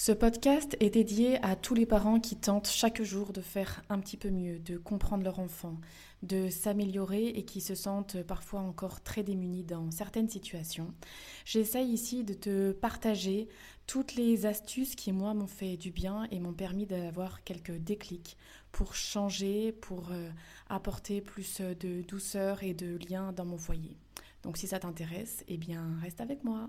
Ce 0.00 0.12
podcast 0.12 0.76
est 0.78 0.90
dédié 0.90 1.44
à 1.44 1.56
tous 1.56 1.74
les 1.74 1.84
parents 1.84 2.20
qui 2.20 2.36
tentent 2.36 2.68
chaque 2.68 3.02
jour 3.02 3.32
de 3.32 3.40
faire 3.40 3.82
un 3.88 3.98
petit 3.98 4.16
peu 4.16 4.30
mieux, 4.30 4.60
de 4.60 4.76
comprendre 4.76 5.24
leur 5.24 5.40
enfant, 5.40 5.80
de 6.22 6.50
s'améliorer 6.50 7.26
et 7.26 7.44
qui 7.44 7.60
se 7.60 7.74
sentent 7.74 8.22
parfois 8.22 8.60
encore 8.60 9.00
très 9.00 9.24
démunis 9.24 9.64
dans 9.64 9.90
certaines 9.90 10.28
situations. 10.28 10.94
J'essaye 11.44 11.88
ici 11.90 12.22
de 12.22 12.34
te 12.34 12.70
partager 12.70 13.48
toutes 13.88 14.14
les 14.14 14.46
astuces 14.46 14.94
qui, 14.94 15.10
moi, 15.10 15.34
m'ont 15.34 15.48
fait 15.48 15.76
du 15.76 15.90
bien 15.90 16.28
et 16.30 16.38
m'ont 16.38 16.52
permis 16.52 16.86
d'avoir 16.86 17.42
quelques 17.42 17.76
déclics 17.76 18.36
pour 18.70 18.94
changer, 18.94 19.72
pour 19.72 20.12
euh, 20.12 20.30
apporter 20.68 21.20
plus 21.20 21.60
de 21.60 22.02
douceur 22.02 22.62
et 22.62 22.72
de 22.72 23.00
lien 23.10 23.32
dans 23.32 23.46
mon 23.46 23.58
foyer. 23.58 23.96
Donc 24.44 24.58
si 24.58 24.68
ça 24.68 24.78
t'intéresse, 24.78 25.42
eh 25.48 25.56
bien, 25.56 25.98
reste 26.00 26.20
avec 26.20 26.44
moi. 26.44 26.68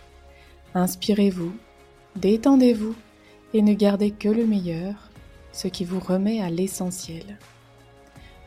Inspirez-vous, 0.73 1.53
détendez-vous 2.15 2.95
et 3.53 3.61
ne 3.61 3.73
gardez 3.73 4.11
que 4.11 4.29
le 4.29 4.45
meilleur, 4.45 5.09
ce 5.51 5.67
qui 5.67 5.83
vous 5.83 5.99
remet 5.99 6.41
à 6.41 6.49
l'essentiel. 6.49 7.37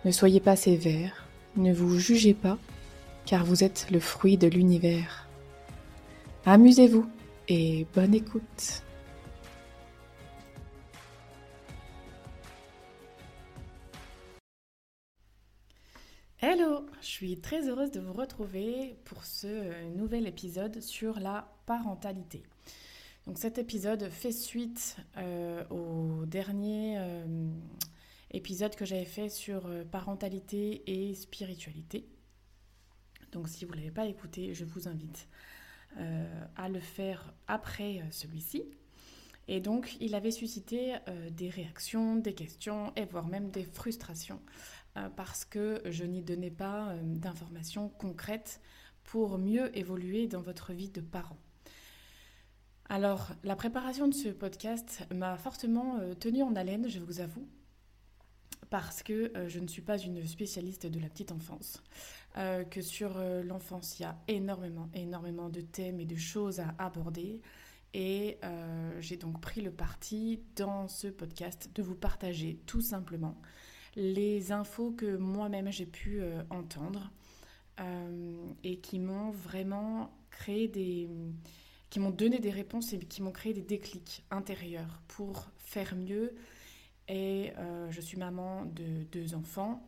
Ne 0.05 0.11
soyez 0.11 0.41
pas 0.41 0.57
sévère, 0.57 1.27
ne 1.57 1.73
vous 1.73 1.99
jugez 1.99 2.35
pas, 2.35 2.59
car 3.27 3.45
vous 3.45 3.65
êtes 3.65 3.89
le 3.91 4.01
fruit 4.01 4.37
de 4.37 4.47
l'univers. 4.47 5.29
Amusez-vous 6.47 7.07
et 7.49 7.87
bonne 7.95 8.15
écoute. 8.15 8.83
Hello, 16.47 16.85
je 17.01 17.07
suis 17.07 17.41
très 17.41 17.71
heureuse 17.71 17.91
de 17.91 18.01
vous 18.01 18.13
retrouver 18.13 18.99
pour 19.07 19.25
ce 19.25 19.89
nouvel 19.97 20.27
épisode 20.27 20.83
sur 20.83 21.19
la 21.19 21.49
parentalité. 21.65 22.43
Donc 23.27 23.39
cet 23.39 23.57
épisode 23.57 24.11
fait 24.11 24.31
suite 24.31 24.99
euh, 25.17 25.65
au 25.71 26.27
dernier 26.27 26.99
euh, 26.99 27.49
épisode 28.31 28.77
que 28.77 28.85
j'avais 28.85 29.07
fait 29.07 29.31
sur 29.31 29.65
euh, 29.65 29.85
parentalité 29.85 30.83
et 30.87 31.15
spiritualité. 31.15 32.07
Donc 33.33 33.49
si 33.49 33.65
vous 33.65 33.73
ne 33.73 33.79
l'avez 33.79 33.91
pas 33.91 34.05
écouté, 34.05 34.53
je 34.53 34.67
vous 34.67 34.87
invite 34.87 35.27
à 36.57 36.69
le 36.69 36.81
faire 36.81 37.33
après 37.47 38.03
celui-ci. 38.11 38.65
Et 39.49 39.61
donc 39.61 39.97
il 40.01 40.15
avait 40.15 40.31
suscité 40.31 40.97
des 41.31 41.49
réactions, 41.49 42.17
des 42.17 42.35
questions 42.35 42.93
et 42.97 43.05
voire 43.05 43.29
même 43.29 43.51
des 43.51 43.65
frustrations 43.65 44.41
euh, 44.41 44.84
parce 45.17 45.45
que 45.45 45.83
je 45.87 46.05
n'y 46.05 46.23
donnais 46.23 46.51
pas 46.51 46.91
euh, 46.91 47.01
d'informations 47.03 47.89
concrètes 47.89 48.61
pour 49.03 49.39
mieux 49.39 49.77
évoluer 49.77 50.27
dans 50.29 50.41
votre 50.41 50.73
vie 50.73 50.89
de 50.89 51.01
parent. 51.01 51.39
Alors, 52.89 53.31
la 53.43 53.57
préparation 53.57 54.09
de 54.09 54.15
ce 54.15 54.29
podcast 54.29 55.07
m'a 55.13 55.37
fortement 55.37 55.99
euh, 55.99 56.15
tenue 56.15 56.43
en 56.43 56.55
haleine, 56.55 56.89
je 56.89 57.01
vous 57.01 57.21
avoue, 57.21 57.49
parce 58.71 59.03
que 59.03 59.33
je 59.47 59.59
ne 59.59 59.67
suis 59.69 59.83
pas 59.83 59.99
une 59.99 60.27
spécialiste 60.27 60.87
de 60.87 60.99
la 60.99 61.09
petite 61.09 61.33
enfance, 61.33 61.83
que 62.71 62.83
sur 62.83 63.21
l'enfance, 63.45 64.01
il 64.01 64.03
y 64.03 64.05
a 64.05 64.19
énormément, 64.27 64.89
énormément 64.95 65.49
de 65.49 65.61
thèmes 65.61 66.01
et 66.01 66.07
de 66.07 66.17
choses 66.17 66.59
à 66.59 66.75
aborder. 66.79 67.41
Et 67.93 68.39
j'ai 68.99 69.17
donc 69.17 69.41
pris 69.41 69.61
le 69.61 69.71
parti 69.71 70.41
dans 70.57 70.89
ce 70.89 71.07
podcast 71.07 71.71
de 71.73 71.83
vous 71.83 71.95
partager 71.95 72.59
tout 72.67 72.81
simplement 72.81 73.41
les 73.97 74.53
infos 74.53 74.93
que 74.93 75.17
moi-même 75.17 75.71
j'ai 75.71 75.87
pu 75.87 76.21
euh, 76.21 76.43
entendre 76.51 77.11
euh, 77.81 78.37
et 78.63 78.79
qui 78.79 78.99
m'ont 78.99 79.31
vraiment 79.31 80.11
créé 80.31 80.69
des 80.69 81.09
qui 81.91 82.01
m'ont 82.01 82.11
donné 82.11 82.41
des 82.41 82.51
réponses 82.51 82.93
et 82.93 82.99
qui 82.99 83.23
m'ont 83.23 83.31
créé 83.31 83.53
des 83.53 83.63
déclics 83.63 84.25
intérieurs 84.31 85.01
pour 85.07 85.49
faire 85.59 85.95
mieux. 85.95 86.35
Et 87.07 87.53
euh, 87.59 87.89
je 87.93 88.01
suis 88.01 88.17
maman 88.17 88.65
de 88.65 89.05
deux 89.13 89.37
enfants, 89.37 89.87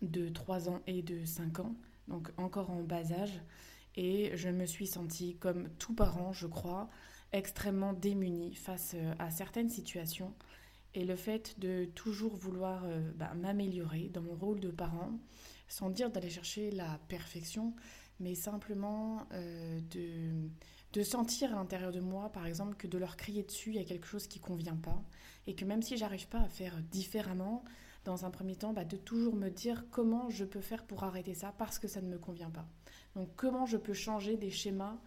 de 0.00 0.30
3 0.30 0.70
ans 0.70 0.80
et 0.86 1.02
de 1.02 1.26
5 1.26 1.58
ans, 1.58 1.74
donc 2.08 2.30
encore 2.38 2.70
en 2.70 2.82
bas 2.82 3.12
âge. 3.12 3.42
Et 3.94 4.34
je 4.36 4.48
me 4.48 4.64
suis 4.64 4.86
sentie, 4.86 5.36
comme 5.36 5.68
tout 5.78 5.92
parent, 5.92 6.32
je 6.32 6.46
crois, 6.46 6.88
extrêmement 7.32 7.92
démunie 7.92 8.54
face 8.54 8.96
à 9.18 9.30
certaines 9.30 9.68
situations 9.68 10.32
et 10.94 11.04
le 11.04 11.16
fait 11.16 11.58
de 11.58 11.86
toujours 11.94 12.36
vouloir 12.36 12.84
euh, 12.84 13.10
bah, 13.16 13.32
m'améliorer 13.34 14.10
dans 14.12 14.22
mon 14.22 14.34
rôle 14.34 14.60
de 14.60 14.70
parent, 14.70 15.12
sans 15.68 15.90
dire 15.90 16.10
d'aller 16.10 16.30
chercher 16.30 16.70
la 16.70 16.98
perfection, 17.08 17.74
mais 18.20 18.34
simplement 18.34 19.26
euh, 19.32 19.80
de, 19.90 20.48
de 20.92 21.02
sentir 21.02 21.52
à 21.52 21.56
l'intérieur 21.56 21.92
de 21.92 22.00
moi, 22.00 22.30
par 22.30 22.46
exemple, 22.46 22.76
que 22.76 22.86
de 22.86 22.98
leur 22.98 23.16
crier 23.16 23.42
dessus, 23.42 23.70
il 23.70 23.76
y 23.76 23.80
a 23.80 23.84
quelque 23.84 24.06
chose 24.06 24.26
qui 24.26 24.38
ne 24.38 24.44
convient 24.44 24.76
pas, 24.76 25.02
et 25.46 25.54
que 25.54 25.64
même 25.64 25.82
si 25.82 25.96
j'arrive 25.96 26.28
pas 26.28 26.40
à 26.40 26.48
faire 26.48 26.76
différemment, 26.90 27.64
dans 28.04 28.24
un 28.24 28.30
premier 28.30 28.56
temps, 28.56 28.72
bah, 28.72 28.84
de 28.84 28.96
toujours 28.96 29.36
me 29.36 29.48
dire 29.48 29.84
comment 29.90 30.28
je 30.28 30.44
peux 30.44 30.60
faire 30.60 30.84
pour 30.84 31.04
arrêter 31.04 31.34
ça, 31.34 31.54
parce 31.56 31.78
que 31.78 31.88
ça 31.88 32.00
ne 32.00 32.08
me 32.08 32.18
convient 32.18 32.50
pas. 32.50 32.68
Donc 33.14 33.28
comment 33.36 33.66
je 33.66 33.76
peux 33.76 33.92
changer 33.92 34.36
des 34.36 34.50
schémas 34.50 34.98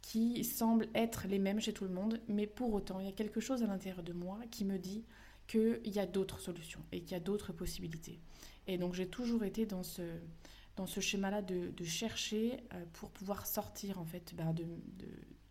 qui 0.00 0.44
semblent 0.44 0.88
être 0.94 1.26
les 1.26 1.38
mêmes 1.38 1.60
chez 1.60 1.72
tout 1.72 1.84
le 1.84 1.90
monde, 1.90 2.20
mais 2.28 2.46
pour 2.46 2.72
autant, 2.72 3.00
il 3.00 3.06
y 3.06 3.08
a 3.08 3.12
quelque 3.12 3.40
chose 3.40 3.62
à 3.62 3.66
l'intérieur 3.66 4.02
de 4.02 4.12
moi 4.12 4.38
qui 4.50 4.64
me 4.64 4.78
dit 4.78 5.04
qu'il 5.48 5.80
y 5.84 5.98
a 5.98 6.06
d'autres 6.06 6.38
solutions 6.38 6.84
et 6.92 7.00
qu'il 7.00 7.12
y 7.12 7.14
a 7.14 7.20
d'autres 7.20 7.52
possibilités. 7.52 8.20
Et 8.68 8.78
donc 8.78 8.94
j'ai 8.94 9.08
toujours 9.08 9.42
été 9.42 9.66
dans 9.66 9.82
ce, 9.82 11.00
schéma-là 11.00 11.42
de, 11.42 11.72
chercher 11.84 12.60
euh, 12.74 12.84
pour 12.92 13.10
pouvoir 13.10 13.46
sortir 13.46 13.98
en 13.98 14.04
fait 14.04 14.34
ben, 14.36 14.52
de, 14.52 14.64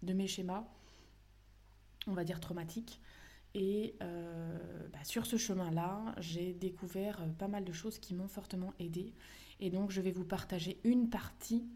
de, 0.03 0.13
mes 0.13 0.27
schémas, 0.27 0.65
on 2.05 2.13
va 2.13 2.23
dire 2.23 2.39
traumatiques. 2.39 3.01
Et 3.55 3.95
euh, 4.03 4.87
ben, 4.93 5.03
sur 5.03 5.25
ce 5.25 5.35
chemin-là, 5.35 6.15
j'ai 6.19 6.53
découvert 6.53 7.21
euh, 7.21 7.27
pas 7.27 7.47
mal 7.47 7.65
de 7.65 7.73
choses 7.73 7.97
qui 7.97 8.13
m'ont 8.13 8.27
fortement 8.27 8.73
aidé. 8.79 9.13
Et 9.59 9.71
donc 9.71 9.89
je 9.89 9.99
vais 9.99 10.11
vous 10.11 10.25
partager 10.25 10.79
une 10.83 11.09
partie 11.09 11.67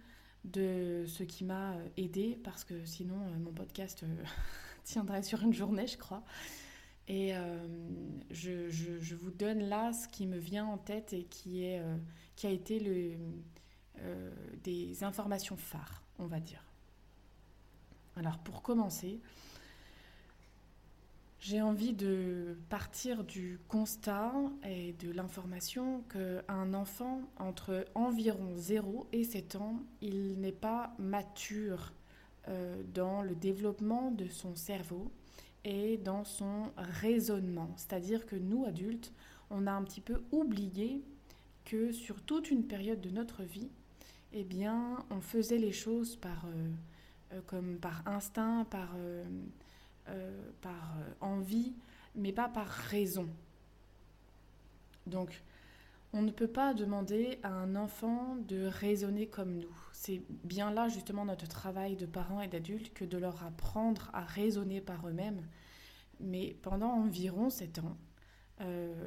de 0.43 1.05
ce 1.07 1.23
qui 1.23 1.43
m'a 1.43 1.75
aidé 1.97 2.39
parce 2.43 2.63
que 2.63 2.85
sinon 2.85 3.17
mon 3.39 3.51
podcast 3.51 4.05
tiendrait 4.83 5.23
sur 5.23 5.41
une 5.41 5.53
journée, 5.53 5.88
je 5.88 5.97
crois. 5.97 6.23
Et 7.11 7.35
euh, 7.35 7.67
je, 8.29 9.16
vous 9.16 9.31
donne 9.31 9.63
là 9.63 9.91
ce 9.91 10.07
qui 10.07 10.25
me 10.27 10.38
vient 10.38 10.66
en 10.66 10.77
tête 10.77 11.11
et 11.11 11.25
qui, 11.25 11.66
est, 11.66 11.81
euh, 11.81 11.97
qui 12.38 12.47
a 12.47 12.51
été 12.51 13.17
euh, 13.99 14.31
des 14.63 15.03
informations 15.03 15.57
phares, 15.57 16.03
on 16.19 16.25
va 16.27 16.39
dire. 16.39 16.63
Alors 18.16 18.38
pour 18.38 18.61
commencer, 18.61 19.19
j'ai 21.41 21.62
envie 21.62 21.91
de 21.91 22.57
partir 22.69 23.25
du 23.25 23.59
constat 23.68 24.31
et 24.63 24.94
de 24.94 25.12
l'information 25.12 26.03
qu'un 26.03 26.74
enfant 26.74 27.24
entre 27.39 27.83
environ 27.94 28.56
0 28.56 29.07
et 29.12 29.25
7 29.25 29.57
ans, 29.57 29.83
il 30.00 30.39
n'est 30.39 30.53
pas 30.53 30.95
mature 30.97 31.91
dans 32.94 33.21
le 33.21 33.36
développement 33.36 34.12
de 34.12 34.27
son 34.27 34.56
cerveau 34.56 35.12
et 35.63 35.98
dans 35.98 36.24
son 36.24 36.72
raisonnement. 36.78 37.72
C'est-à-dire 37.75 38.25
que 38.25 38.36
nous, 38.36 38.66
adultes, 38.66 39.13
on 39.50 39.68
a 39.68 39.72
un 39.72 39.84
petit 39.84 40.02
peu 40.02 40.24
oublié 40.31 41.04
que 41.66 41.92
sur 41.92 42.22
toute 42.22 42.50
une 42.50 42.66
période 42.66 43.02
de 43.02 43.10
notre 43.10 43.44
vie, 43.44 43.69
eh 44.34 44.44
bien, 44.44 45.06
on 45.10 45.22
faisait 45.22 45.58
les 45.58 45.72
choses 45.72 46.16
par, 46.16 46.46
euh, 46.46 46.69
euh, 47.34 47.42
comme 47.46 47.78
par 47.78 48.02
instinct, 48.08 48.66
par, 48.69 48.94
euh, 48.98 49.24
par 50.62 50.98
envie, 51.19 51.74
mais 52.16 52.31
pas 52.31 52.50
par 52.50 52.68
raison. 52.68 53.28
Donc, 55.06 55.42
on 56.13 56.22
ne 56.22 56.31
peut 56.31 56.48
pas 56.48 56.74
demander 56.74 57.40
à 57.44 57.50
un 57.50 57.75
enfant 57.75 58.36
de 58.48 58.66
raisonner 58.66 59.28
comme 59.28 59.56
nous. 59.58 59.75
C'est 59.94 60.22
bien 60.44 60.72
là 60.72 60.90
justement 60.90 61.25
notre 61.25 61.48
travail 61.48 61.96
de 61.96 62.06
parents 62.06 62.42
et 62.42 62.48
d'adultes 62.48 62.94
que 62.94 63.06
de 63.06 63.18
leur 63.18 63.44
apprendre 63.44 64.10
à 64.13 64.22
raisonner 64.22 64.81
par 64.81 65.08
eux-mêmes. 65.08 65.46
mais 66.19 66.56
pendant 66.62 66.92
environ 66.92 67.50
7 67.50 67.80
ans, 67.80 67.98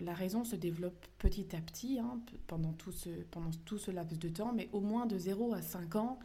la 0.01 0.15
raison 0.15 0.45
se 0.45 0.57
développe 0.57 1.07
petit 1.19 1.55
à 1.55 1.61
petit 1.61 2.01
hein, 2.01 2.19
pendant, 2.49 2.73
tout 2.73 2.91
ce, 2.91 3.91
laps 3.91 4.19
de 4.19 4.29
temps, 4.29 4.53
mais 4.53 4.69
au 4.73 4.81
moins 4.81 5.07
de 5.07 5.17
0 5.17 5.55
à 5.55 5.63
5 5.63 5.95
ans, 5.97 6.19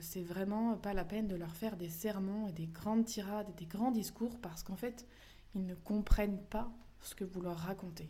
c'est 0.00 0.22
vraiment 0.22 0.76
pas 0.76 0.94
la 0.94 1.04
peine 1.04 1.28
de 1.28 1.36
leur 1.36 1.54
faire 1.54 1.76
des 1.76 1.90
sermons 1.90 2.48
et 2.48 2.52
des 2.52 2.66
grandes 2.66 3.04
tirades 3.04 3.48
et 3.50 3.52
des 3.52 3.66
grands 3.66 3.90
discours 3.90 4.38
parce 4.40 4.62
qu'en 4.62 4.76
fait, 4.76 5.06
ils 5.54 5.66
ne 5.66 5.74
comprennent 5.74 6.42
pas 6.48 6.72
ce 7.00 7.14
que 7.14 7.24
vous 7.24 7.42
leur 7.42 7.56
racontez. 7.56 8.08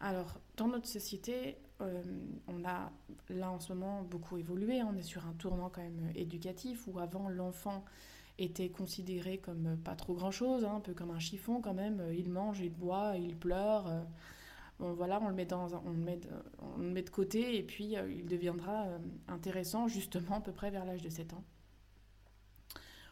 Alors, 0.00 0.40
dans 0.56 0.68
notre 0.68 0.88
société, 0.88 1.58
euh, 1.82 2.02
on 2.48 2.64
a 2.64 2.90
là 3.28 3.50
en 3.50 3.60
ce 3.60 3.72
moment 3.74 4.02
beaucoup 4.02 4.38
évolué. 4.38 4.82
On 4.82 4.96
est 4.96 5.02
sur 5.02 5.26
un 5.26 5.34
tournant 5.34 5.68
quand 5.68 5.82
même 5.82 6.10
éducatif 6.14 6.86
où 6.86 6.98
avant 6.98 7.28
l'enfant 7.28 7.84
était 8.38 8.70
considéré 8.70 9.36
comme 9.36 9.76
pas 9.84 9.94
trop 9.94 10.14
grand 10.14 10.30
chose, 10.30 10.64
hein, 10.64 10.76
un 10.76 10.80
peu 10.80 10.94
comme 10.94 11.10
un 11.10 11.18
chiffon 11.18 11.60
quand 11.60 11.74
même. 11.74 12.02
Il 12.16 12.30
mange, 12.30 12.60
il 12.60 12.72
boit, 12.72 13.16
il 13.18 13.36
pleure. 13.36 13.88
Euh, 13.88 14.00
bon, 14.78 14.94
voilà, 14.94 15.20
on 15.20 15.28
le 15.28 15.34
met 15.34 15.44
dans, 15.44 15.68
on 15.84 15.90
le 15.90 15.98
met, 15.98 16.20
on 16.58 16.78
le 16.78 16.90
met 16.90 17.02
de 17.02 17.10
côté 17.10 17.58
et 17.58 17.62
puis 17.62 17.98
euh, 17.98 18.10
il 18.10 18.24
deviendra 18.24 18.86
intéressant 19.28 19.86
justement 19.86 20.36
à 20.36 20.40
peu 20.40 20.52
près 20.52 20.70
vers 20.70 20.86
l'âge 20.86 21.02
de 21.02 21.10
7 21.10 21.34
ans. 21.34 21.44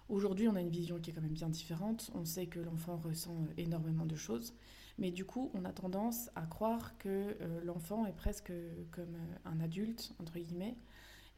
Aujourd'hui, 0.08 0.48
on 0.48 0.54
a 0.54 0.60
une 0.62 0.70
vision 0.70 0.98
qui 0.98 1.10
est 1.10 1.12
quand 1.12 1.20
même 1.20 1.32
bien 1.32 1.50
différente. 1.50 2.10
On 2.14 2.24
sait 2.24 2.46
que 2.46 2.60
l'enfant 2.60 2.96
ressent 2.96 3.44
énormément 3.58 4.06
de 4.06 4.16
choses. 4.16 4.54
Mais 4.98 5.12
du 5.12 5.24
coup, 5.24 5.50
on 5.54 5.64
a 5.64 5.72
tendance 5.72 6.28
à 6.34 6.42
croire 6.42 6.98
que 6.98 7.08
euh, 7.40 7.60
l'enfant 7.62 8.04
est 8.06 8.12
presque 8.12 8.52
comme 8.90 9.14
euh, 9.14 9.36
un 9.44 9.60
adulte, 9.60 10.12
entre 10.18 10.38
guillemets, 10.38 10.76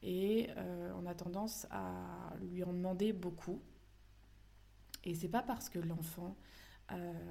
et 0.02 0.48
euh, 0.56 0.92
on 0.98 1.04
a 1.04 1.14
tendance 1.14 1.66
à 1.70 2.32
lui 2.40 2.64
en 2.64 2.72
demander 2.72 3.12
beaucoup. 3.12 3.60
Et 5.04 5.14
c'est 5.14 5.28
pas 5.28 5.42
parce 5.42 5.68
que 5.68 5.78
l'enfant 5.78 6.36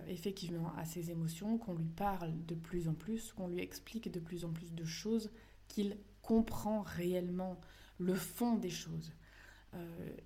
effectivement 0.07 0.73
a 0.77 0.85
ses 0.85 1.11
émotions 1.11 1.57
qu'on 1.57 1.73
lui 1.73 1.89
parle 1.89 2.33
de 2.45 2.55
plus 2.55 2.87
en 2.87 2.93
plus, 2.93 3.33
qu'on 3.33 3.49
lui 3.49 3.59
explique 3.59 4.09
de 4.09 4.21
plus 4.21 4.45
en 4.45 4.53
plus 4.53 4.73
de 4.73 4.85
choses, 4.85 5.31
qu'il 5.67 5.97
comprend 6.21 6.81
réellement 6.81 7.59
le 7.97 8.15
fond 8.15 8.55
des 8.55 8.69
choses. 8.69 9.11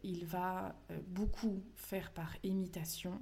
il 0.04 0.24
va 0.28 0.76
beaucoup 1.08 1.64
faire 1.74 2.12
par 2.12 2.36
imitation 2.44 3.20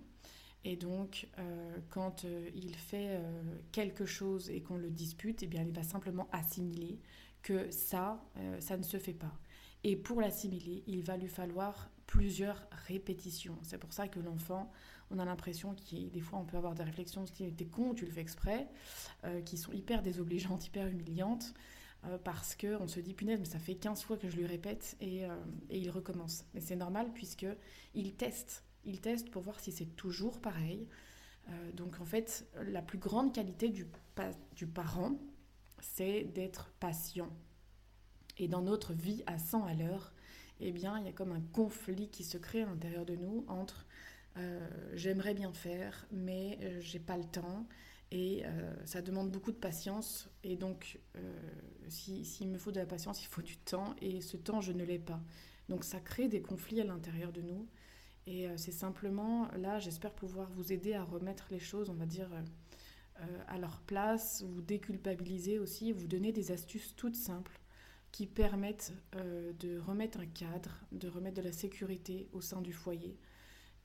et 0.64 0.76
donc, 0.76 1.28
euh, 1.40 1.78
quand 1.90 2.26
euh, 2.26 2.50
il 2.54 2.76
fait 2.76 3.16
euh, 3.16 3.42
quelque 3.72 4.06
chose 4.06 4.50
et 4.50 4.62
qu'on 4.62 4.78
le 4.78 4.92
dispute, 4.92 5.42
eh 5.42 5.48
bien, 5.48 5.64
il 5.64 5.74
va 5.74 5.84
simplement 5.84 6.28
assimiler 6.32 7.00
que 7.42 7.72
ça, 7.72 8.24
ça 8.60 8.78
ne 8.78 8.84
se 8.84 8.98
fait 8.98 9.16
pas. 9.16 9.34
Et 9.84 9.96
pour 9.96 10.22
l'assimiler, 10.22 10.84
il 10.86 11.02
va 11.02 11.18
lui 11.18 11.28
falloir 11.28 11.90
plusieurs 12.06 12.62
répétitions. 12.86 13.58
C'est 13.64 13.80
pour 13.80 13.94
ça 13.94 14.08
que 14.08 14.20
l'enfant, 14.20 14.72
on 15.10 15.18
a 15.18 15.26
l'impression 15.26 15.74
qu'il, 15.74 16.12
des 16.12 16.20
fois, 16.20 16.38
on 16.38 16.46
peut 16.46 16.58
avoir 16.58 16.76
des 16.76 16.84
réflexions 16.84 17.26
qui 17.26 17.52
t'es 17.52 17.66
con, 17.66 17.96
tu 17.96 18.06
le 18.06 18.12
fais 18.12 18.22
exprès, 18.22 18.68
qui 19.44 19.58
sont 19.58 19.72
hyper 19.72 20.04
désobligeantes, 20.04 20.64
hyper 20.68 20.86
humiliantes, 20.86 21.56
parce 22.24 22.56
qu'on 22.56 22.88
se 22.88 23.00
dit, 23.00 23.16
punaise, 23.16 23.40
mais 23.40 23.46
ça 23.48 23.58
fait 23.58 23.74
15 23.74 24.04
fois 24.04 24.18
que 24.18 24.30
je 24.30 24.38
lui 24.38 24.46
répète 24.46 24.96
et, 25.02 25.22
et 25.72 25.80
il 25.80 25.90
recommence. 25.90 26.46
Mais 26.54 26.62
c'est 26.62 26.76
normal 26.76 27.10
puisque 27.12 27.48
il 27.96 28.14
teste 28.14 28.64
il 28.86 29.02
teste 29.02 29.30
pour 29.30 29.42
voir 29.42 29.60
si 29.60 29.72
c'est 29.72 29.96
toujours 29.96 30.40
pareil. 30.40 30.88
Euh, 31.50 31.72
donc 31.74 32.00
en 32.00 32.06
fait, 32.06 32.48
la 32.66 32.82
plus 32.82 32.98
grande 32.98 33.34
qualité 33.34 33.70
du, 33.70 33.88
parent, 34.68 35.20
c'est 35.80 36.24
d'être 36.24 36.72
patient. 36.80 37.30
Et 38.38 38.48
dans 38.48 38.62
notre 38.62 38.94
vie 38.94 39.24
à 39.26 39.38
100 39.38 39.66
à 39.66 39.74
l'heure, 39.74 40.14
eh 40.60 40.72
bien, 40.72 41.00
il 41.00 41.06
y 41.06 41.10
a 41.10 41.12
comme 41.12 41.32
un 41.32 41.42
conflit 41.42 42.10
qui 42.10 42.24
se 42.24 42.38
crée 42.38 42.62
à 42.62 42.66
l'intérieur 42.66 43.06
de 43.06 43.16
nous 43.16 43.46
entre 43.48 43.88
euh, 44.38 44.66
j'aimerais 44.94 45.34
bien 45.34 45.52
faire, 45.52 46.08
mais 46.12 46.58
euh, 46.62 46.80
j'ai 46.80 47.00
pas 47.00 47.18
le 47.18 47.26
temps. 47.26 47.68
Et 48.14 48.44
ça 48.84 49.02
demande 49.02 49.32
beaucoup 49.32 49.54
de 49.54 49.58
patience. 49.58 50.30
Et 50.44 50.58
donc, 50.58 51.00
s'il 51.88 52.50
me 52.50 52.58
faut 52.58 52.74
de 52.74 52.80
la 52.82 52.86
patience, 52.86 53.24
il 53.24 53.28
faut 53.28 53.42
du 53.42 53.56
temps. 53.56 53.96
Et 54.02 54.20
ce 54.20 54.36
temps, 54.36 54.60
je 54.60 54.74
ne 54.74 54.84
l'ai 54.84 55.00
pas. 55.00 55.22
Donc, 55.70 55.86
ça 55.86 56.02
crée 56.02 56.28
des 56.28 56.42
conflits 56.42 56.82
à 56.82 56.84
l'intérieur 56.84 57.32
de 57.32 57.42
nous. 57.42 57.70
Et 58.28 58.48
euh, 58.48 58.54
c'est 58.58 58.72
simplement, 58.72 59.50
là, 59.58 59.80
j'espère 59.80 60.14
pouvoir 60.14 60.50
vous 60.52 60.72
aider 60.72 60.94
à 60.94 61.04
remettre 61.04 61.48
les 61.52 61.60
choses, 61.60 61.90
on 61.90 61.96
va 61.96 62.06
dire, 62.06 62.30
euh, 62.34 62.42
euh, 63.22 63.44
à 63.48 63.58
leur 63.58 63.82
place, 63.82 64.44
vous 64.44 64.62
déculpabiliser 64.62 65.60
aussi, 65.60 65.92
vous 65.92 66.08
donner 66.08 66.32
des 66.32 66.52
astuces 66.52 66.96
toutes 66.96 67.16
simples 67.16 67.60
qui 68.12 68.28
permettent 68.28 68.92
de 69.14 69.80
remettre 69.80 70.20
un 70.20 70.26
cadre, 70.26 70.78
de 70.92 71.08
remettre 71.08 71.38
de 71.38 71.44
la 71.44 71.54
sécurité 71.54 72.28
au 72.34 72.42
sein 72.42 72.60
du 72.60 72.74
foyer 72.74 73.18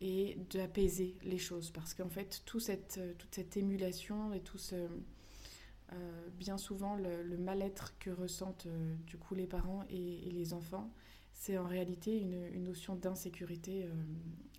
et 0.00 0.36
d'apaiser 0.50 1.16
les 1.22 1.38
choses. 1.38 1.70
Parce 1.70 1.94
qu'en 1.94 2.08
fait, 2.08 2.42
cette, 2.58 3.00
toute 3.18 3.32
cette 3.32 3.56
émulation 3.56 4.32
et 4.32 4.40
tout 4.40 4.58
ce... 4.58 4.88
bien 6.36 6.58
souvent, 6.58 6.96
le, 6.96 7.38
mal-être 7.38 7.96
que 8.00 8.10
ressentent 8.10 8.66
du 9.06 9.16
coup 9.16 9.36
les 9.36 9.46
parents 9.46 9.84
et 9.90 10.28
les 10.32 10.54
enfants, 10.54 10.90
c'est 11.36 11.58
en 11.58 11.66
réalité 11.66 12.18
une, 12.18 12.64
notion 12.64 12.96
d'insécurité 12.96 13.84
euh, 13.84 13.92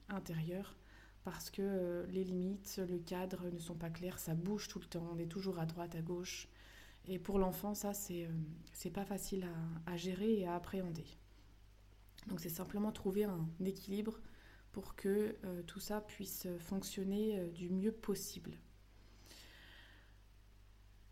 intérieure 0.09 0.77
parce 1.23 1.49
que 1.49 1.61
euh, 1.61 2.05
les 2.07 2.23
limites, 2.23 2.79
le 2.87 2.99
cadre 2.99 3.49
ne 3.49 3.59
sont 3.59 3.75
pas 3.75 3.89
clairs, 3.89 4.19
ça 4.19 4.35
bouge 4.35 4.69
tout 4.69 4.79
le 4.79 4.85
temps, 4.85 5.05
on 5.11 5.17
est 5.17 5.25
toujours 5.25 5.59
à 5.59 5.65
droite, 5.65 5.95
à 5.95 6.01
gauche. 6.01 6.47
Et 7.05 7.19
pour 7.19 7.39
l'enfant, 7.39 7.73
ça, 7.73 7.93
c'est 7.93 8.25
euh, 8.25 8.89
pas 8.93 9.03
facile 9.03 9.45
à, 9.85 9.97
gérer 9.97 10.39
et 10.39 10.47
à 10.47 10.55
appréhender. 10.55 11.05
Donc 12.27 12.39
c'est 12.39 12.49
simplement 12.49 12.91
trouver 12.91 13.25
un 13.25 13.47
équilibre 13.65 14.19
pour 14.71 14.95
que 14.95 15.35
tout 15.65 15.79
ça 15.79 16.01
puisse 16.01 16.47
fonctionner 16.59 17.47
du 17.49 17.69
mieux 17.69 17.91
possible. 17.91 18.59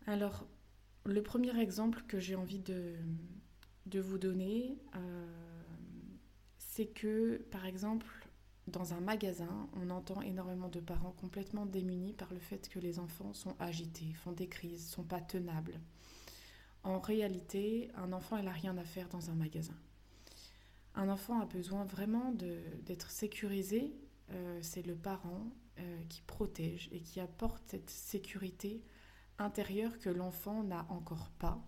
Alors, 0.06 0.46
le 1.04 1.20
premier 1.22 1.58
exemple 1.58 2.02
que 2.06 2.20
j'ai 2.20 2.36
envie 2.36 2.60
de, 2.60 2.94
de, 3.86 3.98
vous 3.98 4.18
donner, 4.18 4.78
c'est 6.76 6.84
que, 6.84 7.38
par 7.50 7.64
exemple, 7.64 8.06
dans 8.66 8.92
un 8.92 9.00
magasin, 9.00 9.66
on 9.80 9.88
entend 9.88 10.20
énormément 10.20 10.68
de 10.68 10.80
parents 10.80 11.14
complètement 11.18 11.64
démunis 11.64 12.12
par 12.12 12.30
le 12.34 12.38
fait 12.38 12.68
que 12.68 12.78
les 12.78 12.98
enfants 12.98 13.32
sont 13.32 13.56
agités, 13.58 14.12
font 14.12 14.32
des 14.32 14.46
crises, 14.46 14.86
sont 14.86 15.02
pas 15.02 15.22
tenables. 15.22 15.80
En 16.82 16.98
réalité, 16.98 17.90
un 17.94 18.12
enfant, 18.12 18.36
il 18.36 18.44
n'a 18.44 18.52
rien 18.52 18.76
à 18.76 18.84
faire 18.84 19.08
dans 19.08 19.30
un 19.30 19.34
magasin. 19.34 19.76
Un 20.94 21.08
enfant 21.08 21.40
a 21.40 21.46
besoin 21.46 21.86
vraiment 21.86 22.34
d'être 22.84 23.10
sécurisé. 23.10 23.96
Euh, 24.32 24.58
c'est 24.60 24.86
le 24.86 24.96
parent 24.96 25.46
euh, 25.78 26.02
qui 26.10 26.20
protège 26.26 26.90
et 26.92 27.00
qui 27.00 27.20
apporte 27.20 27.62
cette 27.68 27.88
sécurité 27.88 28.82
intérieure 29.38 29.98
que 29.98 30.10
l'enfant 30.10 30.62
n'a 30.62 30.84
encore 30.90 31.30
pas 31.38 31.58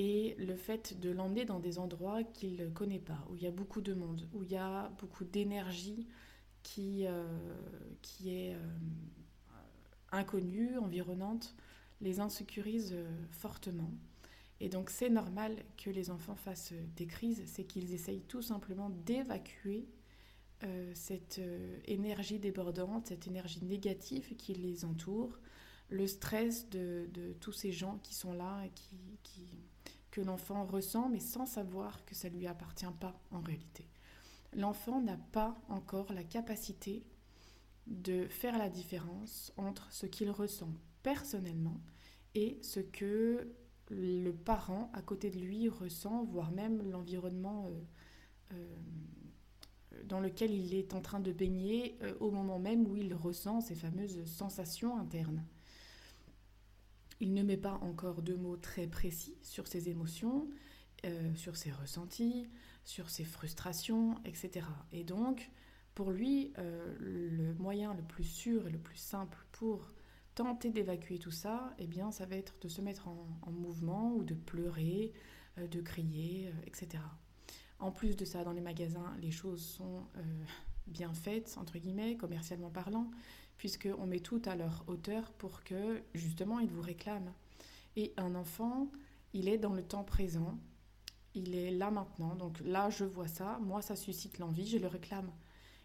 et 0.00 0.36
le 0.38 0.54
fait 0.54 1.00
de 1.00 1.10
l'emmener 1.10 1.44
dans 1.44 1.58
des 1.58 1.80
endroits 1.80 2.22
qu'il 2.22 2.54
ne 2.54 2.68
connaît 2.68 3.00
pas, 3.00 3.18
où 3.28 3.34
il 3.34 3.42
y 3.42 3.48
a 3.48 3.50
beaucoup 3.50 3.80
de 3.80 3.94
monde, 3.94 4.28
où 4.32 4.44
il 4.44 4.52
y 4.52 4.56
a 4.56 4.90
beaucoup 5.00 5.24
d'énergie 5.24 6.06
qui, 6.62 7.04
euh, 7.04 7.26
est 8.24 8.54
euh, 8.54 8.58
inconnue, 10.12 10.78
environnante, 10.78 11.52
les 12.00 12.20
insécurise 12.20 12.92
euh, 12.92 13.10
fortement. 13.32 13.90
Et 14.60 14.68
donc 14.68 14.90
c'est 14.90 15.10
normal 15.10 15.56
que 15.76 15.90
les 15.90 16.10
enfants 16.10 16.36
fassent 16.36 16.74
des 16.94 17.08
crises, 17.08 17.42
c'est 17.46 17.64
qu'ils 17.64 17.92
essayent 17.92 18.22
tout 18.22 18.42
simplement 18.42 18.90
d'évacuer 18.90 19.88
cette 20.92 21.40
énergie 21.84 22.40
débordante, 22.40 23.06
cette 23.06 23.28
énergie 23.28 23.64
négative 23.64 24.34
qui 24.36 24.54
les 24.54 24.84
entoure, 24.84 25.38
le 25.88 26.08
stress 26.08 26.68
de, 26.68 27.08
tous 27.40 27.52
ces 27.52 27.70
gens 27.70 28.00
qui 28.02 28.12
sont 28.12 28.32
là 28.32 28.66
qui, 28.74 28.96
qui 29.22 29.46
l'enfant 30.20 30.64
ressent, 30.64 31.08
mais 31.08 31.20
sans 31.20 31.46
savoir 31.46 32.04
que 32.04 32.14
ça 32.14 32.30
ne 32.30 32.36
lui 32.36 32.46
appartient 32.46 32.86
pas 33.00 33.20
en 33.30 33.40
réalité. 33.40 33.88
L'enfant 34.54 35.00
n'a 35.00 35.16
pas 35.16 35.56
encore 35.68 36.12
la 36.12 36.24
capacité 36.24 37.04
de 37.86 38.26
faire 38.26 38.58
la 38.58 38.68
différence 38.68 39.52
entre 39.56 39.90
ce 39.92 40.06
qu'il 40.06 40.30
ressent 40.30 40.72
personnellement 41.02 41.80
et 42.34 42.58
ce 42.62 42.80
que 42.80 43.54
le 43.90 44.32
parent 44.32 44.90
à 44.92 45.02
côté 45.02 45.30
de 45.30 45.38
lui 45.38 45.68
ressent, 45.68 46.24
voire 46.24 46.50
même 46.50 46.82
l'environnement 46.90 47.66
euh, 47.68 47.80
euh, 48.52 48.76
dans 50.04 50.20
lequel 50.20 50.52
il 50.52 50.74
est 50.74 50.94
en 50.94 51.00
train 51.00 51.20
de 51.20 51.32
baigner 51.32 51.98
euh, 52.02 52.14
au 52.20 52.30
moment 52.30 52.58
même 52.58 52.86
où 52.86 52.96
il 52.96 53.14
ressent 53.14 53.60
ces 53.60 53.74
fameuses 53.74 54.24
sensations 54.24 54.98
internes. 54.98 55.44
Il 57.20 57.34
ne 57.34 57.42
met 57.42 57.56
pas 57.56 57.74
encore 57.82 58.22
de 58.22 58.34
mots 58.34 58.56
très 58.56 58.86
précis 58.86 59.36
sur 59.42 59.66
ses 59.66 59.88
émotions, 59.88 60.48
euh, 61.04 61.34
sur 61.34 61.56
ses 61.56 61.70
ressentis, 61.72 62.48
sur 62.84 63.10
ses 63.10 63.24
frustrations, 63.24 64.16
etc. 64.24 64.66
Et 64.92 65.04
donc, 65.04 65.50
pour 65.94 66.10
lui, 66.10 66.52
euh, 66.58 66.94
le 67.00 67.54
moyen 67.54 67.94
le 67.94 68.02
plus 68.02 68.24
sûr 68.24 68.68
et 68.68 68.70
le 68.70 68.78
plus 68.78 68.96
simple 68.96 69.38
pour 69.52 69.92
tenter 70.34 70.70
d'évacuer 70.70 71.18
tout 71.18 71.32
ça, 71.32 71.74
eh 71.78 71.88
bien, 71.88 72.12
ça 72.12 72.24
va 72.24 72.36
être 72.36 72.54
de 72.60 72.68
se 72.68 72.80
mettre 72.80 73.08
en, 73.08 73.50
mouvement 73.50 74.14
ou 74.14 74.22
de 74.22 74.34
pleurer, 74.34 75.12
euh, 75.58 75.66
de 75.66 75.80
crier, 75.80 76.52
etc. 76.66 77.02
En 77.80 77.90
plus 77.90 78.16
de 78.16 78.24
ça, 78.24 78.44
dans 78.44 78.52
les 78.52 78.60
magasins, 78.60 79.16
les 79.20 79.32
choses 79.32 79.64
sont 79.64 80.04
bien 80.88 81.12
faites, 81.14 81.56
entre 81.58 81.78
guillemets, 81.78 82.16
commercialement 82.16 82.70
parlant, 82.70 83.10
puisqu'on 83.58 84.06
met 84.06 84.20
tout 84.20 84.40
à 84.46 84.56
leur 84.56 84.84
hauteur 84.86 85.32
pour 85.32 85.62
que, 85.64 86.02
justement, 86.14 86.60
ils 86.60 86.70
vous 86.70 86.80
réclament. 86.80 87.32
Et 87.96 88.14
un 88.16 88.34
enfant, 88.34 88.90
il 89.34 89.48
est 89.48 89.58
dans 89.58 89.74
le 89.74 89.82
temps 89.82 90.04
présent, 90.04 90.58
il 91.34 91.54
est 91.54 91.70
là 91.70 91.90
maintenant, 91.90 92.34
donc 92.34 92.58
là, 92.64 92.88
je 92.90 93.04
vois 93.04 93.28
ça, 93.28 93.58
moi, 93.60 93.82
ça 93.82 93.96
suscite 93.96 94.38
l'envie, 94.38 94.66
je 94.66 94.78
le 94.78 94.86
réclame. 94.86 95.30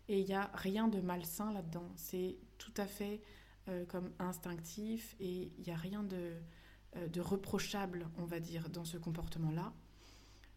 Et 0.08 0.20
il 0.20 0.26
n'y 0.26 0.34
a 0.34 0.50
rien 0.54 0.88
de 0.88 1.02
malsain 1.02 1.52
là-dedans, 1.52 1.92
c'est 1.96 2.38
tout 2.58 2.74
à 2.78 2.86
fait 2.86 3.22
euh, 3.70 3.86
comme 3.86 4.12
instinctif 4.20 5.16
et 5.20 5.52
il 5.58 5.64
n'y 5.64 5.72
a 5.72 5.78
rien 5.78 6.04
de, 6.04 6.34
euh, 6.96 7.08
de 7.08 7.22
reprochable, 7.22 8.08
on 8.18 8.26
va 8.26 8.40
dire, 8.40 8.70
dans 8.70 8.86
ce 8.86 8.98
comportement-là. 8.98 9.74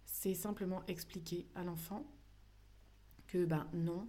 C'est 0.05 0.35
simplement 0.35 0.83
expliquer 0.87 1.47
à 1.55 1.65
l'enfant 1.65 2.05
que 3.27 3.45
ben 3.45 3.67
non, 3.73 4.09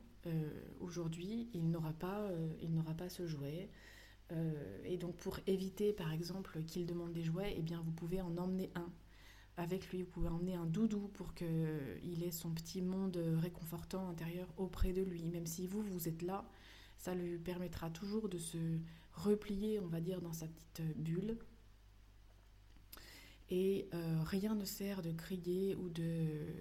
aujourd'hui, 0.79 1.49
il 1.53 1.69
n'aura 1.69 1.93
pas, 1.93 2.21
euh, 2.29 2.93
pas 2.97 3.09
ce 3.09 3.25
jouet. 3.25 3.69
Euh, 4.31 4.81
et 4.83 4.97
donc 4.97 5.15
pour 5.17 5.39
éviter, 5.47 5.93
par 5.93 6.11
exemple, 6.11 6.61
qu'il 6.63 6.85
demande 6.85 7.13
des 7.13 7.23
jouets, 7.23 7.55
eh 7.57 7.61
bien 7.61 7.81
vous 7.81 7.91
pouvez 7.91 8.21
en 8.21 8.37
emmener 8.37 8.69
un 8.75 8.91
avec 9.55 9.89
lui. 9.89 10.03
Vous 10.03 10.09
pouvez 10.09 10.29
emmener 10.29 10.55
un 10.55 10.65
doudou 10.65 11.09
pour 11.13 11.33
qu'il 11.33 12.23
ait 12.23 12.31
son 12.31 12.51
petit 12.51 12.81
monde 12.81 13.17
réconfortant 13.41 14.07
intérieur 14.09 14.47
auprès 14.57 14.93
de 14.93 15.01
lui. 15.01 15.29
Même 15.29 15.47
si 15.47 15.65
vous, 15.65 15.81
vous 15.81 16.07
êtes 16.07 16.21
là, 16.21 16.45
ça 16.97 17.15
lui 17.15 17.37
permettra 17.37 17.89
toujours 17.89 18.29
de 18.29 18.37
se 18.37 18.57
replier, 19.13 19.79
on 19.79 19.87
va 19.87 19.99
dire, 19.99 20.21
dans 20.21 20.33
sa 20.33 20.47
petite 20.47 20.81
bulle. 20.97 21.37
Et 23.49 23.89
rien 24.25 24.53
ne 24.53 24.65
sert 24.65 25.01
de 25.01 25.11
crier 25.11 25.75
ou 25.75 25.89
de 25.89 26.53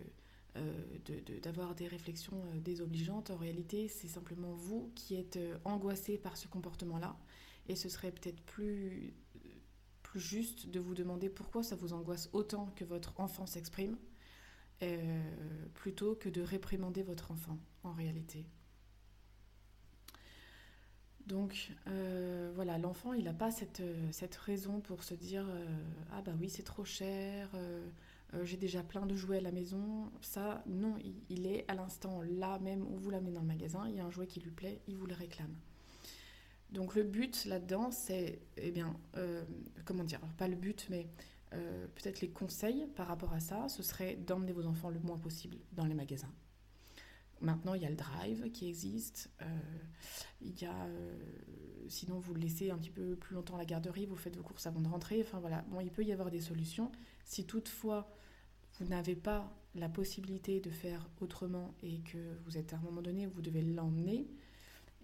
euh, 0.57 1.41
d'avoir 1.43 1.75
des 1.75 1.87
réflexions 1.87 2.43
euh, 2.47 2.61
désobligeantes. 2.61 3.31
En 3.31 3.37
réalité, 3.37 3.89
c'est 3.89 4.09
simplement 4.09 4.53
vous 4.53 4.91
qui 4.95 5.15
êtes 5.15 5.37
euh, 5.37 5.57
angoissé 5.65 6.19
par 6.19 6.37
ce 6.37 6.49
comportement-là. 6.49 7.17
Et 7.69 7.77
ce 7.77 7.89
serait 7.89 8.13
peut-être 8.13 8.41
plus, 8.43 9.15
plus 10.03 10.21
juste 10.21 10.69
de 10.69 10.81
vous 10.81 10.95
demander 10.95 11.29
pourquoi 11.29 11.63
ça 11.63 11.77
vous 11.77 11.93
angoisse 11.93 12.29
autant 12.33 12.67
que 12.77 12.85
votre 12.85 13.13
enfant 13.19 13.47
s'exprime, 13.47 13.97
plutôt 15.75 16.15
que 16.15 16.29
de 16.29 16.43
réprimander 16.43 17.03
votre 17.03 17.33
enfant, 17.33 17.59
en 17.83 17.93
réalité. 17.93 18.45
Donc 21.27 21.73
voilà, 22.55 22.79
l'enfant, 22.79 23.15
il 23.15 23.25
n'a 23.25 23.33
pas 23.33 23.51
cette, 23.51 23.83
cette, 24.13 24.37
raison 24.37 24.81
pour 24.81 25.03
se 25.03 25.15
dire 25.15 25.45
Ah 26.13 26.23
bah 26.23 26.35
oui, 26.39 26.51
c'est 26.51 26.63
trop 26.63 26.85
cher, 26.85 27.51
euh, 28.35 28.45
j'ai 28.45 28.57
déjà 28.57 28.83
plein 28.83 29.07
de 29.07 29.15
jouets 29.15 29.39
à 29.39 29.41
la 29.41 29.53
maison. 29.53 30.11
Ça, 30.21 30.63
non, 30.67 30.97
il, 31.29 31.47
est 31.47 31.65
à 31.69 31.75
l'instant 31.75 32.23
là 32.23 32.59
même 32.59 32.83
où 32.83 32.97
vous 32.97 33.11
l'amenez 33.11 33.33
dans 33.33 33.41
le 33.41 33.47
magasin, 33.47 33.89
il 33.89 33.97
y 33.97 34.01
a 34.01 34.05
un 34.05 34.11
jouet 34.11 34.27
qui 34.27 34.41
lui 34.41 34.51
plaît, 34.51 34.81
il 34.89 34.97
vous 34.97 35.07
le 35.07 35.15
réclame. 35.15 35.55
Donc 36.71 36.97
le 36.97 37.05
but 37.05 37.45
là-dedans, 37.45 37.91
c'est, 37.93 38.41
eh 38.57 38.71
bien, 38.73 38.99
euh, 39.17 39.45
comment 39.85 40.05
dire, 40.05 40.21
pas 40.37 40.49
le 40.49 40.57
but, 40.57 40.87
mais 40.91 41.07
euh, 41.53 41.87
peut-être 41.95 42.21
les 42.21 42.29
conseils 42.29 42.87
par 42.97 43.07
rapport 43.07 43.33
à 43.33 43.41
ça, 43.41 43.69
ce 43.69 43.83
serait 43.83 44.17
d'emmener 44.17 44.53
vos 44.53 44.67
enfants 44.67 44.91
le 44.91 44.99
moins 44.99 45.19
possible 45.19 45.59
dans 45.73 45.85
les 45.85 45.95
magasins. 45.95 46.33
Maintenant, 47.41 47.75
il 47.75 47.83
y 47.83 47.87
a 47.87 47.91
le 47.91 47.97
drive 47.97 48.51
qui 48.51 48.69
existe. 48.69 49.31
il 50.41 50.59
y 50.61 50.65
a, 50.65 50.89
sinon, 51.89 52.19
vous 52.19 52.35
le 52.35 52.41
laissez 52.41 52.71
un 52.71 52.79
petit 52.79 52.91
peu 52.91 53.17
plus 53.17 53.35
longtemps 53.35 53.57
à 53.57 53.59
la 53.59 53.65
garderie, 53.65 54.07
vous 54.07 54.17
faites 54.17 54.37
vos 54.37 54.43
courses 54.43 54.67
avant 54.67 54.81
de 54.81 54.89
rentrer. 54.89 55.23
Enfin 55.23 55.39
voilà, 55.41 55.65
bon, 55.69 55.81
il 55.81 55.91
peut 55.91 56.05
y 56.05 56.13
avoir 56.13 56.31
des 56.31 56.41
solutions. 56.41 56.91
Si 57.25 57.45
toutefois 57.45 58.11
vous 58.79 58.87
n'avez 58.87 59.17
pas 59.17 59.53
la 59.75 59.89
possibilité 59.89 60.61
de 60.61 60.71
faire 60.71 61.09
autrement 61.21 61.75
et 61.83 62.01
que 62.01 62.39
vous 62.45 62.57
êtes 62.57 62.73
à 62.73 62.77
un 62.77 62.81
moment 62.81 63.03
donné 63.03 63.27
où 63.27 63.31
vous 63.31 63.43
devez 63.43 63.63
l'emmener, 63.63 64.27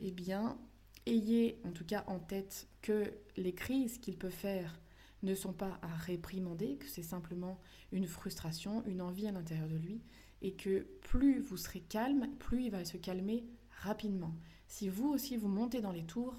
eh 0.00 0.10
bien, 0.10 0.58
ayez 1.06 1.60
en 1.64 1.72
tout 1.72 1.84
cas 1.84 2.04
en 2.06 2.18
tête 2.18 2.68
que 2.80 3.12
les 3.36 3.54
crises 3.54 3.98
qu'il 3.98 4.16
peut 4.16 4.30
faire 4.30 4.78
ne 5.22 5.34
sont 5.34 5.52
pas 5.52 5.78
à 5.82 5.88
réprimander, 5.88 6.76
que 6.76 6.88
c'est 6.88 7.02
simplement 7.02 7.60
une 7.92 8.06
frustration, 8.06 8.84
une 8.86 9.00
envie 9.00 9.26
à 9.26 9.32
l'intérieur 9.32 9.68
de 9.68 9.76
lui, 9.76 10.00
et 10.42 10.52
que 10.52 10.86
plus 11.02 11.40
vous 11.40 11.56
serez 11.56 11.80
calme, 11.80 12.28
plus 12.38 12.64
il 12.64 12.70
va 12.70 12.84
se 12.84 12.96
calmer 12.96 13.44
rapidement. 13.80 14.34
Si 14.66 14.88
vous 14.88 15.08
aussi 15.08 15.36
vous 15.36 15.48
montez 15.48 15.80
dans 15.80 15.92
les 15.92 16.04
tours, 16.04 16.36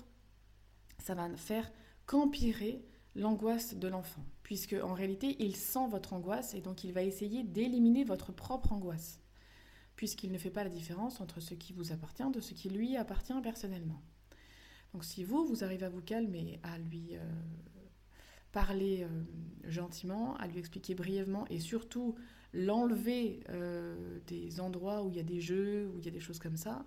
ça 1.00 1.16
va 1.16 1.36
faire 1.36 1.72
qu'empirer 2.06 2.86
l'angoisse 3.16 3.76
de 3.76 3.88
l'enfant, 3.88 4.26
puisque 4.44 4.76
en 4.82 4.94
réalité, 4.94 5.36
il 5.40 5.56
sent 5.56 5.88
votre 5.90 6.14
angoisse 6.14 6.54
et 6.54 6.62
donc 6.62 6.84
il 6.84 6.94
va 6.94 7.04
essayer 7.04 7.44
d'éliminer 7.44 8.04
votre 8.04 8.32
propre 8.32 8.74
angoisse, 8.74 9.20
puisqu'il 9.96 10.32
ne 10.32 10.38
fait 10.38 10.50
pas 10.50 10.64
la 10.64 10.70
différence 10.70 11.22
entre 11.22 11.40
ce 11.40 11.54
qui 11.54 11.74
vous 11.74 11.92
appartient 11.92 12.30
de 12.32 12.42
ce 12.42 12.54
qui 12.54 12.70
lui 12.70 12.98
appartient 12.98 13.40
personnellement. 13.42 14.02
Donc 14.94 15.06
si 15.06 15.24
vous, 15.24 15.46
vous 15.46 15.64
arrivez 15.64 15.86
à 15.86 15.90
vous 15.90 16.02
calmer, 16.02 16.60
à 16.64 16.78
lui 16.78 17.10
euh, 17.14 17.20
parler 18.52 19.04
euh, 19.04 19.24
gentiment, 19.70 20.36
à 20.38 20.48
lui 20.48 20.60
expliquer 20.60 20.96
brièvement 20.96 21.46
et 21.50 21.60
surtout 21.60 22.16
l'enlever 22.54 23.42
euh, 23.50 24.20
des 24.28 24.60
endroits 24.60 25.04
où 25.04 25.10
il 25.10 25.18
y 25.18 25.20
a 25.20 25.24
des 25.24 25.42
jeux, 25.42 25.90
où 25.94 26.00
il 26.00 26.06
y 26.06 26.08
a 26.08 26.12
des 26.12 26.20
choses 26.20 26.40
comme 26.40 26.58
ça, 26.58 26.86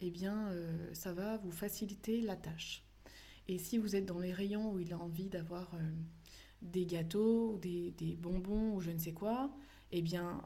eh 0.00 0.10
bien 0.10 0.50
ça 0.92 1.12
va 1.12 1.36
vous 1.38 1.52
faciliter 1.52 2.20
la 2.20 2.36
tâche. 2.36 2.84
Et 3.48 3.58
si 3.58 3.78
vous 3.78 3.94
êtes 3.94 4.06
dans 4.06 4.18
les 4.18 4.32
rayons 4.32 4.72
où 4.72 4.78
il 4.78 4.92
a 4.92 4.98
envie 4.98 5.28
d'avoir 5.28 5.74
euh, 5.74 5.78
des 6.62 6.86
gâteaux, 6.86 7.58
des, 7.58 7.90
des, 7.92 8.16
bonbons 8.16 8.74
ou 8.74 8.80
je 8.80 8.90
ne 8.90 8.98
sais 8.98 9.12
quoi, 9.12 9.54
eh 9.92 10.00
bien, 10.00 10.42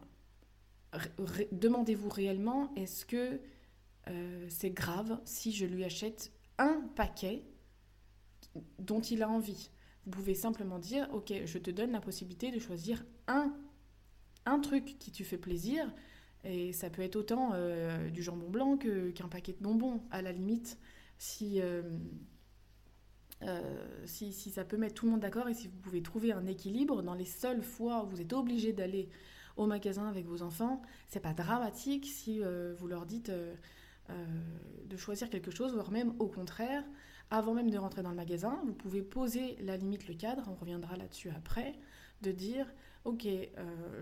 demandez-vous 1.52 2.08
réellement, 2.08 2.74
est-ce 2.74 3.06
que 3.06 3.40
euh, 4.08 4.46
c'est 4.48 4.70
grave 4.70 5.20
si 5.24 5.52
je 5.52 5.64
lui 5.64 5.84
achète 5.84 6.32
un 6.58 6.80
paquet 6.96 7.44
dont 8.78 9.00
il 9.00 9.22
a 9.22 9.28
envie? 9.28 9.70
Vous 10.04 10.10
pouvez 10.10 10.34
simplement 10.34 10.78
dire, 10.78 11.08
ok, 11.12 11.32
je 11.44 11.58
te 11.58 11.70
donne 11.70 11.92
la 11.92 12.00
possibilité 12.00 12.50
de 12.50 12.58
choisir 12.58 13.04
un, 13.28 13.54
un 14.50 14.60
truc 14.60 14.98
qui 14.98 15.10
te 15.10 15.22
fait 15.22 15.38
plaisir, 15.38 15.92
et 16.44 16.72
ça 16.72 16.90
peut 16.90 17.02
être 17.02 17.16
autant 17.16 17.50
euh, 17.54 18.10
du 18.10 18.22
jambon 18.22 18.48
blanc 18.48 18.76
qu'un 18.76 19.28
paquet 19.28 19.52
de 19.52 19.62
bonbons, 19.62 20.02
à 20.10 20.22
la 20.22 20.32
limite, 20.32 20.78
si... 21.18 21.60
Euh, 23.42 23.86
si, 24.04 24.32
ça 24.32 24.64
peut 24.64 24.76
mettre 24.76 24.94
tout 24.94 25.06
le 25.06 25.12
monde 25.12 25.20
d'accord 25.20 25.48
et 25.48 25.54
si 25.54 25.68
vous 25.68 25.76
pouvez 25.76 26.02
trouver 26.02 26.32
un 26.32 26.46
équilibre 26.46 27.02
dans 27.02 27.14
les 27.14 27.24
seules 27.24 27.62
fois 27.62 28.02
où 28.02 28.08
vous 28.08 28.20
êtes 28.20 28.32
obligé 28.32 28.72
d'aller 28.72 29.08
au 29.56 29.66
magasin 29.66 30.08
avec 30.08 30.26
vos 30.26 30.42
enfants, 30.42 30.82
c'est 31.06 31.20
pas 31.20 31.34
dramatique 31.34 32.06
si 32.06 32.42
euh, 32.42 32.74
vous 32.76 32.88
leur 32.88 33.06
dites 33.06 33.30
euh, 33.30 33.54
de 34.86 34.96
choisir 34.96 35.30
quelque 35.30 35.50
chose, 35.50 35.74
voire 35.74 35.90
même 35.90 36.14
au 36.18 36.26
contraire, 36.26 36.82
avant 37.30 37.54
même 37.54 37.70
de 37.70 37.78
rentrer 37.78 38.02
dans 38.02 38.10
le 38.10 38.16
magasin, 38.16 38.60
vous 38.64 38.72
pouvez 38.72 39.02
poser 39.02 39.56
la 39.60 39.76
limite, 39.76 40.08
le 40.08 40.14
cadre, 40.14 40.44
on 40.48 40.54
reviendra 40.54 40.96
là-dessus 40.96 41.30
après, 41.30 41.74
de 42.22 42.32
dire 42.32 42.66
ok, 43.04 43.26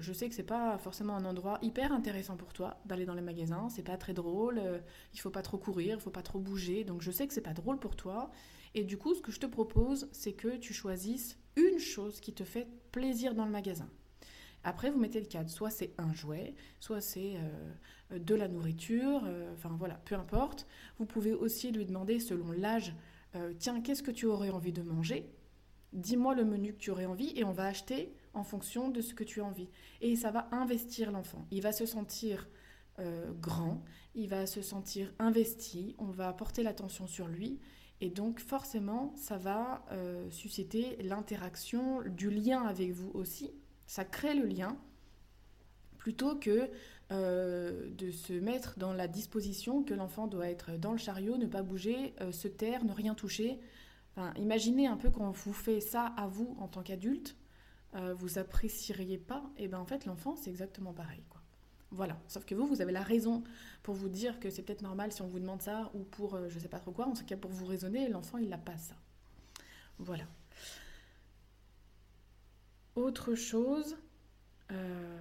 je 0.01 0.13
sais 0.13 0.29
que 0.29 0.35
c'est 0.35 0.43
pas 0.43 0.79
forcément 0.79 1.15
un 1.15 1.25
endroit 1.25 1.59
hyper 1.63 1.93
intéressant 1.93 2.37
pour 2.37 2.53
toi 2.53 2.81
d'aller 2.87 3.05
dans 3.05 3.15
les 3.15 3.23
magasins, 3.23 3.69
c'est 3.69 3.83
pas 3.83 3.97
très 3.97 4.15
drôle, 4.15 4.61
il 5.15 5.21
faut 5.21 5.31
pas 5.31 5.43
trop 5.43 5.59
courir, 5.59 5.97
il 5.97 6.01
faut 6.01 6.11
pas 6.11 6.23
trop 6.23 6.39
bouger, 6.39 6.85
donc 6.85 7.03
je 7.03 7.11
sais 7.11 7.27
que 7.27 7.35
c'est 7.35 7.41
pas 7.41 7.55
drôle 7.55 7.79
pour 7.79 7.95
toi, 7.95 8.31
et 8.77 8.85
du 8.85 8.99
coup, 8.99 9.15
ce 9.15 9.23
que 9.23 9.33
je 9.33 9.41
te 9.41 9.47
propose, 9.47 10.07
c'est 10.13 10.35
que 10.35 10.57
tu 10.57 10.75
choisisses 10.75 11.39
une 11.57 11.79
chose 11.79 12.21
qui 12.21 12.35
te 12.35 12.45
fait 12.45 12.69
plaisir 12.93 13.35
dans 13.35 13.47
le 13.47 13.51
magasin. 13.51 13.89
Après, 14.65 14.91
vous 14.91 14.99
mettez 14.99 15.19
le 15.19 15.27
cadre. 15.27 15.49
Soit 15.49 15.71
c'est 15.71 15.95
un 15.97 16.13
jouet, 16.13 16.55
soit 16.79 17.01
c'est 17.01 17.37
euh, 17.37 18.19
de 18.19 18.35
la 18.35 18.49
nourriture, 18.49 19.23
euh, 19.25 19.53
enfin 19.55 19.75
voilà, 19.79 19.95
peu 20.05 20.15
importe. 20.15 20.67
Vous 20.99 21.07
pouvez 21.07 21.33
aussi 21.33 21.73
lui 21.73 21.87
demander, 21.87 22.21
selon 22.21 22.51
l'âge, 22.53 22.95
euh, 23.35 23.55
tiens, 23.59 23.81
qu'est-ce 23.81 24.03
que 24.03 24.11
tu 24.11 24.27
aurais 24.27 24.51
envie 24.51 24.73
de 24.73 24.83
manger? 24.83 25.31
Dis-moi 25.93 26.35
le 26.35 26.45
menu 26.45 26.75
que 26.75 26.79
tu 26.79 26.91
aurais 26.91 27.07
envie 27.07 27.33
et 27.35 27.45
on 27.45 27.53
va 27.53 27.65
acheter 27.65 28.13
en 28.37 28.45
fonction 28.45 28.89
de 28.89 29.01
ce 29.01 29.15
que 29.15 29.25
tu 29.25 29.41
as 29.41 29.45
envie. 29.45 29.69
Et 30.01 30.15
ça 30.15 30.31
va 30.31 30.49
investir 30.53 31.11
l'enfant. 31.11 31.47
Il 31.51 31.63
va 31.63 31.73
se 31.73 31.87
sentir 31.87 32.49
grand, 33.43 33.85
il 34.15 34.27
va 34.27 34.47
se 34.47 34.63
sentir 34.63 35.13
investi, 35.19 35.95
on 35.99 36.07
va 36.07 36.33
porter 36.33 36.63
l'attention 36.63 37.07
sur 37.07 37.29
lui 37.29 37.61
et 38.01 38.11
donc 38.11 38.41
forcément, 38.41 39.15
ça 39.17 39.39
va 39.39 39.85
euh, 39.91 40.29
susciter 40.31 40.97
l'interaction, 41.03 42.03
du 42.03 42.31
lien 42.31 42.63
avec 42.63 42.91
vous 42.93 43.11
aussi. 43.15 43.51
Ça 43.87 44.05
crée 44.05 44.35
le 44.35 44.47
lien 44.47 44.77
plutôt 45.97 46.37
que 46.37 46.71
euh, 47.11 47.89
de 47.91 48.11
se 48.11 48.33
mettre 48.33 48.79
dans 48.79 48.93
la 48.93 49.09
disposition 49.09 49.83
que 49.83 49.95
l'enfant 49.95 50.27
doit 50.27 50.49
être 50.49 50.73
dans 50.73 50.93
le 50.93 50.99
chariot, 50.99 51.37
ne 51.37 51.47
pas 51.47 51.63
bouger, 51.63 52.15
euh, 52.21 52.33
se 52.33 52.49
taire, 52.49 52.85
ne 52.85 52.93
rien 52.93 53.15
toucher. 53.15 53.59
Imaginez 54.37 54.87
un 54.87 54.97
peu 54.97 55.11
quand 55.11 55.31
vous 55.31 55.53
fait 55.53 55.81
ça 55.81 56.07
à 56.17 56.27
vous 56.27 56.57
en 56.59 56.69
tant 56.69 56.83
qu'adulte, 56.83 57.37
vous 58.17 58.39
apprécieriez 58.39 59.19
pas. 59.19 59.43
Et 59.57 59.69
bien 59.69 59.79
en 59.79 59.87
fait, 59.87 60.05
l'enfant, 60.05 60.37
c'est 60.37 60.51
exactement 60.51 60.93
pareil. 60.93 61.23
Voilà. 61.91 62.19
Sauf 62.29 62.45
que 62.45 62.55
vous, 62.55 62.67
vous 62.67 62.83
avez 62.83 62.93
la 62.93 63.03
raison 63.03 63.45
pour 63.83 63.95
vous 63.95 64.09
dire 64.09 64.41
que 64.41 64.51
c'est 64.51 64.63
peut-être 64.63 64.83
normal 64.83 65.13
si 65.13 65.23
on 65.23 65.29
vous 65.29 65.39
demande 65.39 65.63
ça, 65.63 65.91
ou 65.95 66.05
pour 66.05 66.35
euh, 66.35 66.49
je 66.49 66.59
sais 66.59 66.69
pas 66.69 66.81
trop 66.81 66.93
quoi, 66.93 67.07
en 67.07 67.13
tout 67.13 67.25
cas 67.25 67.37
pour 67.37 67.51
vous 67.51 67.67
raisonner, 67.67 68.09
l'enfant, 68.09 68.39
il 68.39 68.49
n'a 68.49 68.59
pas 68.59 68.77
ça. 68.77 68.95
Voilà. 69.99 70.25
Autre 72.97 73.35
chose, 73.35 73.97
euh, 74.73 75.19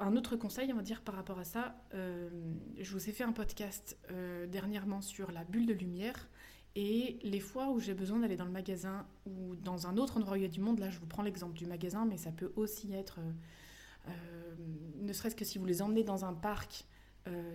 un 0.00 0.16
autre 0.16 0.36
conseil, 0.36 0.72
on 0.72 0.76
va 0.76 0.82
dire, 0.82 1.02
par 1.02 1.14
rapport 1.14 1.38
à 1.38 1.44
ça, 1.44 1.74
euh, 1.94 2.28
je 2.78 2.92
vous 2.92 3.08
ai 3.08 3.12
fait 3.12 3.24
un 3.24 3.32
podcast 3.32 3.98
euh, 4.10 4.46
dernièrement 4.46 5.00
sur 5.00 5.32
la 5.32 5.44
bulle 5.44 5.66
de 5.66 5.72
lumière 5.72 6.28
et 6.76 7.18
les 7.22 7.40
fois 7.40 7.70
où 7.70 7.80
j'ai 7.80 7.94
besoin 7.94 8.20
d'aller 8.20 8.36
dans 8.36 8.44
le 8.44 8.50
magasin 8.50 9.06
ou 9.26 9.56
dans 9.56 9.86
un 9.86 9.96
autre 9.96 10.16
endroit 10.16 10.38
du 10.38 10.60
monde. 10.60 10.78
Là, 10.78 10.90
je 10.90 10.98
vous 10.98 11.06
prends 11.06 11.22
l'exemple 11.22 11.54
du 11.54 11.66
magasin, 11.66 12.04
mais 12.04 12.16
ça 12.16 12.30
peut 12.30 12.52
aussi 12.56 12.92
être, 12.92 13.18
euh, 14.06 14.10
ne 15.00 15.12
serait-ce 15.12 15.34
que 15.34 15.44
si 15.44 15.58
vous 15.58 15.66
les 15.66 15.82
emmenez 15.82 16.04
dans 16.04 16.24
un 16.24 16.34
parc, 16.34 16.84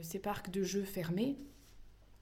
ces 0.02 0.20
parcs 0.20 0.52
de 0.52 0.62
jeux 0.62 0.84
fermés, 0.84 1.36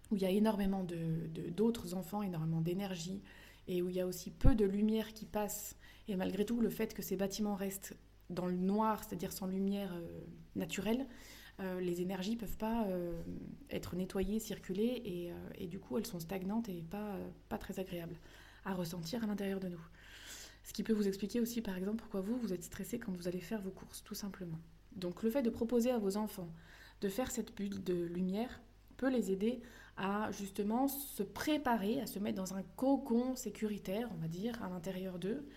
où 0.10 0.16
il 0.16 0.22
y 0.22 0.26
a 0.26 0.30
énormément 0.30 0.86
d'autres 0.86 1.88
de, 1.90 1.96
enfants, 1.96 2.22
énormément 2.22 2.62
d'énergie, 2.62 3.22
et 3.68 3.82
où 3.82 3.90
il 3.90 3.96
y 3.96 4.00
a 4.00 4.08
aussi 4.08 4.32
peu 4.32 4.56
de 4.56 4.66
lumière 4.66 5.14
qui 5.14 5.26
passe. 5.26 5.76
Et 6.08 6.16
malgré 6.16 6.46
tout, 6.46 6.62
le 6.62 6.70
fait 6.70 6.94
que 6.94 7.02
ces 7.02 7.16
bâtiments 7.16 7.56
restent 7.56 7.96
dans 8.30 8.46
le 8.46 8.56
noir, 8.56 9.04
c'est-à-dire 9.04 9.32
sans 9.32 9.48
lumière 9.48 9.94
euh, 9.94 10.22
naturelle, 10.56 11.02
euh, 11.02 11.06
les 11.80 12.02
énergies 12.02 12.36
ne 12.36 12.40
peuvent 12.40 12.58
pas 12.58 12.86
euh, 12.88 13.22
être 13.70 13.96
nettoyées, 13.96 14.40
circuler, 14.40 15.02
et, 15.06 15.32
et, 15.56 15.68
du 15.68 15.80
coup 15.80 15.98
elles 15.98 16.08
sont 16.08 16.20
stagnantes 16.20 16.70
et 16.70 16.84
pas, 16.90 17.18
pas 17.50 17.58
très 17.58 17.80
agréables 17.80 18.18
à 18.66 18.74
ressentir 18.74 19.24
à 19.24 19.28
l'intérieur 19.28 19.60
de 19.60 19.68
nous. 19.68 19.82
Ce 20.64 20.74
qui 20.74 20.84
peut 20.84 20.94
vous 20.94 21.08
expliquer 21.08 21.40
aussi 21.40 21.62
par 21.62 21.78
exemple 21.78 21.98
pourquoi 21.98 22.22
vous, 22.22 22.38
vous 22.38 22.54
êtes 22.54 22.64
stressé 22.64 23.00
quand 23.00 23.12
vous 23.12 23.28
allez 23.28 23.42
faire 23.42 23.62
vos 23.62 23.72
courses, 23.72 24.04
tout 24.04 24.16
simplement. 24.16 24.60
Donc 24.96 25.24
le 25.24 25.30
fait 25.30 25.42
de 25.42 25.50
proposer 25.50 25.92
à 25.92 25.98
vos 25.98 26.18
enfants 26.18 26.50
de 27.02 27.10
faire 27.10 27.32
cette 27.32 27.56
bulle 27.56 27.84
de 27.84 28.04
lumière 28.06 28.62
peut 28.98 29.10
les 29.10 29.32
aider 29.32 29.62
à 29.98 30.32
justement 30.32 30.88
se 30.88 31.24
préparer, 31.24 32.00
à 32.00 32.08
se 32.08 32.20
mettre 32.20 32.38
dans 32.38 32.54
un 32.54 32.64
cocon 32.76 33.36
sécuritaire, 33.36 34.08
on 34.14 34.22
va 34.22 34.28
dire, 34.28 34.62
à 34.64 34.70
l'intérieur 34.70 35.20
d'eux, 35.20 35.48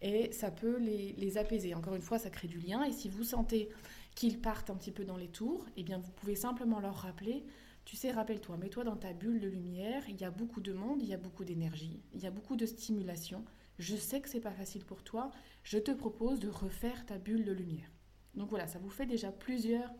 et 0.00 0.32
ça 0.32 0.50
peut 0.50 0.78
les, 0.78 1.38
apaiser. 1.38 1.74
Encore 1.74 1.94
une 1.94 2.02
fois, 2.02 2.18
ça 2.18 2.30
crée 2.30 2.48
du 2.48 2.58
lien 2.58 2.84
et 2.84 2.92
si 2.92 3.08
vous 3.08 3.24
sentez 3.24 3.68
qu'ils 4.14 4.40
partent 4.40 4.70
un 4.70 4.76
petit 4.76 4.92
peu 4.92 5.04
dans 5.04 5.16
les 5.16 5.28
tours, 5.28 5.66
eh 5.76 5.82
bien 5.82 5.98
vous 5.98 6.12
pouvez 6.12 6.36
simplement 6.36 6.80
leur 6.80 6.96
rappeler, 6.96 7.44
tu 7.84 7.96
sais, 7.96 8.10
rappelle-toi, 8.12 8.56
mets-toi 8.56 8.84
dans 8.84 8.96
ta 8.96 9.12
bulle 9.12 9.40
de 9.40 9.48
lumière, 9.48 10.02
il 10.08 10.18
y 10.18 10.24
a 10.24 10.30
beaucoup 10.30 10.60
de 10.60 10.72
monde, 10.72 11.02
il 11.02 11.08
y 11.08 11.14
a 11.14 11.18
beaucoup 11.18 11.44
d'énergie, 11.44 12.00
il 12.14 12.22
y 12.22 12.26
a 12.26 12.30
beaucoup 12.30 12.56
de 12.56 12.64
stimulation. 12.64 13.44
Je 13.78 13.96
sais 13.96 14.20
que 14.20 14.28
c'est 14.28 14.40
pas 14.40 14.52
facile 14.52 14.84
pour 14.84 15.02
toi, 15.02 15.30
je 15.64 15.78
te 15.78 15.90
propose 15.90 16.38
de 16.40 16.48
refaire 16.48 17.04
ta 17.04 17.18
bulle 17.18 17.44
de 17.44 17.52
lumière. 17.52 17.90
Donc 18.34 18.48
voilà, 18.48 18.66
ça 18.66 18.78
vous 18.78 18.90
fait 18.90 19.06
déjà 19.06 19.30
plusieurs 19.32 19.92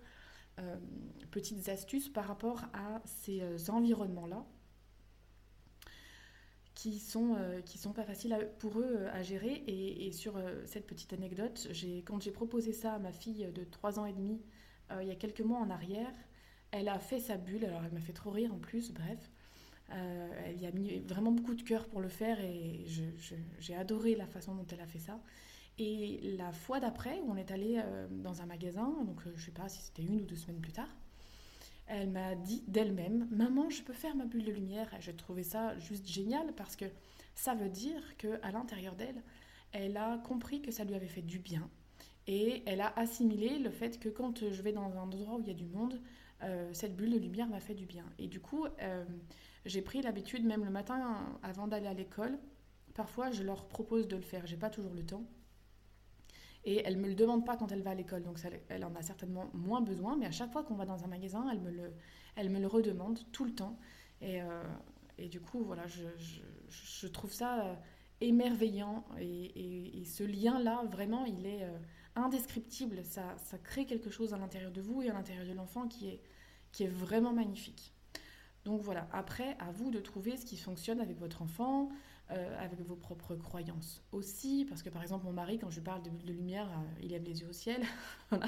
euh, 0.60 0.76
petites 1.30 1.68
astuces 1.68 2.08
par 2.08 2.26
rapport 2.26 2.62
à 2.72 3.02
ces 3.04 3.42
euh, 3.42 3.58
environnements-là 3.68 4.46
qui 6.74 6.98
sont, 6.98 7.36
euh, 7.36 7.60
qui 7.60 7.78
sont 7.78 7.92
pas 7.92 8.04
faciles 8.04 8.36
pour 8.58 8.78
eux 8.80 8.96
euh, 8.96 9.12
à 9.12 9.22
gérer. 9.22 9.62
Et, 9.66 10.12
sur 10.12 10.36
euh, 10.36 10.62
cette 10.66 10.86
petite 10.86 11.12
anecdote, 11.12 11.68
quand 12.04 12.22
j'ai 12.22 12.30
proposé 12.30 12.72
ça 12.72 12.94
à 12.94 12.98
ma 12.98 13.12
fille 13.12 13.46
de 13.54 13.64
3 13.64 13.98
ans 13.98 14.06
et 14.06 14.12
demi, 14.12 14.40
il 15.00 15.08
y 15.08 15.10
a 15.10 15.16
quelques 15.16 15.40
mois 15.40 15.58
en 15.58 15.70
arrière, 15.70 16.12
elle 16.70 16.88
a 16.88 16.98
fait 16.98 17.18
sa 17.18 17.36
bulle, 17.38 17.64
alors 17.64 17.82
elle 17.84 17.92
m'a 17.92 18.00
fait 18.00 18.12
trop 18.12 18.30
rire 18.30 18.52
en 18.54 18.58
plus, 18.58 18.92
bref. 18.92 19.18
elle 19.88 20.60
y 20.60 20.66
a 20.66 20.70
mis 20.72 21.00
vraiment 21.00 21.32
beaucoup 21.32 21.54
de 21.54 21.62
cœur 21.62 21.88
pour 21.88 22.02
le 22.02 22.08
faire 22.08 22.38
et 22.38 22.84
j'ai 23.58 23.74
adoré 23.74 24.14
la 24.14 24.26
façon 24.26 24.54
dont 24.54 24.66
elle 24.70 24.82
a 24.82 24.86
fait 24.86 24.98
ça. 24.98 25.18
Et 25.78 26.36
la 26.36 26.52
fois 26.52 26.80
d'après, 26.80 27.18
on 27.26 27.36
est 27.36 27.50
allé 27.50 27.82
dans 28.10 28.42
un 28.42 28.46
magasin, 28.46 28.94
donc 29.04 29.22
je 29.34 29.44
sais 29.44 29.52
pas 29.52 29.68
si 29.70 29.80
c'était 29.80 30.02
une 30.02 30.20
ou 30.20 30.24
deux 30.26 30.36
semaines 30.36 30.60
plus 30.60 30.72
tard, 30.72 30.94
elle 31.86 32.10
m'a 32.10 32.34
dit 32.34 32.64
d'elle-même 32.66 33.28
Maman, 33.30 33.70
je 33.70 33.82
peux 33.82 33.92
faire 33.92 34.16
ma 34.16 34.24
bulle 34.24 34.44
de 34.44 34.52
lumière. 34.52 34.88
J'ai 35.00 35.14
trouvé 35.14 35.42
ça 35.42 35.78
juste 35.78 36.06
génial 36.06 36.52
parce 36.54 36.76
que 36.76 36.86
ça 37.34 37.54
veut 37.54 37.68
dire 37.68 38.16
qu'à 38.16 38.50
l'intérieur 38.52 38.94
d'elle, 38.94 39.22
elle 39.72 39.96
a 39.96 40.18
compris 40.18 40.62
que 40.62 40.70
ça 40.70 40.84
lui 40.84 40.94
avait 40.94 41.08
fait 41.08 41.22
du 41.22 41.38
bien. 41.38 41.68
Et 42.26 42.62
elle 42.66 42.80
a 42.80 42.92
assimilé 42.98 43.58
le 43.58 43.70
fait 43.70 43.98
que 43.98 44.08
quand 44.08 44.50
je 44.50 44.62
vais 44.62 44.72
dans 44.72 44.84
un 44.84 44.96
endroit 44.96 45.36
où 45.36 45.40
il 45.40 45.48
y 45.48 45.50
a 45.50 45.54
du 45.54 45.66
monde, 45.66 46.00
euh, 46.42 46.70
cette 46.72 46.96
bulle 46.96 47.12
de 47.12 47.18
lumière 47.18 47.48
m'a 47.48 47.60
fait 47.60 47.74
du 47.74 47.86
bien. 47.86 48.04
Et 48.18 48.28
du 48.28 48.40
coup, 48.40 48.66
euh, 48.80 49.04
j'ai 49.66 49.82
pris 49.82 50.00
l'habitude, 50.00 50.44
même 50.44 50.64
le 50.64 50.70
matin 50.70 51.38
avant 51.42 51.68
d'aller 51.68 51.86
à 51.86 51.94
l'école, 51.94 52.38
parfois 52.94 53.30
je 53.30 53.42
leur 53.42 53.66
propose 53.66 54.08
de 54.08 54.16
le 54.16 54.22
faire. 54.22 54.46
J'ai 54.46 54.56
pas 54.56 54.70
toujours 54.70 54.94
le 54.94 55.04
temps. 55.04 55.24
Et 56.64 56.82
elle 56.84 56.96
me 56.96 57.08
le 57.08 57.14
demande 57.14 57.44
pas 57.44 57.56
quand 57.56 57.70
elle 57.72 57.82
va 57.82 57.90
à 57.90 57.94
l'école, 57.94 58.22
donc 58.22 58.38
elle 58.68 58.84
en 58.84 58.94
a 58.94 59.02
certainement 59.02 59.50
moins 59.52 59.82
besoin. 59.82 60.16
Mais 60.16 60.26
à 60.26 60.30
chaque 60.30 60.50
fois 60.50 60.62
qu'on 60.64 60.74
va 60.74 60.86
dans 60.86 61.04
un 61.04 61.06
magasin, 61.06 61.46
elle 61.52 61.60
me 61.60 61.70
le, 61.70 61.92
elle 62.36 62.48
me 62.48 62.58
le 62.58 62.66
redemande 62.66 63.18
tout 63.32 63.44
le 63.44 63.54
temps. 63.54 63.78
Et, 64.22 64.40
euh, 64.40 64.62
et 65.18 65.28
du 65.28 65.40
coup, 65.40 65.62
voilà, 65.62 65.86
je, 65.86 66.04
je, 66.68 67.06
trouve 67.06 67.32
ça 67.32 67.66
euh, 67.66 67.74
émerveillant. 68.22 69.04
Et, 69.18 70.00
et, 70.00 70.04
ce 70.06 70.24
lien-là, 70.24 70.84
vraiment, 70.90 71.26
il 71.26 71.46
est 71.46 71.64
euh, 71.64 71.78
indescriptible. 72.16 73.04
Ça, 73.04 73.36
ça 73.44 73.58
crée 73.58 73.84
quelque 73.84 74.10
chose 74.10 74.32
à 74.32 74.38
l'intérieur 74.38 74.72
de 74.72 74.80
vous 74.80 75.02
et 75.02 75.10
à 75.10 75.12
l'intérieur 75.12 75.46
de 75.46 75.52
l'enfant 75.52 75.86
qui 75.86 76.08
est, 76.08 76.22
qui 76.72 76.84
est 76.84 76.88
vraiment 76.88 77.34
magnifique. 77.34 77.92
Donc 78.64 78.80
voilà, 78.80 79.06
après, 79.12 79.56
à 79.58 79.70
vous 79.70 79.90
de 79.90 80.00
trouver 80.00 80.38
ce 80.38 80.46
qui 80.46 80.56
fonctionne 80.56 81.00
avec 81.00 81.18
votre 81.18 81.42
enfant, 81.42 81.90
euh, 82.30 82.64
avec 82.64 82.80
vos 82.80 82.96
propres 82.96 83.36
croyances 83.36 84.02
aussi. 84.10 84.64
Parce 84.66 84.82
que 84.82 84.88
par 84.88 85.02
exemple, 85.02 85.26
mon 85.26 85.32
mari, 85.32 85.58
quand 85.58 85.68
je 85.68 85.80
parle 85.80 86.02
de 86.02 86.08
de 86.08 86.32
lumière, 86.32 86.66
euh, 86.70 87.02
il 87.02 87.10
lève 87.10 87.22
les 87.22 87.40
yeux 87.40 87.48
au 87.48 87.52
ciel. 87.52 87.82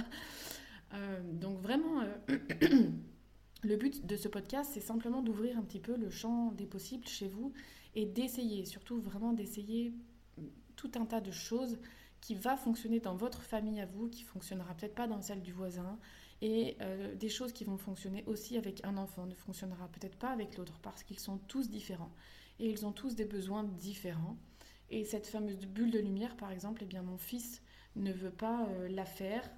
Euh, 0.95 1.21
donc 1.33 1.59
vraiment, 1.59 2.01
le 3.65 3.77
but 3.77 4.07
de 4.07 4.15
ce 4.15 4.29
podcast, 4.29 4.71
c'est 4.73 4.81
simplement 4.81 5.21
d'ouvrir 5.21 5.59
un 5.59 5.62
petit 5.62 5.81
peu 5.81 5.97
le 5.97 6.11
champ 6.11 6.53
des 6.53 6.65
possibles 6.65 7.05
chez 7.09 7.27
vous 7.27 7.53
et 7.97 8.07
d'essayer, 8.07 8.65
surtout 8.65 9.01
vraiment 9.01 9.33
d'essayer 9.33 9.93
tout 10.77 10.93
un 10.95 11.05
tas 11.05 11.21
de 11.21 11.33
choses 11.33 11.77
qui 12.21 12.37
va 12.37 12.57
fonctionner 12.57 13.01
dans 13.01 13.17
votre 13.17 13.43
famille 13.43 13.81
à 13.81 13.87
vous, 13.87 14.09
qui 14.09 14.23
fonctionnera 14.23 14.75
peut-être 14.75 14.95
pas 14.95 15.09
dans 15.09 15.21
celle 15.21 15.43
du 15.43 15.53
voisin, 15.53 15.99
et 16.41 16.79
des 17.17 17.29
choses 17.29 17.53
qui 17.53 17.65
vont 17.65 17.79
fonctionner 17.79 18.23
aussi 18.27 18.57
avec 18.57 18.83
un 18.85 18.97
enfant, 18.97 19.27
ne 19.27 19.35
fonctionnera 19.35 19.89
peut-être 19.89 20.17
pas 20.17 20.31
avec 20.31 20.57
l'autre, 20.57 20.79
parce 20.83 21.03
qu'ils 21.03 21.19
sont 21.19 21.39
tous 21.49 21.69
différents 21.69 22.12
et 22.59 22.71
ils 22.71 22.87
ont 22.87 22.92
tous 22.92 23.14
des 23.14 23.25
besoins 23.25 23.64
différents. 23.64 24.37
Et 24.90 25.05
cette 25.05 25.27
fameuse 25.27 25.66
bulle 25.66 25.90
de 25.90 25.99
lumière, 25.99 26.37
par 26.37 26.53
exemple, 26.53 26.83
eh 26.85 26.87
bien, 26.87 27.03
mon 27.03 27.19
fils 27.19 27.62
ne 27.97 28.12
veut 28.12 28.31
pas 28.31 28.66
euh, 28.69 28.88
la 28.88 29.05
faire. 29.05 29.49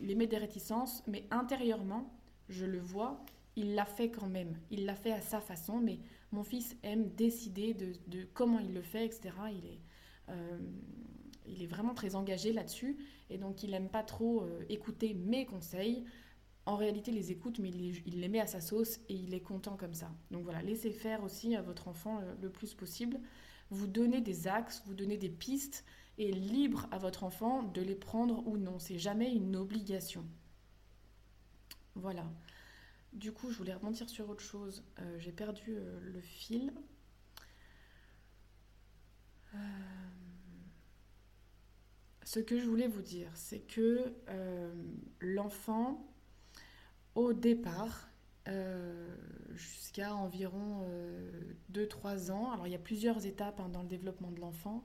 Il 0.00 0.10
émet 0.10 0.26
des 0.26 0.38
réticences, 0.38 1.02
mais 1.06 1.24
intérieurement, 1.30 2.12
je 2.48 2.64
le 2.64 2.78
vois, 2.78 3.24
il 3.56 3.74
l'a 3.74 3.84
fait 3.84 4.10
quand 4.10 4.28
même. 4.28 4.56
Il 4.70 4.84
l'a 4.84 4.94
fait 4.94 5.12
à 5.12 5.20
sa 5.20 5.40
façon, 5.40 5.80
mais 5.80 5.98
mon 6.30 6.44
fils 6.44 6.76
aime 6.82 7.08
décider 7.14 7.74
de, 7.74 8.24
comment 8.34 8.58
il 8.58 8.74
le 8.74 8.82
fait, 8.82 9.06
etc. 9.06 9.30
Il 9.50 9.66
est, 9.66 9.80
euh, 10.28 10.58
il 11.46 11.62
est 11.62 11.66
vraiment 11.66 11.94
très 11.94 12.14
engagé 12.14 12.52
là-dessus, 12.52 12.96
et 13.30 13.38
donc 13.38 13.62
il 13.62 13.70
n'aime 13.70 13.88
pas 13.88 14.02
trop 14.02 14.42
euh, 14.42 14.64
écouter 14.68 15.14
mes 15.14 15.46
conseils 15.46 16.04
en 16.68 16.76
réalité 16.76 17.12
les 17.12 17.32
écoute, 17.32 17.60
mais 17.60 17.70
il, 17.70 18.20
les 18.20 18.28
met 18.28 18.40
à 18.40 18.46
sa 18.46 18.60
sauce 18.60 19.00
et 19.08 19.14
il 19.14 19.32
est 19.32 19.40
content 19.40 19.78
comme 19.78 19.94
ça. 19.94 20.12
Donc 20.30 20.44
voilà, 20.44 20.60
laissez 20.60 20.90
faire 20.90 21.24
aussi 21.24 21.56
à 21.56 21.62
votre 21.62 21.88
enfant 21.88 22.20
le, 22.42 22.50
plus 22.50 22.74
possible. 22.74 23.18
Vous 23.70 23.86
donnez 23.86 24.20
des 24.20 24.46
axes, 24.48 24.82
vous 24.84 24.92
donnez 24.92 25.16
des 25.16 25.30
pistes 25.30 25.86
et 26.18 26.30
libre 26.30 26.86
à 26.90 26.98
votre 26.98 27.24
enfant 27.24 27.62
de 27.62 27.80
les 27.80 27.94
prendre 27.94 28.46
ou 28.46 28.58
non. 28.58 28.78
C'est 28.78 28.98
jamais 28.98 29.32
une 29.32 29.56
obligation. 29.56 30.26
Voilà. 31.94 32.30
Du 33.14 33.32
coup, 33.32 33.50
je 33.50 33.56
voulais 33.56 33.72
rebondir 33.72 34.10
sur 34.10 34.28
autre 34.28 34.44
chose. 34.44 34.84
Euh, 34.98 35.18
j'ai 35.18 35.32
perdu 35.32 35.70
euh, 35.70 35.98
le 36.02 36.20
fil. 36.20 36.74
Euh, 39.54 39.58
ce 42.24 42.40
que 42.40 42.58
je 42.58 42.66
voulais 42.66 42.88
vous 42.88 43.00
dire, 43.00 43.30
c'est 43.32 43.60
que 43.60 44.12
l'enfant 45.20 46.07
au 47.18 47.32
départ, 47.32 48.08
euh, 48.46 49.16
jusqu'à 49.50 50.14
environ 50.14 50.86
2-3 51.72 52.30
euh, 52.30 52.32
ans. 52.32 52.52
Alors 52.52 52.68
il 52.68 52.70
y 52.70 52.76
a 52.76 52.78
plusieurs 52.78 53.26
étapes 53.26 53.58
hein, 53.58 53.68
dans 53.68 53.82
le 53.82 53.88
développement 53.88 54.30
de 54.30 54.40
l'enfant. 54.40 54.84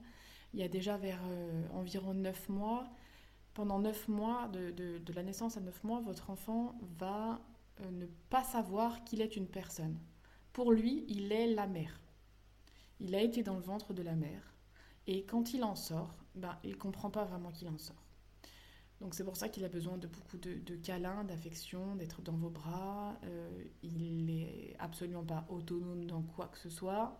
Il 0.54 0.60
y 0.60 0.63
a 0.63 0.67
déjà 0.67 0.98
vers 0.98 1.22
euh, 1.30 1.63
environ 1.74 2.15
9 2.15 2.50
mois. 2.50 2.86
Pendant 3.54 3.78
9 3.78 4.08
mois, 4.08 4.48
de, 4.48 5.00
la 5.13 5.22
naissance 5.22 5.58
à 5.58 5.62
9 5.62 5.84
mois, 5.84 6.02
votre 6.02 6.32
enfant 6.32 6.76
va 6.98 7.39
ne 7.91 8.08
pas 8.32 8.43
savoir 8.43 9.04
qu'il 9.04 9.22
est 9.22 9.36
une 9.36 9.48
personne. 9.48 10.00
Pour 10.54 10.72
lui, 10.72 11.06
il 11.08 11.32
est 11.32 11.54
la 11.54 11.67
mère. 11.67 12.02
Il 13.00 13.13
a 13.13 13.22
été 13.22 13.43
dans 13.43 13.56
le 13.56 13.62
ventre 13.62 13.93
de 13.93 14.02
la 14.02 14.15
mère. 14.15 14.56
Et 15.06 15.24
quand 15.24 15.54
il 15.54 15.63
en 15.63 15.76
sort, 15.76 16.15
ben, 16.34 16.58
il 16.63 16.72
ne 16.72 16.78
comprend 16.78 17.12
pas 17.12 17.26
vraiment 17.26 17.52
qu'il 17.52 17.67
en 17.67 17.78
sort. 17.78 18.03
Donc 19.04 19.16
c'est 19.16 19.26
pour 19.26 19.36
ça 19.36 19.50
qu'il 19.50 19.66
a 19.66 19.70
besoin 19.70 19.98
de 19.98 20.08
beaucoup 20.08 20.38
de, 20.38 20.76
câlins, 20.78 21.26
d'affection, 21.26 21.98
d'être 21.98 22.22
dans 22.22 22.38
vos 22.38 22.50
bras. 22.50 23.20
Euh, 23.26 23.63
il 23.84 24.24
n'est 24.24 24.78
absolument 24.80 25.26
pas 25.26 25.46
autonome 25.50 26.06
dans 26.06 26.22
quoi 26.22 26.48
que 26.48 26.58
ce 26.58 26.70
soit. 26.70 27.20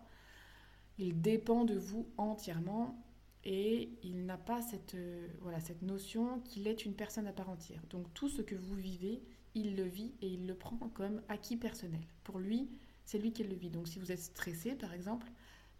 Il 0.96 1.20
dépend 1.20 1.64
de 1.64 1.74
vous 1.74 2.08
entièrement 2.16 3.04
et 3.44 3.98
il 4.02 4.24
n'a 4.24 4.38
pas 4.38 4.62
cette, 4.62 4.94
euh, 4.94 5.28
voilà, 5.42 5.60
cette 5.60 5.82
notion 5.82 6.40
qu'il 6.40 6.68
est 6.68 6.86
une 6.86 6.94
personne 6.94 7.26
à 7.26 7.34
part 7.34 7.50
entière. 7.50 7.82
Donc 7.90 8.06
tout 8.14 8.30
ce 8.30 8.40
que 8.40 8.54
vous 8.54 8.76
vivez, 8.76 9.22
il 9.54 9.76
le 9.76 9.84
vit 9.84 10.14
et 10.22 10.28
il 10.28 10.46
le 10.46 10.54
prend 10.54 10.78
comme 10.94 11.20
acquis 11.28 11.58
personnel. 11.58 12.06
Pour 12.22 12.38
lui, 12.38 12.70
c'est 13.04 13.18
lui 13.18 13.34
qui 13.34 13.44
le 13.44 13.54
vit. 13.54 13.68
Donc 13.68 13.88
si 13.88 13.98
vous 13.98 14.10
êtes 14.10 14.22
stressé, 14.22 14.74
par 14.74 14.94
exemple, 14.94 15.30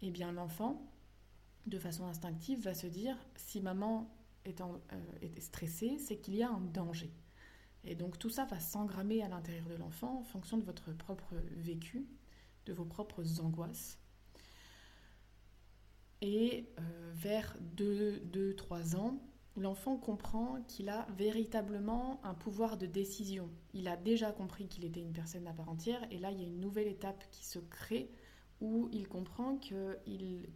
eh 0.03 0.11
bien 0.11 0.31
l'enfant, 0.31 0.87
de 1.65 1.79
façon 1.79 2.05
instinctive, 2.05 2.61
va 2.61 2.75
se 2.75 2.85
dire 2.85 3.17
si 3.35 3.59
maman 3.59 4.14
est, 4.45 4.61
est 5.21 5.39
stressé, 5.41 5.97
c'est 5.99 6.17
qu'il 6.17 6.35
y 6.35 6.43
a 6.43 6.49
un 6.49 6.61
danger. 6.61 7.11
Et 7.85 7.95
donc 7.95 8.17
tout 8.17 8.29
ça 8.29 8.45
va 8.45 8.59
s'engrammer 8.59 9.21
à 9.21 9.29
l'intérieur 9.29 9.67
de 9.67 9.75
l'enfant 9.75 10.19
en 10.19 10.23
fonction 10.23 10.57
de 10.57 10.63
votre 10.63 10.91
propre 10.93 11.35
vécu, 11.55 12.07
de 12.65 12.73
vos 12.73 12.85
propres 12.85 13.41
angoisses. 13.41 13.99
Et 16.21 16.67
euh, 16.79 17.11
vers 17.13 17.55
2-3 17.75 18.95
ans, 18.95 19.19
l'enfant 19.55 19.97
comprend 19.97 20.61
qu'il 20.67 20.89
a 20.89 21.05
véritablement 21.15 22.19
un 22.23 22.33
pouvoir 22.33 22.77
de 22.77 22.87
décision. 22.87 23.49
Il 23.73 23.87
a 23.87 23.97
déjà 23.97 24.31
compris 24.31 24.67
qu'il 24.67 24.85
était 24.85 25.01
une 25.01 25.13
personne 25.13 25.45
à 25.47 25.53
part 25.53 25.69
entière, 25.69 26.01
et 26.11 26.17
là 26.17 26.31
il 26.31 26.39
y 26.39 26.43
a 26.43 26.47
une 26.47 26.59
nouvelle 26.59 26.87
étape 26.87 27.23
qui 27.31 27.45
se 27.45 27.59
crée 27.59 28.09
où 28.61 28.89
il 28.91 29.07
comprend 29.07 29.57
que, 29.57 29.99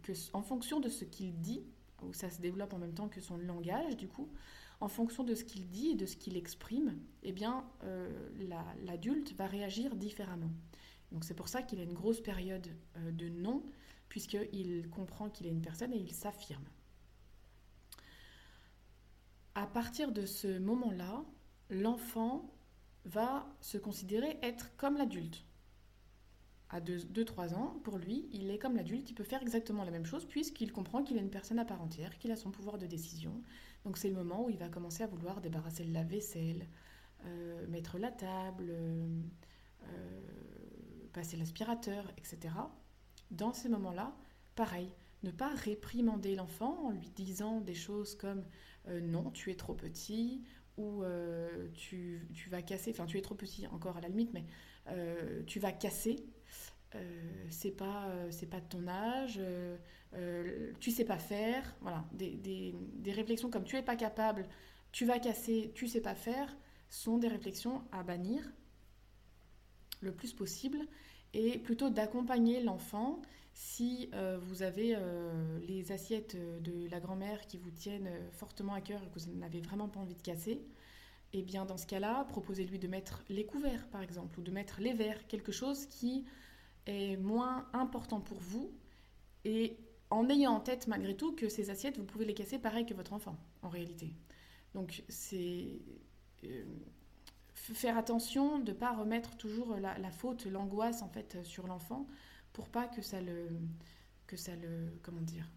que 0.02 0.12
en 0.32 0.42
fonction 0.42 0.80
de 0.80 0.88
ce 0.88 1.04
qu'il 1.04 1.38
dit, 1.40 1.62
où 2.02 2.12
ça 2.12 2.30
se 2.30 2.40
développe 2.40 2.72
en 2.72 2.78
même 2.78 2.94
temps 2.94 3.08
que 3.08 3.20
son 3.20 3.36
langage 3.36 3.96
du 3.96 4.08
coup, 4.08 4.28
en 4.80 4.88
fonction 4.88 5.24
de 5.24 5.34
ce 5.34 5.44
qu'il 5.44 5.68
dit 5.68 5.90
et 5.90 5.94
de 5.94 6.06
ce 6.06 6.16
qu'il 6.16 6.36
exprime, 6.36 6.98
eh 7.22 7.32
bien, 7.32 7.64
euh, 7.84 8.08
l'adulte 8.84 9.34
va 9.34 9.46
réagir 9.46 9.94
différemment. 9.94 10.50
Donc 11.12 11.24
c'est 11.24 11.34
pour 11.34 11.48
ça 11.48 11.62
qu'il 11.62 11.80
a 11.80 11.82
une 11.82 11.92
grosse 11.92 12.20
période 12.20 12.68
euh, 12.96 13.10
de 13.12 13.28
non, 13.28 13.62
puisqu'il 14.08 14.88
comprend 14.88 15.28
qu'il 15.28 15.46
est 15.46 15.50
une 15.50 15.60
personne 15.60 15.92
et 15.92 15.98
il 15.98 16.12
s'affirme. 16.12 16.64
À 19.54 19.66
partir 19.66 20.12
de 20.12 20.24
ce 20.24 20.58
moment-là, 20.58 21.24
l'enfant 21.68 22.50
va 23.04 23.46
se 23.60 23.78
considérer 23.78 24.38
être 24.42 24.74
comme 24.76 24.96
l'adulte. 24.96 25.44
À 26.72 26.80
2-3 26.80 27.54
ans, 27.54 27.80
pour 27.82 27.98
lui, 27.98 28.28
il 28.32 28.48
est 28.50 28.58
comme 28.58 28.76
l'adulte, 28.76 29.10
il 29.10 29.14
peut 29.14 29.24
faire 29.24 29.42
exactement 29.42 29.82
la 29.82 29.90
même 29.90 30.06
chose 30.06 30.24
puisqu'il 30.24 30.70
comprend 30.70 31.02
qu'il 31.02 31.16
est 31.16 31.20
une 31.20 31.30
personne 31.30 31.58
à 31.58 31.64
part 31.64 31.82
entière, 31.82 32.16
qu'il 32.16 32.30
a 32.30 32.36
son 32.36 32.52
pouvoir 32.52 32.78
de 32.78 32.86
décision, 32.86 33.42
donc 33.84 33.96
c'est 33.96 34.08
le 34.08 34.14
moment 34.14 34.44
où 34.44 34.50
il 34.50 34.58
va 34.58 34.68
commencer 34.68 35.02
à 35.02 35.06
vouloir 35.06 35.40
débarrasser 35.40 35.84
le 35.84 35.92
lave-vaisselle, 35.92 36.66
euh, 37.26 37.66
mettre 37.68 37.98
la 37.98 38.10
table, 38.10 38.68
euh, 38.70 39.20
euh, 39.84 40.20
passer 41.12 41.36
l'aspirateur, 41.36 42.10
etc. 42.16 42.54
Dans 43.30 43.52
ces 43.52 43.68
moments-là, 43.68 44.14
pareil, 44.54 44.92
ne 45.22 45.30
pas 45.30 45.48
réprimander 45.54 46.34
l'enfant 46.34 46.86
en 46.86 46.90
lui 46.90 47.10
disant 47.10 47.60
des 47.60 47.74
choses 47.74 48.14
comme 48.14 48.44
non, 48.88 49.30
tu 49.30 49.50
es 49.50 49.54
trop 49.54 49.74
petit 49.74 50.42
ou 50.78 51.02
tu, 51.74 52.26
tu, 52.32 52.48
vas 52.48 52.62
casser, 52.62 52.90
enfin 52.90 53.04
tu 53.04 53.18
es 53.18 53.20
trop 53.20 53.34
petit 53.34 53.66
encore 53.66 53.98
à 53.98 54.00
la 54.00 54.08
limite, 54.08 54.32
mais 54.32 54.46
tu 55.46 55.60
vas 55.60 55.72
casser 55.72 56.24
euh, 56.96 57.46
c'est 57.50 57.70
pas 57.70 58.08
euh, 58.08 58.28
c'est 58.30 58.46
pas 58.46 58.60
de 58.60 58.66
ton 58.66 58.88
âge, 58.88 59.40
euh, 60.14 60.72
tu 60.80 60.90
sais 60.90 61.04
pas 61.04 61.18
faire, 61.18 61.76
voilà, 61.82 62.04
des, 62.12 62.32
des, 62.32 62.74
des, 62.94 63.12
réflexions 63.12 63.48
comme 63.48 63.62
tu 63.62 63.76
es 63.76 63.82
pas 63.82 63.94
capable, 63.94 64.48
tu 64.90 65.04
vas 65.04 65.20
casser, 65.20 65.70
tu 65.74 65.86
sais 65.86 66.00
pas 66.00 66.16
faire, 66.16 66.56
sont 66.88 67.18
des 67.18 67.28
réflexions 67.28 67.82
à 67.92 68.02
bannir 68.02 68.42
le 70.00 70.12
plus 70.12 70.32
possible 70.32 70.78
et 71.32 71.58
plutôt 71.58 71.90
d'accompagner 71.90 72.60
l'enfant 72.60 73.22
si 73.52 74.10
vous 74.42 74.62
avez 74.62 74.96
les 75.68 75.92
assiettes 75.92 76.36
de 76.62 76.88
la 76.88 76.98
grand-mère 76.98 77.46
qui 77.46 77.58
vous 77.58 77.70
tiennent 77.70 78.10
fortement 78.32 78.74
à 78.74 78.80
cœur 78.80 79.02
et 79.02 79.06
que 79.10 79.18
vous 79.20 79.32
n'avez 79.34 79.60
vraiment 79.60 79.88
pas 79.88 80.00
envie 80.00 80.14
de 80.14 80.22
casser, 80.22 80.62
et 81.32 81.40
eh 81.40 81.42
bien 81.42 81.64
dans 81.66 81.76
ce 81.76 81.86
cas-là, 81.86 82.24
proposez-lui 82.30 82.78
de 82.78 82.88
mettre 82.88 83.22
les 83.28 83.44
couverts 83.44 83.86
par 83.88 84.02
exemple 84.02 84.40
ou 84.40 84.42
de 84.42 84.50
mettre 84.50 84.80
les 84.80 84.92
verres, 84.92 85.26
quelque 85.28 85.52
chose 85.52 85.86
qui 85.86 86.24
est 86.86 87.16
moins 87.16 87.68
important 87.72 88.20
pour 88.20 88.38
vous 88.38 88.72
et 89.44 89.76
en 90.10 90.28
ayant 90.28 90.52
en 90.52 90.60
tête 90.60 90.86
malgré 90.88 91.16
tout 91.16 91.34
que 91.34 91.48
ces 91.48 91.70
assiettes, 91.70 91.98
vous 91.98 92.04
pouvez 92.04 92.24
les 92.24 92.34
casser 92.34 92.58
pareil 92.58 92.84
que 92.84 92.94
votre 92.94 93.12
enfant, 93.12 93.36
en 93.62 93.68
réalité. 93.68 94.12
Donc 94.74 95.02
c'est 95.08 95.80
euh, 96.44 96.64
faire 97.54 97.96
attention 97.96 98.58
de 98.58 98.72
ne 98.72 98.76
pas 98.76 98.92
remettre 98.92 99.36
toujours 99.36 99.76
la, 99.76 100.10
faute, 100.10 100.46
l'angoisse 100.46 101.02
en 101.02 101.08
fait 101.08 101.38
sur 101.44 101.66
l'enfant 101.66 102.06
pour 102.52 102.68
pas 102.68 102.88
que 102.88 103.02
ça 103.02 103.20
le, 103.20 103.48
que 104.26 104.36
ça 104.36 104.56
le 104.56 104.98
comment 105.02 105.20
dire, 105.20 105.50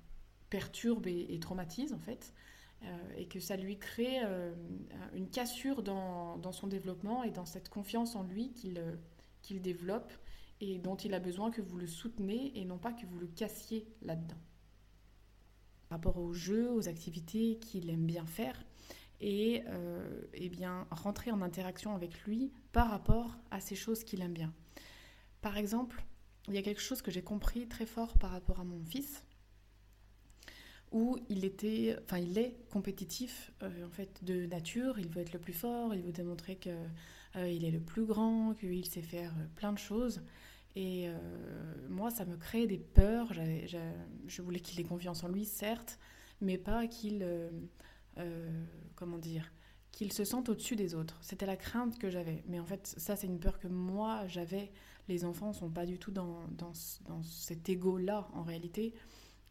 perturbe 0.50 1.08
et, 1.08 1.40
traumatise 1.40 1.94
en 1.94 2.00
fait. 2.00 2.34
Euh, 2.84 2.98
et 3.16 3.28
que 3.28 3.40
ça 3.40 3.56
lui 3.56 3.80
crée 3.80 4.26
euh, 4.26 4.54
une 5.14 5.30
cassure 5.30 5.84
dans, 5.84 6.38
dans, 6.38 6.52
son 6.52 6.68
développement 6.68 7.24
et 7.24 7.32
dans 7.32 7.46
cette 7.46 7.70
confiance 7.70 8.18
en 8.18 8.24
lui 8.24 8.52
qu'il 8.52 8.84
qu'il 9.42 9.62
développe 9.62 10.12
et 10.62 10.80
dont 10.80 10.96
il 10.96 11.14
a 11.14 11.20
besoin 11.20 11.52
que 11.52 11.62
vous 11.62 11.78
le 11.78 11.88
soutenez 11.88 12.58
et 12.60 12.66
non 12.66 12.78
pas 12.78 12.94
que 12.94 13.06
vous 13.06 13.20
le 13.20 13.28
cassiez 13.28 13.88
là-dedans. 14.02 14.40
Par 15.90 15.98
rapport 15.98 16.18
aux 16.18 16.34
jeux, 16.34 16.72
aux 16.72 16.88
activités 16.88 17.58
qu'il 17.60 17.90
aime 17.90 18.06
bien 18.06 18.26
faire, 18.26 18.64
et 19.24 19.64
euh, 19.68 20.22
eh 20.34 20.50
bien 20.50 20.86
rentrer 20.92 21.32
en 21.32 21.42
interaction 21.42 21.96
avec 21.96 22.24
lui 22.24 22.52
par 22.74 22.90
rapport 22.90 23.38
à 23.52 23.62
ces 23.62 23.76
choses 23.76 24.04
qu'il 24.04 24.22
aime 24.22 24.34
bien. 24.34 24.54
Par 25.42 25.58
exemple, 25.58 26.04
il 26.50 26.56
y 26.56 26.58
a 26.58 26.62
quelque 26.62 26.82
chose 26.82 27.02
que 27.02 27.10
j'ai 27.10 27.22
compris 27.22 27.68
très 27.70 27.86
fort 27.86 28.18
par 28.18 28.32
rapport 28.32 28.60
à 28.60 28.66
mon 28.66 28.84
fils, 28.84 29.24
où 30.92 31.18
il 31.30 31.46
était, 31.46 31.98
enfin 32.04 32.20
il 32.20 32.38
est 32.38 32.58
compétitif 32.70 33.52
euh, 33.64 33.88
en 33.88 33.90
fait 33.90 34.24
de 34.26 34.46
nature. 34.46 35.00
Il 35.00 35.08
veut 35.08 35.22
être 35.22 35.34
le 35.34 35.40
plus 35.40 35.54
fort, 35.54 35.96
il 35.96 36.02
veut 36.02 36.12
démontrer 36.12 36.58
que 36.58 36.76
il 37.36 37.66
est 37.66 37.72
le 37.72 37.80
plus 37.80 38.06
grand, 38.06 38.54
qu'il 38.54 38.86
sait 38.86 39.02
faire 39.02 39.34
plein 39.56 39.74
de 39.74 39.80
choses. 39.80 40.22
Et 40.76 41.08
euh, 41.08 41.18
moi, 41.90 42.10
ça 42.10 42.26
me 42.26 42.36
créait 42.36 42.68
des 42.68 42.80
peurs. 42.80 43.32
je 43.34 44.42
voulais 44.42 44.60
qu'il 44.60 44.80
ait 44.80 44.84
confiance 44.84 45.24
en 45.24 45.28
lui, 45.28 45.46
certes, 45.46 46.00
mais 46.42 46.58
pas 46.58 46.88
qu'il, 46.88 47.20
euh, 47.22 47.50
euh, 48.18 48.64
comment 48.96 49.20
dire, 49.20 49.52
qu'il 49.92 50.12
se 50.12 50.26
sente 50.26 50.50
au-dessus 50.50 50.76
des 50.76 50.96
autres. 50.96 51.20
C'était 51.22 51.46
la 51.46 51.58
crainte 51.58 52.00
que 52.00 52.10
j'avais. 52.10 52.44
Mais 52.48 52.60
en 52.60 52.66
fait, 52.66 52.88
ça, 52.98 53.16
c'est 53.16 53.28
une 53.28 53.40
peur 53.40 53.60
que 53.60 53.68
moi, 53.68 54.26
j'avais. 54.28 54.72
Les 55.08 55.26
enfants 55.26 55.50
ne 55.50 55.54
sont 55.54 55.70
pas 55.70 55.86
du 55.86 56.00
tout 56.00 56.12
dans, 56.12 56.48
dans, 56.58 56.72
dans 57.06 57.22
cet 57.22 57.70
ego-là, 57.70 58.28
en 58.34 58.42
réalité. 58.42 58.96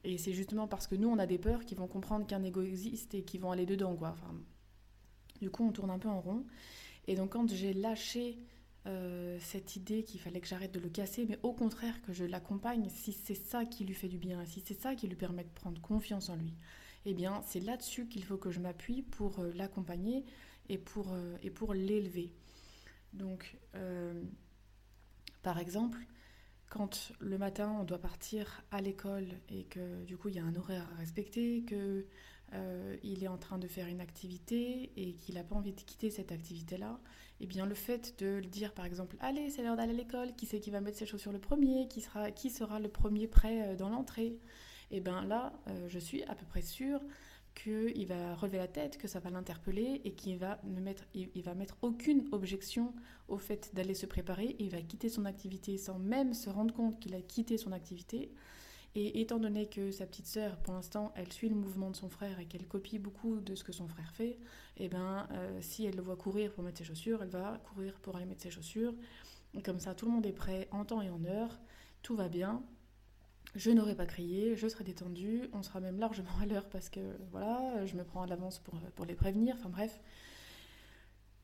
Et 0.02 0.18
c'est 0.18 0.32
justement 0.32 0.66
parce 0.66 0.88
que 0.88 0.96
nous, 0.96 1.08
on 1.08 1.18
a 1.18 1.26
des 1.26 1.38
peurs 1.38 1.64
qui 1.64 1.76
vont 1.76 1.86
comprendre 1.86 2.26
qu'un 2.26 2.42
ego 2.42 2.62
existe 2.62 3.14
et 3.14 3.22
qui 3.22 3.38
vont 3.38 3.52
aller 3.52 3.66
dedans, 3.66 3.94
quoi. 3.94 4.16
Du 5.40 5.50
coup, 5.50 5.64
on 5.64 5.70
tourne 5.70 5.90
un 5.90 6.00
peu 6.00 6.08
en 6.08 6.20
rond. 6.20 6.44
Et 7.06 7.14
donc, 7.16 7.30
quand 7.30 7.48
j'ai 7.52 7.72
lâché 7.72 8.38
euh, 8.86 9.38
cette 9.40 9.76
idée 9.76 10.02
qu'il 10.02 10.20
fallait 10.20 10.40
que 10.40 10.46
j'arrête 10.46 10.72
de 10.72 10.80
le 10.80 10.88
casser, 10.88 11.26
mais 11.28 11.38
au 11.42 11.52
contraire 11.52 12.00
que 12.02 12.12
je 12.12 12.24
l'accompagne 12.24 12.88
si 12.88 13.12
c'est 13.12 13.34
ça 13.34 13.64
qui 13.64 13.84
lui 13.84 13.94
fait 13.94 14.08
du 14.08 14.18
bien, 14.18 14.44
si 14.44 14.62
c'est 14.64 14.80
ça 14.80 14.94
qui 14.94 15.06
lui 15.08 15.16
permet 15.16 15.44
de 15.44 15.50
prendre 15.50 15.80
confiance 15.80 16.28
en 16.28 16.36
lui. 16.36 16.54
Eh 17.04 17.14
bien, 17.14 17.42
c'est 17.46 17.60
là-dessus 17.60 18.08
qu'il 18.08 18.24
faut 18.24 18.36
que 18.36 18.50
je 18.50 18.60
m'appuie 18.60 19.02
pour 19.02 19.40
euh, 19.40 19.52
l'accompagner 19.54 20.24
et 20.68 20.78
pour, 20.78 21.12
euh, 21.12 21.36
et 21.42 21.50
pour 21.50 21.74
l'élever. 21.74 22.32
Donc, 23.12 23.58
par 25.42 25.58
exemple, 25.58 25.98
quand 26.70 27.12
le 27.20 27.36
matin 27.36 27.76
on 27.78 27.84
doit 27.84 28.00
partir 28.00 28.64
à 28.70 28.80
l'école 28.80 29.28
et 29.50 29.64
que 29.64 30.02
du 30.04 30.16
coup 30.16 30.30
il 30.30 30.36
y 30.36 30.38
a 30.38 30.44
un 30.44 30.54
horaire 30.54 30.88
à 30.94 30.96
respecter, 30.96 31.62
que 31.64 32.06
il 33.02 33.24
est 33.24 33.28
en 33.28 33.38
train 33.38 33.58
de 33.58 33.66
faire 33.66 33.86
une 33.86 34.00
activité 34.00 34.92
et 34.96 35.14
qu'il 35.14 35.36
n'a 35.36 35.44
pas 35.44 35.54
envie 35.56 35.72
de 35.72 35.80
quitter 35.80 36.10
cette 36.10 36.32
activité-là, 36.32 37.00
eh 37.40 37.46
bien 37.46 37.66
le 37.66 37.74
fait 37.74 38.18
de 38.20 38.36
le 38.36 38.46
dire 38.46 38.72
par 38.72 38.84
exemple, 38.84 39.16
allez, 39.20 39.50
c'est 39.50 39.62
l'heure 39.62 39.76
d'aller 39.76 39.92
à 39.92 39.96
l'école, 39.96 40.34
qui 40.36 40.46
c'est 40.46 40.60
qui 40.60 40.70
va 40.70 40.80
mettre 40.80 40.98
ses 40.98 41.06
chaussures 41.06 41.32
le 41.32 41.40
premier, 41.40 41.88
qui 41.88 42.00
sera, 42.00 42.30
qui 42.30 42.50
sera 42.50 42.78
le 42.78 42.88
premier 42.88 43.26
prêt 43.26 43.68
euh, 43.68 43.76
dans 43.76 43.88
l'entrée, 43.88 44.38
eh 44.92 45.00
bien 45.00 45.24
là, 45.24 45.52
euh, 45.68 45.88
je 45.88 45.98
suis 45.98 46.22
à 46.24 46.34
peu 46.34 46.46
près 46.46 46.62
sûre 46.62 47.00
qu'il 47.54 48.06
va 48.06 48.34
relever 48.34 48.58
la 48.58 48.68
tête, 48.68 48.96
que 48.96 49.08
ça 49.08 49.18
va 49.18 49.30
l'interpeller 49.30 50.00
et 50.04 50.12
qu'il 50.12 50.38
va 50.38 50.60
ne 50.64 50.80
mettre, 50.80 51.04
il, 51.14 51.42
va 51.42 51.54
mettre 51.54 51.76
aucune 51.82 52.26
objection 52.32 52.94
au 53.28 53.38
fait 53.38 53.74
d'aller 53.74 53.94
se 53.94 54.06
préparer. 54.06 54.56
Il 54.58 54.70
va 54.70 54.80
quitter 54.80 55.08
son 55.08 55.24
activité 55.24 55.76
sans 55.76 55.98
même 55.98 56.32
se 56.32 56.48
rendre 56.48 56.72
compte 56.72 56.98
qu'il 56.98 57.14
a 57.14 57.20
quitté 57.20 57.58
son 57.58 57.72
activité. 57.72 58.32
Et 58.94 59.20
étant 59.20 59.38
donné 59.38 59.66
que 59.66 59.90
sa 59.90 60.06
petite 60.06 60.26
sœur, 60.26 60.58
pour 60.58 60.74
l'instant, 60.74 61.12
elle 61.16 61.32
suit 61.32 61.48
le 61.48 61.54
mouvement 61.54 61.90
de 61.90 61.96
son 61.96 62.10
frère 62.10 62.38
et 62.40 62.44
qu'elle 62.44 62.66
copie 62.66 62.98
beaucoup 62.98 63.40
de 63.40 63.54
ce 63.54 63.64
que 63.64 63.72
son 63.72 63.88
frère 63.88 64.12
fait, 64.12 64.38
et 64.76 64.84
eh 64.84 64.88
ben, 64.88 65.26
euh, 65.32 65.58
si 65.62 65.86
elle 65.86 65.96
le 65.96 66.02
voit 66.02 66.16
courir 66.16 66.52
pour 66.52 66.62
mettre 66.62 66.78
ses 66.78 66.84
chaussures, 66.84 67.22
elle 67.22 67.30
va 67.30 67.58
courir 67.64 67.98
pour 68.00 68.16
aller 68.16 68.26
mettre 68.26 68.42
ses 68.42 68.50
chaussures. 68.50 68.94
Comme 69.64 69.78
ça, 69.78 69.94
tout 69.94 70.06
le 70.06 70.12
monde 70.12 70.26
est 70.26 70.32
prêt 70.32 70.68
en 70.70 70.84
temps 70.84 71.00
et 71.00 71.10
en 71.10 71.24
heure, 71.24 71.58
tout 72.02 72.16
va 72.16 72.28
bien. 72.28 72.62
Je 73.54 73.70
n'aurai 73.70 73.94
pas 73.94 74.06
crié, 74.06 74.56
je 74.56 74.66
serai 74.66 74.84
détendue, 74.84 75.48
on 75.52 75.62
sera 75.62 75.80
même 75.80 75.98
largement 75.98 76.38
à 76.40 76.46
l'heure 76.46 76.68
parce 76.68 76.88
que 76.88 77.00
voilà, 77.30 77.84
je 77.84 77.96
me 77.96 78.04
prends 78.04 78.22
à 78.22 78.26
l'avance 78.26 78.58
pour, 78.58 78.74
pour 78.94 79.04
les 79.04 79.14
prévenir, 79.14 79.54
enfin 79.58 79.68
bref. 79.68 80.00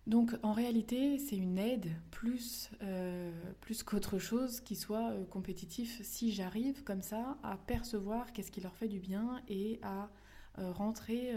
Donc 0.09 0.35
en 0.43 0.53
réalité, 0.53 1.19
c'est 1.19 1.37
une 1.37 1.59
aide 1.59 1.91
plus, 2.11 2.71
euh, 2.83 3.31
plus 3.61 3.83
qu'autre 3.83 4.19
chose 4.19 4.61
qui 4.63 4.75
soit 4.75 5.11
euh, 5.11 5.27
compétitif 5.27 6.01
si 6.03 6.33
j'arrive 6.33 6.83
comme 6.83 7.03
ça 7.03 7.37
à 7.43 7.59
percevoir 7.59 8.33
qu'est-ce 8.33 8.51
qui 8.51 8.63
leur 8.63 8.75
fait 8.75 8.89
du 8.89 9.01
bien 9.01 9.43
et 9.49 9.79
à 9.83 10.11
euh, 10.59 10.73
rentrer 10.73 11.35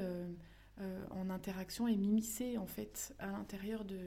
en 1.11 1.29
interaction 1.29 1.87
et 1.87 1.95
m'immiscer 1.95 2.57
en 2.57 2.65
fait 2.65 3.13
à 3.19 3.27
l'intérieur 3.27 3.85
de, 3.85 3.99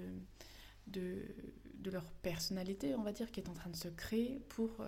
leur 1.85 2.11
personnalité, 2.23 2.97
on 2.97 3.03
va 3.03 3.13
dire, 3.13 3.31
qui 3.31 3.39
est 3.39 3.49
en 3.49 3.53
train 3.53 3.71
de 3.71 3.77
se 3.77 3.87
créer 3.87 4.41
pour, 4.49 4.85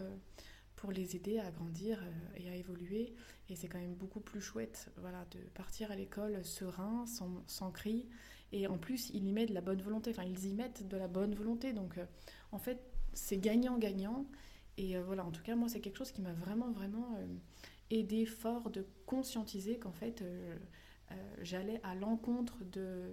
pour 0.75 0.91
les 0.91 1.15
aider 1.15 1.39
à 1.39 1.53
grandir 1.53 2.03
et 2.35 2.49
à 2.49 2.57
évoluer. 2.57 3.15
Et 3.49 3.55
c'est 3.55 3.69
quand 3.69 3.79
même 3.79 3.95
beaucoup 3.95 4.19
plus 4.19 4.41
chouette 4.41 4.91
voilà, 4.97 5.27
de 5.31 5.39
partir 5.55 5.93
à 5.93 5.95
l'école 5.95 6.45
serein, 6.45 7.07
sans, 7.07 7.45
sans 7.47 7.71
cri. 7.71 8.09
Et 8.53 8.67
en 8.67 8.79
plus, 8.79 9.11
ils 9.11 9.27
y 9.27 9.33
mettent 9.33 9.51
de 9.51 9.55
la 9.55 9.61
bonne 9.61 9.83
volonté. 9.83 10.11
Enfin, 10.11 10.25
ils 10.25 10.47
y 10.47 10.55
mettent 10.55 10.87
de 10.87 10.97
la 10.97 11.09
bonne 11.09 11.35
volonté. 11.35 11.73
Donc, 11.73 11.99
en 12.53 12.59
fait, 12.59 12.81
c'est 13.13 13.39
gagnant-gagnant. 13.39 14.27
Et 14.79 14.99
voilà, 14.99 15.25
en 15.25 15.31
tout 15.31 15.43
cas, 15.43 15.57
moi, 15.57 15.69
c'est 15.69 15.81
quelque 15.81 15.99
chose 15.99 16.13
qui 16.13 16.23
m'a 16.23 16.33
vraiment, 16.33 16.71
vraiment 16.71 17.19
aidé 17.91 18.27
fort 18.27 18.71
de 18.71 18.87
conscientiser 19.07 19.79
qu'en 19.79 19.93
fait, 19.93 20.23
euh, 21.13 21.15
j'allais 21.43 21.81
à 21.85 21.95
l'encontre 21.95 22.65
de 22.65 23.13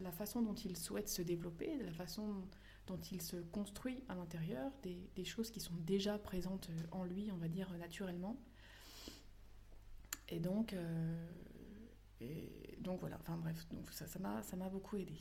la 0.00 0.12
façon 0.12 0.42
dont 0.42 0.54
il 0.54 0.76
souhaite 0.76 1.08
se 1.08 1.22
développer, 1.22 1.78
de 1.78 1.84
la 1.84 1.92
façon 1.92 2.44
dont 2.86 3.00
il 3.12 3.22
se 3.22 3.36
construit 3.36 4.02
à 4.08 4.14
l'intérieur, 4.14 4.70
des, 4.82 5.24
choses 5.24 5.50
qui 5.50 5.60
sont 5.60 5.76
déjà 5.86 6.18
présentes 6.18 6.68
en 6.90 7.04
lui, 7.04 7.30
on 7.32 7.36
va 7.36 7.48
dire 7.48 7.72
naturellement. 7.78 8.36
Et 10.28 10.38
donc, 10.38 10.72
euh, 10.72 11.28
donc 12.78 13.00
voilà, 13.00 13.16
enfin 13.20 13.36
bref, 13.36 13.66
donc 13.70 13.90
ça, 13.92 14.06
ça 14.06 14.56
m'a 14.56 14.68
beaucoup 14.68 14.96
aidé. 14.96 15.18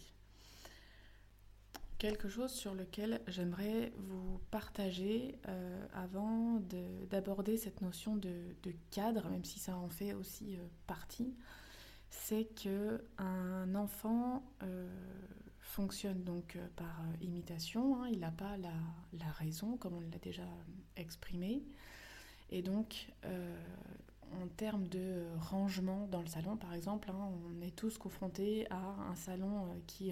Quelque 1.97 2.29
chose 2.29 2.51
sur 2.51 2.73
lequel 2.73 3.21
j'aimerais 3.27 3.91
vous 3.97 4.39
partager 4.51 5.37
euh, 5.47 5.85
avant 5.93 6.61
d'aborder 7.09 7.57
cette 7.57 7.81
notion 7.81 8.15
de, 8.15 8.55
cadre, 8.91 9.29
même 9.29 9.43
si 9.43 9.59
ça 9.59 9.75
en 9.75 9.89
fait 9.89 10.13
aussi 10.13 10.57
partie 10.87 11.35
c'est 12.09 12.45
que 12.55 13.03
un 13.17 13.75
enfant 13.75 14.43
euh, 14.63 14.87
fonctionne 15.59 16.23
donc 16.23 16.55
euh, 16.55 16.67
par 16.75 17.01
euh, 17.01 17.23
imitation, 17.23 18.01
hein. 18.01 18.09
il 18.11 18.19
n'a 18.19 18.31
pas 18.31 18.57
la, 18.57 19.31
raison, 19.33 19.77
comme 19.77 19.95
on 19.95 20.01
l'a 20.01 20.17
déjà 20.21 20.47
exprimé. 20.95 21.63
Et 22.51 22.63
donc, 22.63 23.11
en 24.41 24.47
termes 24.47 24.87
de 24.87 25.25
rangement 25.39 26.07
dans 26.07 26.21
le 26.21 26.27
salon, 26.27 26.57
par 26.57 26.73
exemple, 26.73 27.09
hein, 27.11 27.31
on 27.47 27.61
est 27.61 27.75
tous 27.75 27.97
confrontés 27.97 28.67
à 28.69 28.95
un 29.09 29.15
salon 29.15 29.67
qui, 29.87 30.11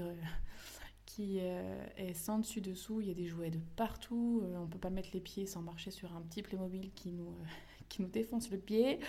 qui 1.05 1.37
est 1.39 2.13
sans 2.13 2.39
dessus-dessous, 2.39 3.01
il 3.01 3.07
y 3.07 3.11
a 3.11 3.13
des 3.13 3.27
jouets 3.27 3.51
de 3.51 3.59
partout, 3.75 4.43
on 4.55 4.61
ne 4.61 4.67
peut 4.67 4.79
pas 4.79 4.89
mettre 4.89 5.09
les 5.13 5.21
pieds 5.21 5.45
sans 5.45 5.61
marcher 5.61 5.91
sur 5.91 6.15
un 6.15 6.21
petit 6.21 6.41
Playmobil 6.41 6.91
qui 6.93 7.11
nous, 7.11 7.35
qui 7.89 8.01
nous 8.01 8.09
défonce 8.09 8.49
le 8.51 8.57
pied. 8.57 8.99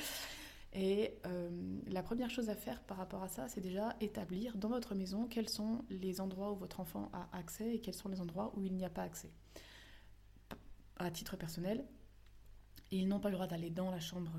Et 0.75 1.15
euh, 1.27 1.49
la 1.87 2.03
première 2.03 2.31
chose 2.31 2.51
à 2.51 2.55
faire 2.55 2.83
par 2.83 2.99
rapport 2.99 3.23
à 3.23 3.29
ça, 3.29 3.49
c'est 3.49 3.61
déjà 3.61 3.97
établir 4.01 4.57
dans 4.57 4.69
votre 4.69 4.95
maison 4.95 5.27
quels 5.27 5.49
sont 5.49 5.85
les 5.89 6.21
endroits 6.21 6.53
où 6.53 6.57
votre 6.57 6.81
enfant 6.81 7.11
a 7.13 7.29
accès 7.37 7.75
et 7.75 7.81
quels 7.81 7.95
sont 7.95 8.09
les 8.09 8.21
endroits 8.21 8.53
où 8.57 8.65
il 8.65 8.75
n'y 8.75 8.85
a 8.85 8.91
pas 8.91 9.03
accès. 9.03 9.31
À 10.97 11.11
titre 11.11 11.37
personnel, 11.37 11.85
ils 12.91 13.07
n'ont 13.09 13.21
pas 13.21 13.29
le 13.29 13.35
droit 13.35 13.47
d'aller 13.47 13.71
dans 13.71 13.91
la 13.91 14.01
chambre 14.01 14.33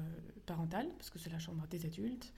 parentale, 0.45 0.89
parce 0.97 1.09
que 1.09 1.19
c'est 1.19 1.29
la 1.29 1.39
chambre 1.39 1.67
des 1.67 1.85
adultes. 1.85 2.33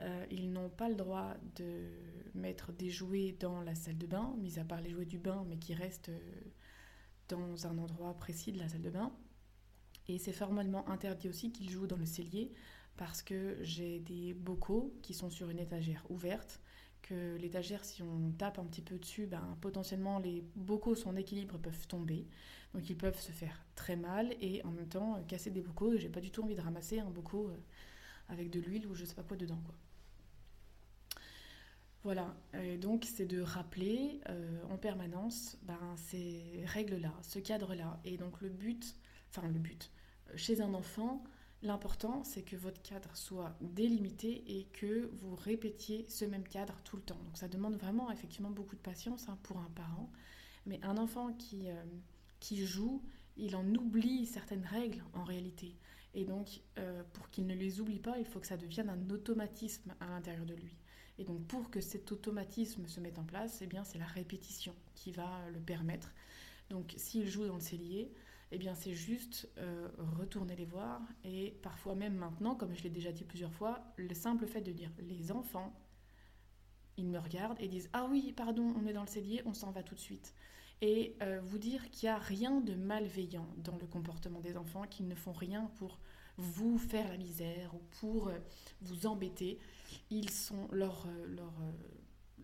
Euh, 0.00 0.26
ils 0.30 0.52
n'ont 0.52 0.70
pas 0.70 0.88
le 0.88 0.96
droit 0.96 1.34
de 1.56 1.88
mettre 2.34 2.72
des 2.72 2.90
jouets 2.90 3.36
dans 3.38 3.62
la 3.62 3.74
salle 3.74 3.96
de 3.96 4.06
bain, 4.06 4.34
mis 4.38 4.58
à 4.58 4.64
part 4.64 4.80
les 4.80 4.90
jouets 4.90 5.04
du 5.06 5.18
bain, 5.18 5.44
mais 5.48 5.56
qui 5.56 5.74
restent 5.74 6.08
euh, 6.08 6.40
dans 7.28 7.66
un 7.66 7.78
endroit 7.78 8.14
précis 8.14 8.52
de 8.52 8.58
la 8.58 8.68
salle 8.68 8.82
de 8.82 8.90
bain. 8.90 9.12
Et 10.08 10.18
c'est 10.18 10.32
formellement 10.32 10.88
interdit 10.88 11.28
aussi 11.28 11.52
qu'ils 11.52 11.70
jouent 11.70 11.86
dans 11.86 11.96
le 11.96 12.06
cellier, 12.06 12.52
parce 12.96 13.22
que 13.22 13.56
j'ai 13.62 14.00
des 14.00 14.34
bocaux 14.34 14.94
qui 15.02 15.14
sont 15.14 15.30
sur 15.30 15.48
une 15.48 15.58
étagère 15.58 16.04
ouverte, 16.10 16.60
que 17.02 17.36
l'étagère, 17.36 17.84
si 17.84 18.02
on 18.02 18.32
tape 18.32 18.58
un 18.58 18.64
petit 18.64 18.82
peu 18.82 18.98
dessus, 18.98 19.26
ben, 19.26 19.56
potentiellement 19.60 20.18
les 20.18 20.42
bocaux, 20.56 20.94
son 20.94 21.16
équilibre 21.16 21.58
peuvent 21.58 21.86
tomber. 21.86 22.26
Donc 22.74 22.90
ils 22.90 22.96
peuvent 22.96 23.20
se 23.20 23.32
faire 23.32 23.64
très 23.76 23.96
mal 23.96 24.34
et 24.40 24.62
en 24.64 24.70
même 24.70 24.88
temps 24.88 25.16
euh, 25.16 25.22
casser 25.22 25.50
des 25.50 25.60
bocaux. 25.60 25.96
J'ai 25.96 26.08
pas 26.08 26.20
du 26.20 26.30
tout 26.30 26.42
envie 26.42 26.56
de 26.56 26.60
ramasser 26.60 26.98
un 26.98 27.10
bocaux 27.10 27.48
euh, 27.48 27.56
avec 28.28 28.50
de 28.50 28.60
l'huile 28.60 28.86
ou 28.88 28.94
je 28.94 29.04
sais 29.04 29.14
pas 29.14 29.22
quoi 29.22 29.36
dedans. 29.36 29.60
Quoi. 29.64 29.74
Voilà, 32.02 32.36
donc 32.82 33.06
c'est 33.06 33.24
de 33.24 33.40
rappeler 33.40 34.20
euh, 34.28 34.62
en 34.68 34.76
permanence 34.76 35.56
ben, 35.62 35.78
ces 35.96 36.42
règles-là, 36.66 37.14
ce 37.22 37.38
cadre-là. 37.38 37.98
Et 38.04 38.18
donc 38.18 38.42
le 38.42 38.50
but, 38.50 38.94
enfin 39.30 39.48
le 39.48 39.58
but, 39.58 39.90
chez 40.36 40.60
un 40.60 40.74
enfant, 40.74 41.24
L'important, 41.62 42.24
c'est 42.24 42.42
que 42.42 42.56
votre 42.56 42.82
cadre 42.82 43.08
soit 43.16 43.56
délimité 43.62 44.44
et 44.46 44.64
que 44.74 45.08
vous 45.14 45.34
répétiez 45.34 46.04
ce 46.10 46.26
même 46.26 46.46
cadre 46.46 46.74
tout 46.84 46.96
le 46.96 47.02
temps. 47.02 47.18
Donc 47.24 47.38
ça 47.38 47.48
demande 47.48 47.76
vraiment 47.76 48.10
effectivement 48.10 48.50
beaucoup 48.50 48.76
de 48.76 48.82
patience 48.82 49.30
hein, 49.30 49.38
pour 49.44 49.56
un 49.56 49.70
parent. 49.74 50.10
Mais 50.66 50.78
un 50.82 50.98
enfant 50.98 51.32
qui, 51.32 51.68
qui 52.44 52.66
joue, 52.66 53.02
il 53.38 53.56
en 53.56 53.66
oublie 53.74 54.26
certaines 54.26 54.66
règles 54.66 55.02
en 55.14 55.24
réalité. 55.24 55.78
Et 56.12 56.26
donc, 56.26 56.60
euh, 56.78 57.02
pour 57.14 57.30
qu'il 57.30 57.46
ne 57.46 57.54
les 57.54 57.80
oublie 57.80 57.98
pas, 57.98 58.18
il 58.18 58.26
faut 58.26 58.38
que 58.38 58.46
ça 58.46 58.58
devienne 58.58 58.90
un 58.90 59.10
automatisme 59.10 59.94
à 59.98 60.08
l'intérieur 60.08 60.44
de 60.44 60.52
lui. 60.52 60.76
Et 61.16 61.24
donc, 61.24 61.42
pour 61.46 61.70
que 61.70 61.80
cet 61.80 62.12
automatisme 62.12 62.86
se 62.86 63.00
mette 63.00 63.18
en 63.18 63.24
place, 63.24 63.62
eh 63.62 63.66
bien, 63.66 63.82
c'est 63.82 63.96
la 63.96 64.04
répétition 64.04 64.74
qui 64.94 65.10
va 65.10 65.48
le 65.54 65.58
permettre. 65.58 66.12
Donc, 66.68 66.92
s'il 66.98 67.26
joue 67.26 67.46
dans 67.46 67.54
le 67.54 67.60
cellier, 67.60 68.12
eh 68.52 68.58
bien 68.58 68.74
c'est 68.74 68.94
juste 68.94 69.48
euh, 69.56 69.88
retourner 70.18 70.54
les 70.54 70.66
voir 70.66 71.00
et 71.24 71.58
parfois 71.62 71.94
même 71.94 72.14
maintenant, 72.14 72.54
comme 72.54 72.74
je 72.74 72.82
l'ai 72.82 72.90
déjà 72.90 73.10
dit 73.10 73.24
plusieurs 73.24 73.52
fois, 73.52 73.82
le 73.96 74.14
simple 74.14 74.46
fait 74.46 74.60
de 74.60 74.70
dire 74.70 74.90
les 75.00 75.32
enfants, 75.32 75.74
ils 76.96 77.06
me 77.06 77.18
regardent 77.18 77.60
et 77.60 77.66
disent 77.66 77.90
ah 77.94 78.06
oui 78.08 78.32
pardon 78.32 78.72
on 78.76 78.86
est 78.86 78.92
dans 78.92 79.02
le 79.02 79.08
cellier, 79.08 79.42
on 79.46 79.54
s'en 79.54 79.72
va 79.72 79.82
tout 79.82 79.96
de 79.96 80.00
suite. 80.00 80.34
Et 80.80 81.16
euh, 81.22 81.40
vous 81.42 81.58
dire 81.58 81.90
qu'il 81.90 82.08
n'y 82.08 82.14
a 82.14 82.18
rien 82.18 82.60
de 82.60 82.74
malveillant 82.74 83.48
dans 83.58 83.76
le 83.76 83.86
comportement 83.86 84.40
des 84.40 84.56
enfants, 84.56 84.82
qu'ils 84.82 85.08
ne 85.08 85.14
font 85.14 85.32
rien 85.32 85.70
pour 85.76 85.98
vous 86.36 86.78
faire 86.78 87.08
la 87.08 87.16
misère 87.16 87.74
ou 87.74 87.80
pour 88.00 88.28
euh, 88.28 88.38
vous 88.82 89.06
embêter. 89.06 89.58
Ils 90.10 90.30
sont 90.30 90.68
leur, 90.72 91.06
leur, 91.26 91.52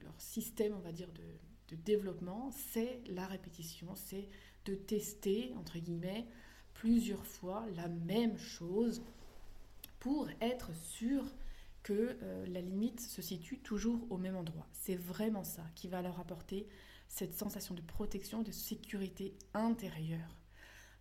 leur 0.03 0.21
système, 0.21 0.75
on 0.75 0.81
va 0.81 0.93
dire, 0.93 1.09
de, 1.13 1.77
développement, 1.85 2.51
c'est 2.73 3.01
la 3.07 3.29
répétition, 3.29 3.95
c'est 3.95 4.29
de 4.65 4.75
tester, 4.75 5.55
entre 5.57 5.79
guillemets, 5.79 6.27
plusieurs 6.75 7.25
fois 7.25 7.65
la 7.77 7.87
même 7.87 8.37
chose 8.37 9.03
pour 10.01 10.29
être 10.41 10.75
sûr 10.75 11.25
que 11.85 12.19
euh, 12.23 12.47
la 12.47 12.61
limite 12.61 13.01
se 13.01 13.23
situe 13.23 13.59
toujours 13.61 14.05
au 14.11 14.17
même 14.17 14.37
endroit. 14.37 14.67
C'est 14.73 14.97
vraiment 14.97 15.45
ça 15.45 15.65
qui 15.77 15.87
va 15.87 16.03
leur 16.03 16.19
apporter 16.19 16.67
cette 17.11 17.35
sensation 17.35 17.75
de 17.75 17.83
protection, 17.83 18.43
de 18.43 18.53
sécurité 18.53 19.35
intérieure. 19.53 20.37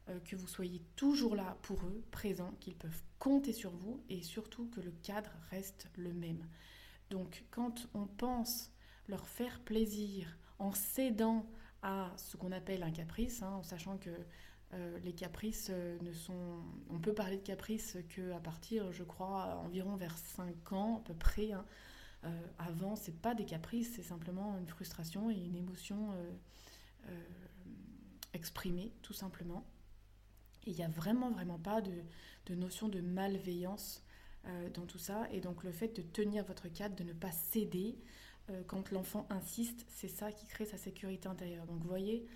Euh, 0.09 0.19
que 0.25 0.35
vous 0.35 0.47
soyez 0.47 0.81
toujours 0.95 1.35
là 1.35 1.57
pour 1.61 1.79
eux, 1.83 2.03
présents, 2.09 2.53
qu'ils 2.59 2.75
peuvent 2.75 3.03
compter 3.19 3.53
sur 3.53 3.71
vous 3.71 4.03
et 4.09 4.23
surtout 4.23 4.67
que 4.69 4.81
le 4.81 4.91
cadre 5.03 5.29
reste 5.51 5.87
le 5.95 6.11
même. 6.11 6.43
Donc 7.11 7.45
quand 7.51 7.87
on 7.93 8.07
pense 8.07 8.71
leur 9.07 9.27
faire 9.27 9.59
plaisir 9.61 10.35
en 10.57 10.73
cédant 10.73 11.45
à 11.83 12.11
ce 12.17 12.37
qu'on 12.37 12.51
appelle 12.51 12.81
un 12.83 12.91
caprice, 12.91 13.43
hein, 13.43 13.51
en 13.51 13.63
sachant 13.63 13.97
que 13.97 14.09
euh, 14.73 14.99
les 14.99 15.13
caprices 15.13 15.69
euh, 15.69 15.97
ne 16.01 16.11
sont. 16.11 16.59
On 16.89 16.99
peut 16.99 17.13
parler 17.13 17.37
de 17.37 17.43
caprices 17.43 17.97
qu'à 18.09 18.39
partir, 18.39 18.91
je 18.91 19.03
crois, 19.03 19.61
environ 19.63 19.95
vers 19.95 20.17
5 20.17 20.73
ans 20.73 20.97
à 20.97 21.07
peu 21.07 21.13
près. 21.13 21.51
Hein. 21.51 21.65
Euh, 22.25 22.47
avant, 22.58 22.95
c'est 22.95 23.15
pas 23.15 23.34
des 23.34 23.45
caprices, 23.45 23.93
c'est 23.95 24.03
simplement 24.03 24.58
une 24.58 24.67
frustration 24.67 25.29
et 25.29 25.36
une 25.36 25.55
émotion 25.55 26.13
exprimée, 28.34 28.91
tout 29.01 29.13
simplement. 29.13 29.65
Il 30.65 30.75
n'y 30.75 30.84
a 30.84 30.89
vraiment, 30.89 31.32
vraiment 31.32 31.58
pas 31.58 31.82
de, 31.82 32.53
notion 32.53 32.88
de 32.88 33.01
malveillance 33.01 34.03
dans 34.73 34.86
tout 34.86 34.99
ça. 34.99 35.27
Et 35.32 35.39
donc, 35.39 35.63
le 35.63 35.71
fait 35.71 35.95
de 35.95 36.01
tenir 36.03 36.43
votre 36.43 36.67
cadre, 36.67 36.95
de 36.95 37.03
ne 37.03 37.13
pas 37.13 37.32
céder, 37.32 37.97
euh, 38.49 38.62
quand 38.67 38.91
l'enfant 38.91 39.27
insiste, 39.29 39.86
c'est 39.89 40.08
ça 40.08 40.32
qui 40.32 40.47
crée 40.47 40.65
sa 40.65 40.77
sécurité 40.77 41.27
intérieure. 41.27 41.65
Donc 41.65 41.82
vous 41.82 41.88
voyez, 41.88 42.27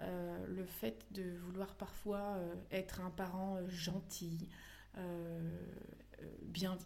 euh, 0.00 0.46
le 0.46 0.64
fait 0.64 1.04
de 1.12 1.36
vouloir 1.38 1.74
parfois 1.74 2.36
euh, 2.36 2.54
être 2.70 3.00
un 3.00 3.10
parent 3.10 3.58
gentil, 3.68 4.48
bien, 6.42 6.76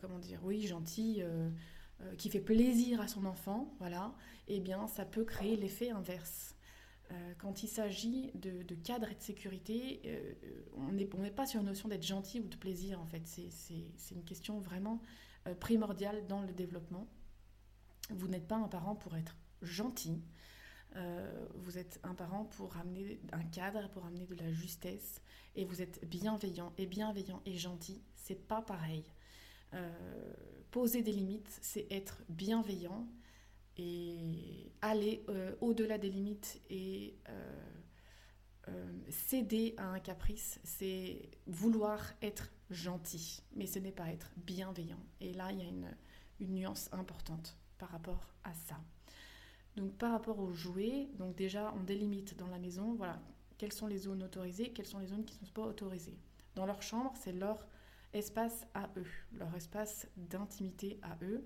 comment 0.00 0.18
dire, 0.18 0.40
oui, 0.44 0.66
gentil, 0.66 1.22
qui 2.18 2.30
fait 2.30 2.40
plaisir 2.40 3.00
à 3.00 3.08
son 3.08 3.24
enfant, 3.24 3.74
voilà, 3.78 4.14
eh 4.48 4.60
bien 4.60 4.86
ça 4.86 5.04
peut 5.04 5.24
créer 5.24 5.56
l'effet 5.56 5.90
inverse. 5.90 6.54
quand 7.38 7.62
il 7.62 7.68
s'agit 7.68 8.32
de, 8.34 8.62
de, 8.62 8.74
cadre 8.74 9.08
et 9.10 9.14
de 9.14 9.22
sécurité, 9.22 10.02
on 10.76 10.92
n'est 10.92 11.30
pas 11.30 11.46
sur 11.46 11.60
une 11.60 11.66
notion 11.66 11.88
d'être 11.88 12.06
gentil 12.06 12.40
ou 12.40 12.48
de 12.48 12.56
plaisir 12.56 13.00
en 13.00 13.06
fait. 13.06 13.26
C'est 13.26 14.14
une 14.14 14.24
question 14.24 14.60
vraiment 14.60 15.00
primordiale 15.60 16.26
dans 16.26 16.42
le 16.42 16.52
développement. 16.52 17.08
Vous 18.10 18.28
n'êtes 18.28 18.46
pas 18.46 18.56
un 18.56 18.68
parent 18.68 18.94
pour 18.94 19.16
être 19.16 19.36
gentil. 19.62 20.22
Euh, 20.96 21.46
vous 21.54 21.78
êtes 21.78 22.00
un 22.02 22.14
parent 22.14 22.44
pour 22.44 22.76
amener 22.76 23.20
un 23.32 23.42
cadre, 23.44 23.88
pour 23.90 24.04
amener 24.06 24.26
de 24.26 24.34
la 24.34 24.50
justesse, 24.52 25.20
et 25.54 25.64
vous 25.64 25.82
êtes 25.82 26.04
bienveillant. 26.08 26.72
Et 26.78 26.86
bienveillant 26.86 27.42
et 27.44 27.56
gentil, 27.56 28.02
c'est 28.14 28.46
pas 28.48 28.62
pareil. 28.62 29.04
Euh, 29.74 30.32
poser 30.70 31.02
des 31.02 31.12
limites, 31.12 31.58
c'est 31.60 31.86
être 31.90 32.22
bienveillant 32.28 33.06
et 33.76 34.72
aller 34.80 35.22
euh, 35.28 35.54
au-delà 35.60 35.98
des 35.98 36.10
limites 36.10 36.60
et 36.70 37.18
céder 39.08 39.74
à 39.76 39.86
un 39.90 40.00
caprice, 40.00 40.58
c'est 40.64 41.30
vouloir 41.46 42.00
être 42.20 42.50
gentil, 42.70 43.42
mais 43.54 43.66
ce 43.66 43.78
n'est 43.78 43.92
pas 43.92 44.10
être 44.10 44.32
bienveillant. 44.36 45.02
Et 45.20 45.32
là, 45.32 45.52
il 45.52 45.58
y 45.58 45.62
a 45.62 45.68
une, 45.68 45.96
une 46.40 46.54
nuance 46.54 46.88
importante 46.92 47.56
par 47.78 47.90
rapport 47.90 48.28
à 48.42 48.52
ça. 48.54 48.80
Donc 49.76 49.92
par 49.96 50.12
rapport 50.12 50.38
aux 50.38 50.52
jouets, 50.52 51.08
donc 51.18 51.36
déjà 51.36 51.72
on 51.76 51.82
délimite 51.82 52.36
dans 52.36 52.46
la 52.48 52.58
maison, 52.58 52.94
voilà, 52.94 53.20
quelles 53.58 53.72
sont 53.72 53.86
les 53.86 53.98
zones 53.98 54.22
autorisées, 54.22 54.70
quelles 54.70 54.86
sont 54.86 54.98
les 54.98 55.06
zones 55.06 55.24
qui 55.24 55.38
ne 55.40 55.46
sont 55.46 55.52
pas 55.52 55.66
autorisées. 55.66 56.18
Dans 56.54 56.66
leur 56.66 56.82
chambre, 56.82 57.12
c'est 57.16 57.32
leur 57.32 57.66
espace 58.14 58.66
à 58.74 58.88
eux, 58.96 59.06
leur 59.38 59.54
espace 59.54 60.08
d'intimité 60.16 60.98
à 61.02 61.16
eux. 61.22 61.44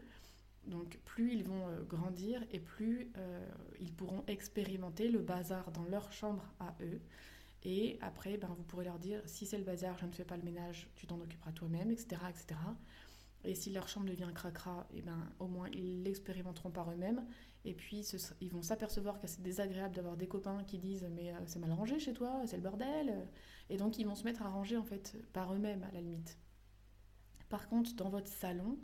Donc 0.66 0.98
plus 1.04 1.32
ils 1.32 1.42
vont 1.42 1.68
euh, 1.68 1.82
grandir 1.82 2.44
et 2.52 2.60
plus 2.60 3.10
euh, 3.16 3.44
ils 3.80 3.92
pourront 3.92 4.22
expérimenter 4.26 5.08
le 5.08 5.20
bazar 5.20 5.72
dans 5.72 5.84
leur 5.84 6.12
chambre 6.12 6.44
à 6.60 6.74
eux. 6.82 7.00
Et 7.64 7.98
après, 8.00 8.38
ben, 8.38 8.48
vous 8.56 8.62
pourrez 8.62 8.84
leur 8.84 8.98
dire, 8.98 9.20
si 9.26 9.44
c'est 9.44 9.58
le 9.58 9.64
bazar, 9.64 9.98
je 9.98 10.06
ne 10.06 10.12
fais 10.12 10.24
pas 10.24 10.36
le 10.36 10.42
ménage, 10.42 10.88
tu 10.94 11.06
t'en 11.06 11.20
occuperas 11.20 11.52
toi-même, 11.52 11.90
etc., 11.90 12.22
etc. 12.30 12.58
Et 13.44 13.54
si 13.54 13.70
leur 13.70 13.88
chambre 13.88 14.06
devient 14.06 14.30
cracra, 14.34 14.86
et 14.94 15.02
ben, 15.02 15.18
au 15.38 15.46
moins 15.46 15.68
ils 15.70 16.02
l'expérimenteront 16.02 16.70
par 16.70 16.90
eux-mêmes. 16.90 17.22
Et 17.64 17.74
puis 17.74 18.06
ils 18.40 18.50
vont 18.50 18.62
s'apercevoir 18.62 19.20
que 19.20 19.26
c'est 19.26 19.42
désagréable 19.42 19.94
d'avoir 19.94 20.16
des 20.16 20.26
copains 20.26 20.64
qui 20.64 20.78
disent 20.78 21.08
mais 21.14 21.32
euh, 21.32 21.38
c'est 21.46 21.58
mal 21.58 21.72
rangé 21.72 21.98
chez 21.98 22.12
toi, 22.12 22.42
c'est 22.46 22.56
le 22.56 22.62
bordel. 22.62 23.28
Et 23.68 23.76
donc 23.76 23.98
ils 23.98 24.06
vont 24.06 24.14
se 24.14 24.24
mettre 24.24 24.42
à 24.42 24.48
ranger 24.48 24.76
en 24.76 24.84
fait 24.84 25.16
par 25.32 25.52
eux-mêmes 25.54 25.82
à 25.82 25.90
la 25.92 26.00
limite. 26.00 26.38
Par 27.48 27.68
contre, 27.68 27.94
dans 27.96 28.08
votre 28.08 28.28
salon, 28.28 28.78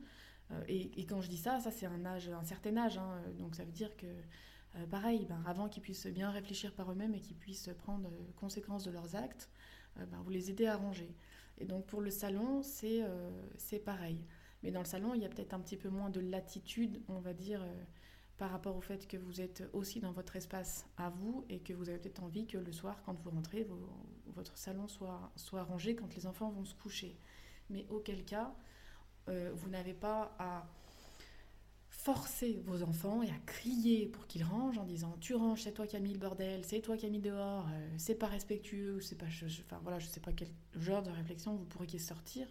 euh, 0.50 0.62
et, 0.68 1.06
quand 1.06 1.20
je 1.20 1.28
dis 1.28 1.38
ça, 1.38 1.60
ça 1.60 1.70
c'est 1.70 1.86
un 1.86 2.04
âge, 2.04 2.28
un 2.28 2.44
certain 2.44 2.76
âge, 2.76 2.98
hein, 2.98 3.22
donc 3.38 3.54
ça 3.54 3.64
veut 3.64 3.72
dire 3.72 3.96
que 3.96 4.06
euh, 4.06 4.86
pareil, 4.86 5.24
ben, 5.26 5.42
avant 5.46 5.68
qu'ils 5.68 5.82
puissent 5.82 6.06
bien 6.06 6.30
réfléchir 6.30 6.74
par 6.74 6.90
eux-mêmes 6.92 7.14
et 7.14 7.20
qu'ils 7.20 7.36
puissent 7.36 7.70
prendre 7.78 8.10
conséquence 8.36 8.84
de 8.84 8.90
leurs 8.90 9.16
actes, 9.16 9.48
ben, 9.96 10.20
vous 10.22 10.30
les 10.30 10.50
aidez 10.50 10.66
à 10.66 10.76
ranger. 10.76 11.14
Et 11.58 11.64
donc 11.64 11.86
pour 11.86 12.02
le 12.02 12.10
salon, 12.10 12.62
c'est 12.62 13.02
pareil. 13.84 14.22
Mais 14.62 14.70
dans 14.70 14.80
le 14.80 14.86
salon, 14.86 15.14
il 15.14 15.22
y 15.22 15.24
a 15.24 15.28
peut-être 15.28 15.54
un 15.54 15.60
petit 15.60 15.76
peu 15.76 15.88
moins 15.88 16.10
de 16.10 16.20
latitude, 16.20 17.00
on 17.08 17.20
va 17.20 17.34
dire, 17.34 17.62
euh, 17.62 17.84
par 18.38 18.50
rapport 18.50 18.76
au 18.76 18.80
fait 18.80 19.06
que 19.06 19.16
vous 19.16 19.40
êtes 19.40 19.64
aussi 19.72 20.00
dans 20.00 20.12
votre 20.12 20.36
espace 20.36 20.86
à 20.98 21.08
vous 21.08 21.44
et 21.48 21.60
que 21.60 21.72
vous 21.72 21.88
avez 21.88 21.98
peut-être 21.98 22.22
envie 22.22 22.46
que 22.46 22.58
le 22.58 22.72
soir, 22.72 23.02
quand 23.04 23.18
vous 23.20 23.30
rentrez, 23.30 23.66
votre 24.34 24.58
salon 24.58 24.88
soit, 24.88 25.32
soit 25.36 25.62
rangé 25.62 25.94
quand 25.94 26.14
les 26.14 26.26
enfants 26.26 26.50
vont 26.50 26.64
se 26.64 26.74
coucher. 26.74 27.18
Mais 27.70 27.86
auquel 27.88 28.24
cas, 28.24 28.54
euh, 29.28 29.50
vous 29.54 29.68
n'avez 29.70 29.94
pas 29.94 30.34
à 30.38 30.68
forcer 31.88 32.62
vos 32.66 32.82
enfants 32.82 33.22
et 33.22 33.30
à 33.30 33.38
crier 33.46 34.06
pour 34.06 34.26
qu'ils 34.26 34.44
rangent 34.44 34.78
en 34.78 34.84
disant 34.84 35.16
tu 35.20 35.34
ranges, 35.34 35.62
c'est 35.62 35.72
toi 35.72 35.86
qui 35.86 35.96
as 35.96 36.00
mis 36.00 36.12
le 36.12 36.18
bordel, 36.18 36.64
c'est 36.64 36.80
toi 36.80 36.96
qui 36.96 37.06
as 37.06 37.08
mis 37.08 37.20
dehors, 37.20 37.66
euh, 37.72 37.88
c'est 37.96 38.14
pas 38.14 38.26
respectueux, 38.26 39.00
c'est 39.00 39.16
pas, 39.16 39.28
je, 39.28 39.46
enfin 39.64 39.80
voilà, 39.82 39.98
je 39.98 40.06
sais 40.06 40.20
pas 40.20 40.32
quel 40.32 40.48
genre 40.78 41.02
de 41.02 41.10
réflexion 41.10 41.56
vous 41.56 41.64
pourriez 41.64 41.98
sortir. 41.98 42.46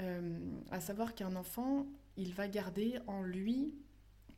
Euh, 0.00 0.40
à 0.70 0.80
savoir 0.80 1.14
qu'un 1.14 1.36
enfant, 1.36 1.86
il 2.16 2.32
va 2.32 2.48
garder 2.48 2.98
en 3.06 3.22
lui 3.22 3.74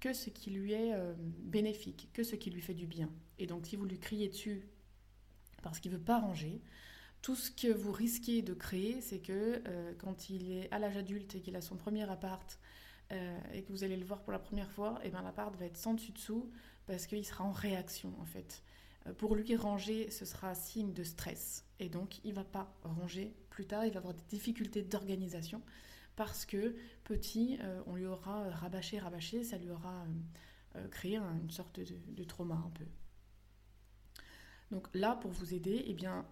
que 0.05 0.13
ce 0.13 0.29
qui 0.29 0.51
lui 0.51 0.75
est 0.75 0.93
euh, 0.93 1.15
bénéfique, 1.17 2.11
que 2.13 2.23
ce 2.23 2.37
qui 2.37 2.51
lui 2.51 2.61
fait 2.61 2.75
du 2.75 2.87
bien. 2.87 3.11
Et 3.39 3.47
donc 3.47 3.65
si 3.65 3.75
vous 3.75 3.87
lui 3.87 3.99
criez 3.99 4.29
dessus 4.29 4.69
parce 5.63 5.81
qu'il 5.81 5.91
veut 5.91 5.99
pas 5.99 6.19
ranger, 6.19 6.61
tout 7.23 7.35
ce 7.35 7.51
que 7.51 7.73
vous 7.73 7.91
risquez 7.91 8.43
de 8.43 8.53
créer, 8.53 9.01
c'est 9.01 9.21
que 9.21 9.63
euh, 9.67 9.95
quand 9.97 10.29
il 10.29 10.53
est 10.53 10.71
à 10.73 10.79
l'âge 10.79 10.99
adulte 10.99 11.37
et 11.37 11.41
qu'il 11.41 11.57
a 11.57 11.63
son 11.63 11.77
premier 11.77 12.03
appart 12.11 12.59
et 13.53 13.63
que 13.63 13.71
vous 13.71 13.85
allez 13.85 13.97
le 13.97 14.05
voir 14.05 14.23
pour 14.23 14.33
la 14.33 14.39
première 14.41 14.71
fois, 14.73 14.99
et 15.05 15.07
eh 15.07 15.11
ben 15.11 15.23
l'appart 15.23 15.55
va 15.57 15.67
être 15.67 15.77
sans 15.77 15.95
dessus 15.95 16.11
dessous 16.11 16.51
parce 16.87 17.07
qu'il 17.07 17.25
sera 17.25 17.45
en 17.45 17.53
réaction 17.53 18.13
en 18.19 18.25
fait. 18.25 18.65
Pour 19.19 19.37
lui, 19.37 19.55
ranger, 19.55 20.11
ce 20.11 20.25
sera 20.25 20.55
signe 20.55 20.93
de 20.93 21.05
stress. 21.05 21.65
Et 21.79 21.89
donc, 21.91 22.25
il 22.25 22.33
va 22.33 22.43
pas 22.45 22.75
ranger 22.83 23.37
plus 23.51 23.67
tard, 23.67 23.85
il 23.85 23.93
va 23.93 23.99
avoir 23.99 24.15
des 24.15 24.25
difficultés 24.31 24.83
d'organisation 24.83 25.63
parce 26.17 26.45
que 26.45 26.77
petit, 27.05 27.59
euh, 27.63 27.83
on 27.87 27.97
lui 27.97 28.07
aura 28.07 28.49
rabâché, 28.51 28.99
rabâché, 28.99 29.45
ça 29.45 29.59
lui 29.59 29.71
aura 29.71 30.03
euh, 30.03 30.79
euh, 30.79 30.89
créé 30.89 31.17
une 31.17 31.51
sorte 31.51 31.81
de, 31.81 32.25
trauma 32.25 32.55
un 32.55 32.71
peu. 32.71 32.85
Donc 34.71 34.89
là, 34.95 35.17
pour 35.17 35.31
vous 35.31 35.55
aider, 35.55 35.85
eh 35.87 35.95
bien, 35.95 36.27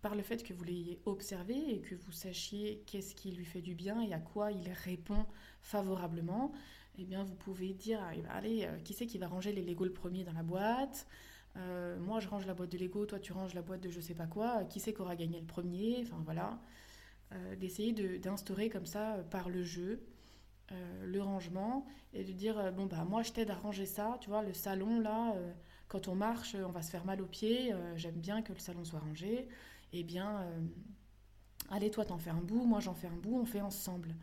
par 0.00 0.14
le 0.14 0.22
fait 0.22 0.42
que 0.42 0.54
vous 0.54 0.64
l'ayez 0.64 1.00
observé 1.04 1.74
et 1.74 1.80
que 1.80 1.94
vous 1.94 2.12
sachiez 2.12 2.82
qu'est-ce 2.86 3.14
qui 3.14 3.32
lui 3.32 3.44
fait 3.44 3.60
du 3.60 3.74
bien 3.74 4.00
et 4.00 4.14
à 4.14 4.20
quoi 4.20 4.52
il 4.52 4.70
répond 4.70 5.26
favorablement, 5.60 6.52
eh 6.96 7.04
bien, 7.04 7.24
vous 7.24 7.34
pouvez 7.34 7.74
dire, 7.74 8.00
allez, 8.30 8.68
qui 8.84 8.94
c'est 8.94 9.06
qui 9.06 9.18
va 9.18 9.26
ranger 9.26 9.52
les 9.52 9.62
Lego 9.62 9.84
le 9.84 9.92
premier 9.92 10.24
dans 10.24 10.32
la 10.32 10.42
boîte? 10.42 11.06
Euh, 11.56 11.98
moi, 12.00 12.20
je 12.20 12.28
range 12.28 12.46
la 12.46 12.54
boîte 12.54 12.72
de 12.72 12.78
Lego, 12.78 13.04
toi, 13.06 13.18
tu 13.18 13.32
ranges 13.32 13.54
la 13.54 13.62
boîte 13.62 13.80
de 13.80 13.90
je 13.90 14.00
sais 14.00 14.14
pas 14.14 14.26
quoi. 14.26 14.64
Qui 14.64 14.80
c'est 14.80 14.94
qui 14.94 15.00
aura 15.00 15.16
gagné 15.16 15.40
le 15.40 15.46
premier? 15.46 16.00
Enfin, 16.02 16.20
voilà. 16.24 16.60
Euh, 17.34 17.56
d'essayer 17.56 17.92
d'instaurer 18.18 18.68
comme 18.68 18.86
ça, 18.86 19.14
euh, 19.14 19.22
par 19.22 19.48
le 19.48 19.62
jeu, 19.62 20.02
le 21.04 21.20
rangement 21.20 21.84
et 22.14 22.24
de 22.24 22.32
dire 22.32 22.72
bon, 22.72 22.86
bah, 22.86 23.04
moi, 23.04 23.22
je 23.22 23.30
t'aide 23.32 23.50
à 23.50 23.54
ranger 23.54 23.84
ça. 23.84 24.16
Tu 24.22 24.30
vois, 24.30 24.42
le 24.42 24.54
salon, 24.54 25.00
là, 25.00 25.34
quand 25.88 26.08
on 26.08 26.14
marche, 26.14 26.54
on 26.54 26.70
va 26.70 26.80
se 26.80 26.90
faire 26.90 27.04
mal 27.04 27.20
aux 27.20 27.26
pieds. 27.26 27.74
J'aime 27.96 28.14
bien 28.14 28.40
que 28.40 28.54
le 28.54 28.58
salon 28.58 28.82
soit 28.82 29.00
rangé. 29.00 29.48
Eh 29.92 30.02
bien, 30.02 30.46
allez, 31.68 31.90
toi, 31.90 32.06
t'en 32.06 32.16
fais 32.16 32.30
un 32.30 32.40
bout, 32.40 32.64
moi, 32.64 32.80
j'en 32.80 32.94
fais 32.94 33.08
un 33.08 33.16
bout, 33.16 33.38
on 33.38 33.44
fait 33.44 33.60
ensemble. 33.60 34.14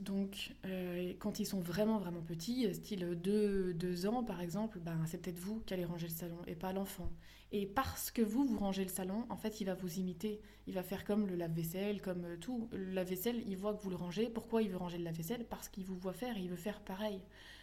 Donc, 0.00 0.54
euh, 0.64 1.12
quand 1.18 1.40
ils 1.40 1.44
sont 1.44 1.60
vraiment, 1.60 1.98
vraiment 1.98 2.22
petits, 2.22 2.72
style 2.74 3.00
2 3.22 3.74
deux, 3.74 4.06
ans 4.06 4.24
par 4.24 4.40
exemple, 4.40 4.78
ben, 4.78 4.98
c'est 5.06 5.18
peut-être 5.18 5.38
vous 5.38 5.60
qui 5.60 5.74
allez 5.74 5.84
ranger 5.84 6.08
le 6.08 6.14
salon 6.14 6.38
et 6.46 6.54
pas 6.54 6.72
l'enfant. 6.72 7.12
Et 7.52 7.66
parce 7.66 8.10
que 8.10 8.22
vous, 8.22 8.46
vous 8.46 8.58
rangez 8.58 8.82
le 8.82 8.90
salon, 8.90 9.26
en 9.28 9.36
fait, 9.36 9.60
il 9.60 9.64
va 9.64 9.74
vous 9.74 9.98
imiter. 9.98 10.40
Il 10.66 10.72
va 10.72 10.82
faire 10.82 11.04
comme 11.04 11.26
le 11.26 11.36
lave-vaisselle, 11.36 12.00
comme 12.00 12.24
euh, 12.24 12.36
tout. 12.38 12.68
Le 12.72 12.92
lave-vaisselle, 12.92 13.42
il 13.46 13.58
voit 13.58 13.74
que 13.74 13.82
vous 13.82 13.90
le 13.90 13.96
rangez. 13.96 14.30
Pourquoi 14.30 14.62
il 14.62 14.70
veut 14.70 14.78
ranger 14.78 14.96
le 14.96 15.04
lave-vaisselle? 15.04 15.44
Parce 15.44 15.68
qu'il 15.68 15.84
vous 15.84 15.98
voit 15.98 16.14
faire 16.14 16.36
et 16.38 16.40
il 16.40 16.48
veut 16.48 16.56
faire 16.56 16.80
pareil. 16.80 17.20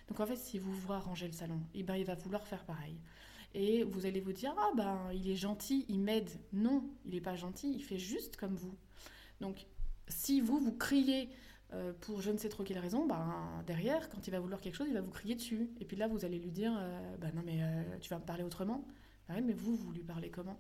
Donc, 0.08 0.20
en 0.20 0.28
fait, 0.28 0.36
si 0.36 0.60
vous 0.60 0.74
voit 0.74 1.00
ranger 1.00 1.26
le 1.26 1.34
salon, 1.34 1.60
et 1.74 1.80
eh 1.80 1.84
ben, 1.84 1.96
il 1.96 2.06
va 2.06 2.14
vouloir 2.14 2.46
faire 2.46 2.66
pareil. 2.66 2.98
Et 3.56 3.84
vous 3.84 4.06
allez 4.06 4.20
vous 4.20 4.34
dire, 4.34 4.54
ah 4.60 4.72
ben, 4.76 5.10
il 5.14 5.28
est 5.28 5.36
gentil, 5.36 5.86
il 5.90 6.00
m'aide. 6.00 6.30
Non, 6.54 6.84
il 7.06 7.16
n'est 7.16 7.22
pas 7.22 7.36
gentil, 7.36 7.74
il 7.74 7.84
fait 7.84 7.98
juste 7.98 8.38
comme 8.38 8.56
vous. 8.56 8.76
Donc, 9.42 9.66
si 10.08 10.40
vous, 10.42 10.60
vous 10.60 10.74
criez 10.74 11.30
euh, 11.74 11.92
pour 12.00 12.22
je 12.22 12.32
ne 12.32 12.38
sais 12.38 12.50
trop 12.50 12.64
quelle 12.64 12.80
raison, 12.80 13.06
ben, 13.06 13.64
derrière, 13.66 14.10
quand 14.10 14.26
il 14.26 14.32
va 14.32 14.40
vouloir 14.40 14.62
quelque 14.62 14.76
chose, 14.76 14.88
il 14.88 14.94
va 14.94 15.02
vous 15.02 15.12
crier 15.12 15.36
dessus. 15.36 15.70
Et 15.80 15.86
puis 15.86 15.98
là, 15.98 16.08
vous 16.08 16.24
allez 16.24 16.40
lui 16.40 16.52
dire 16.52 16.74
euh, 16.78 17.18
bah 17.18 17.28
non, 17.34 17.42
mais 17.46 17.60
euh, 17.62 17.84
tu 18.00 18.10
vas 18.10 18.20
me 18.20 18.26
parler 18.26 18.44
autrement. 18.44 18.86
Bah 19.28 19.36
mais 19.42 19.54
vous, 19.54 19.76
vous 19.76 19.92
lui 19.92 20.04
parlez 20.04 20.30
comment? 20.30 20.60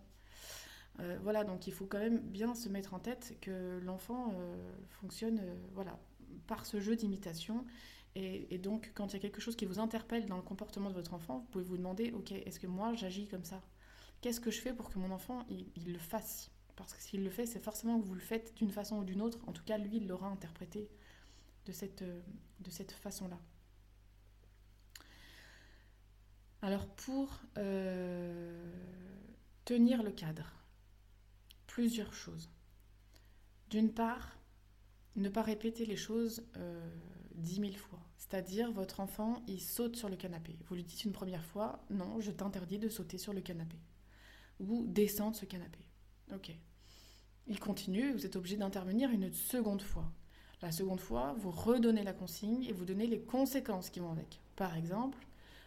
Voilà, 1.21 1.43
donc 1.43 1.67
il 1.67 1.73
faut 1.73 1.85
quand 1.85 1.99
même 1.99 2.17
bien 2.17 2.55
se 2.55 2.69
mettre 2.69 2.95
en 2.95 2.99
tête 2.99 3.37
que 3.39 3.77
l'enfant 3.83 4.33
fonctionne 4.89 5.39
voilà, 5.75 5.99
par 6.47 6.65
ce 6.65 6.79
jeu 6.79 6.95
d'imitation. 6.95 7.65
Et, 8.15 8.57
donc, 8.57 8.91
quand 8.95 9.09
il 9.09 9.13
y 9.13 9.15
a 9.17 9.19
quelque 9.19 9.39
chose 9.39 9.55
qui 9.55 9.65
vous 9.65 9.77
interpelle 9.77 10.25
dans 10.25 10.37
le 10.37 10.41
comportement 10.41 10.89
de 10.89 10.95
votre 10.95 11.13
enfant, 11.13 11.37
vous 11.37 11.45
pouvez 11.51 11.63
vous 11.63 11.77
demander 11.77 12.11
ok, 12.13 12.31
est-ce 12.31 12.59
que 12.59 12.65
moi 12.65 12.95
j'agis 12.95 13.27
comme 13.27 13.43
ça? 13.43 13.61
Qu'est-ce 14.21 14.39
que 14.39 14.49
je 14.49 14.59
fais 14.59 14.73
pour 14.73 14.89
que 14.89 14.97
mon 14.97 15.11
enfant 15.11 15.45
il 15.49 15.93
le 15.93 15.99
fasse? 15.99 16.49
Parce 16.77 16.93
que 16.93 17.01
s'il 17.01 17.23
le 17.23 17.29
fait, 17.29 17.45
c'est 17.45 17.59
forcément 17.59 17.99
que 17.99 18.05
vous 18.05 18.13
le 18.13 18.21
faites 18.21 18.55
d'une 18.55 18.71
façon 18.71 18.99
ou 18.99 19.03
d'une 19.03 19.21
autre. 19.21 19.39
En 19.47 19.51
tout 19.51 19.63
cas, 19.63 19.77
lui, 19.77 19.97
il 19.97 20.07
l'aura 20.07 20.27
interprété 20.27 20.87
de 21.65 21.71
cette, 21.73 22.03
euh, 22.03 22.21
de 22.61 22.69
cette 22.69 22.93
façon-là. 22.93 23.39
Alors 26.61 26.87
pour 26.87 27.41
euh, 27.57 28.71
tenir 29.65 30.03
le 30.03 30.11
cadre, 30.11 30.51
plusieurs 31.65 32.13
choses. 32.13 32.49
D'une 33.69 33.93
part, 33.93 34.37
ne 35.15 35.29
pas 35.29 35.41
répéter 35.41 35.85
les 35.85 35.97
choses 35.97 36.43
euh, 36.57 36.89
dix 37.35 37.59
mille 37.59 37.77
fois. 37.77 37.99
C'est-à-dire, 38.17 38.71
votre 38.71 38.99
enfant, 38.99 39.43
il 39.47 39.61
saute 39.61 39.95
sur 39.95 40.09
le 40.09 40.15
canapé. 40.15 40.57
Vous 40.67 40.75
lui 40.75 40.83
dites 40.83 41.05
une 41.05 41.11
première 41.11 41.45
fois, 41.45 41.83
non, 41.89 42.19
je 42.19 42.31
t'interdis 42.31 42.79
de 42.79 42.89
sauter 42.89 43.17
sur 43.17 43.33
le 43.33 43.41
canapé. 43.41 43.77
Ou 44.59 44.85
descendre 44.87 45.35
ce 45.35 45.45
canapé. 45.45 45.86
Ok. 46.33 46.51
Il 47.47 47.59
continue, 47.59 48.11
vous 48.11 48.25
êtes 48.25 48.35
obligé 48.35 48.57
d'intervenir 48.57 49.09
une 49.09 49.31
seconde 49.31 49.81
fois. 49.81 50.11
La 50.61 50.71
seconde 50.71 50.99
fois, 50.99 51.35
vous 51.37 51.51
redonnez 51.51 52.03
la 52.03 52.13
consigne 52.13 52.63
et 52.63 52.73
vous 52.73 52.83
donnez 52.83 53.07
les 53.07 53.21
conséquences 53.21 53.89
qui 53.89 53.99
vont 53.99 54.11
avec. 54.11 54.41
Par 54.55 54.75
exemple, 54.75 55.19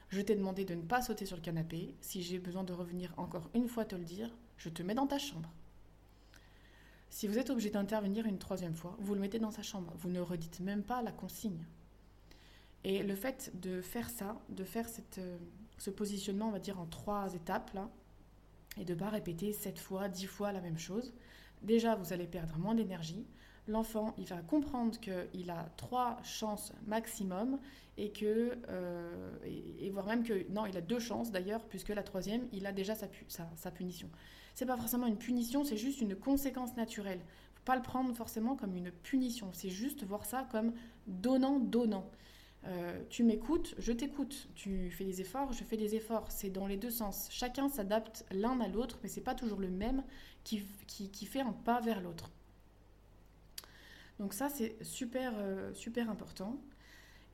je 0.09 0.21
t'ai 0.21 0.35
demandé 0.35 0.65
de 0.65 0.75
ne 0.75 0.83
pas 0.83 1.01
sauter 1.01 1.25
sur 1.25 1.37
le 1.37 1.43
canapé. 1.43 1.95
Si 2.01 2.23
j'ai 2.23 2.39
besoin 2.39 2.65
de 2.65 2.73
revenir 2.73 3.15
encore 3.17 3.49
une 3.55 3.69
fois 3.69 3.85
te 3.85 3.95
le 3.95 4.05
dire, 4.05 4.31
je 4.57 4.69
te 4.69 4.83
mets 4.83 4.95
dans 4.95 5.07
ta 5.07 5.19
chambre. 5.19 5.51
Si 7.09 7.27
vous 7.27 7.39
êtes 7.39 7.51
obligé 7.51 7.71
d'intervenir 7.71 8.27
une 8.27 8.39
troisième 8.39 8.75
fois, 8.75 8.97
vous 9.01 9.15
le 9.15 9.21
mettez 9.21 9.39
dans 9.39 9.51
sa 9.51 9.63
chambre. 9.63 9.93
Vous 9.97 10.11
ne 10.11 10.21
redites 10.21 10.61
même 10.61 10.83
pas 10.83 11.03
la 11.03 11.13
consigne. 11.13 11.65
Et 12.85 13.03
le 13.03 13.15
fait 13.15 13.53
de 13.61 13.81
faire 13.81 14.11
ça, 14.11 14.41
de 14.49 14.65
faire 14.65 14.89
euh, 15.19 15.39
ce 15.79 15.91
positionnement, 15.91 16.49
on 16.49 16.53
va 16.53 16.59
dire 16.59 16.81
en 16.81 16.87
trois 16.87 17.35
étapes, 17.35 17.73
là, 17.75 17.89
et 18.79 18.85
de 18.85 18.95
ne 18.95 18.99
pas 18.99 19.09
répéter 19.09 19.53
sept 19.53 19.79
fois, 19.79 20.09
dix 20.09 20.27
fois 20.27 20.53
la 20.53 20.61
même 20.61 20.79
chose, 20.79 21.13
déjà 21.63 21.95
vous 21.95 22.13
allez 22.13 22.27
perdre 22.27 22.57
moins 22.59 22.75
d'énergie. 22.75 23.27
l'enfant, 23.67 24.15
il 24.19 24.25
va 24.25 24.39
comprendre 24.39 24.99
qu'il 24.99 25.51
a 25.51 25.69
trois 25.77 26.19
chances 26.25 26.73
maximum 26.87 27.59
et 27.97 28.11
que, 28.11 28.59
euh, 28.69 29.31
et, 29.45 29.91
voire 29.91 30.07
même 30.07 30.25
que, 30.25 30.51
non, 30.51 30.67
il 30.67 30.77
a 30.77 30.81
deux 30.81 30.99
chances 30.99 31.31
d'ailleurs, 31.31 31.63
puisque 31.65 31.91
la 31.91 32.03
troisième, 32.03 32.49
il 32.53 32.67
a 32.67 32.73
déjà 32.73 32.95
sa, 32.95 33.07
sa, 33.29 33.49
sa 33.57 33.71
punition. 33.71 34.09
C'est 34.55 34.67
pas 34.67 34.77
forcément 34.77 35.07
une 35.07 35.19
punition, 35.19 35.65
c'est 35.65 35.77
juste 35.77 36.01
une 36.01 36.17
conséquence 36.17 36.77
naturelle. 36.77 37.21
Faut 37.55 37.65
pas 37.65 37.77
le 37.77 37.83
prendre 37.83 38.13
forcément 38.15 38.57
comme 38.57 38.75
une 38.75 38.91
punition, 38.91 39.51
c'est 39.53 39.69
juste 39.69 40.03
voir 40.05 40.25
ça 40.25 40.49
comme 40.51 40.73
donnant-donnant. 41.07 42.11
Euh, 42.67 43.03
tu 43.09 43.25
m'écoutes, 43.25 43.75
je 43.79 43.93
t'écoute. 43.93 44.49
Tu 44.55 44.91
fais 44.91 45.05
des 45.05 45.21
efforts, 45.21 45.53
je 45.53 45.65
fais 45.65 45.77
des 45.77 45.95
efforts. 45.95 46.31
C'est 46.31 46.51
dans 46.51 46.67
les 46.67 46.77
deux 46.77 46.91
sens. 46.91 47.29
Chacun 47.31 47.69
s'adapte 47.69 48.25
l'un 48.31 48.61
à 48.61 48.69
l'autre, 48.69 48.99
mais 49.03 49.09
c'est 49.09 49.21
pas 49.21 49.35
toujours 49.35 49.61
le 49.61 49.71
même 49.71 50.05
qui, 50.45 50.59
fait 51.27 51.41
un 51.41 51.53
pas 51.53 51.81
vers 51.81 52.01
l'autre. 52.01 52.31
Donc 54.19 54.35
ça, 54.35 54.49
c'est 54.49 54.77
super, 54.83 55.33
euh, 55.37 55.73
super 55.75 56.11
important. 56.11 56.61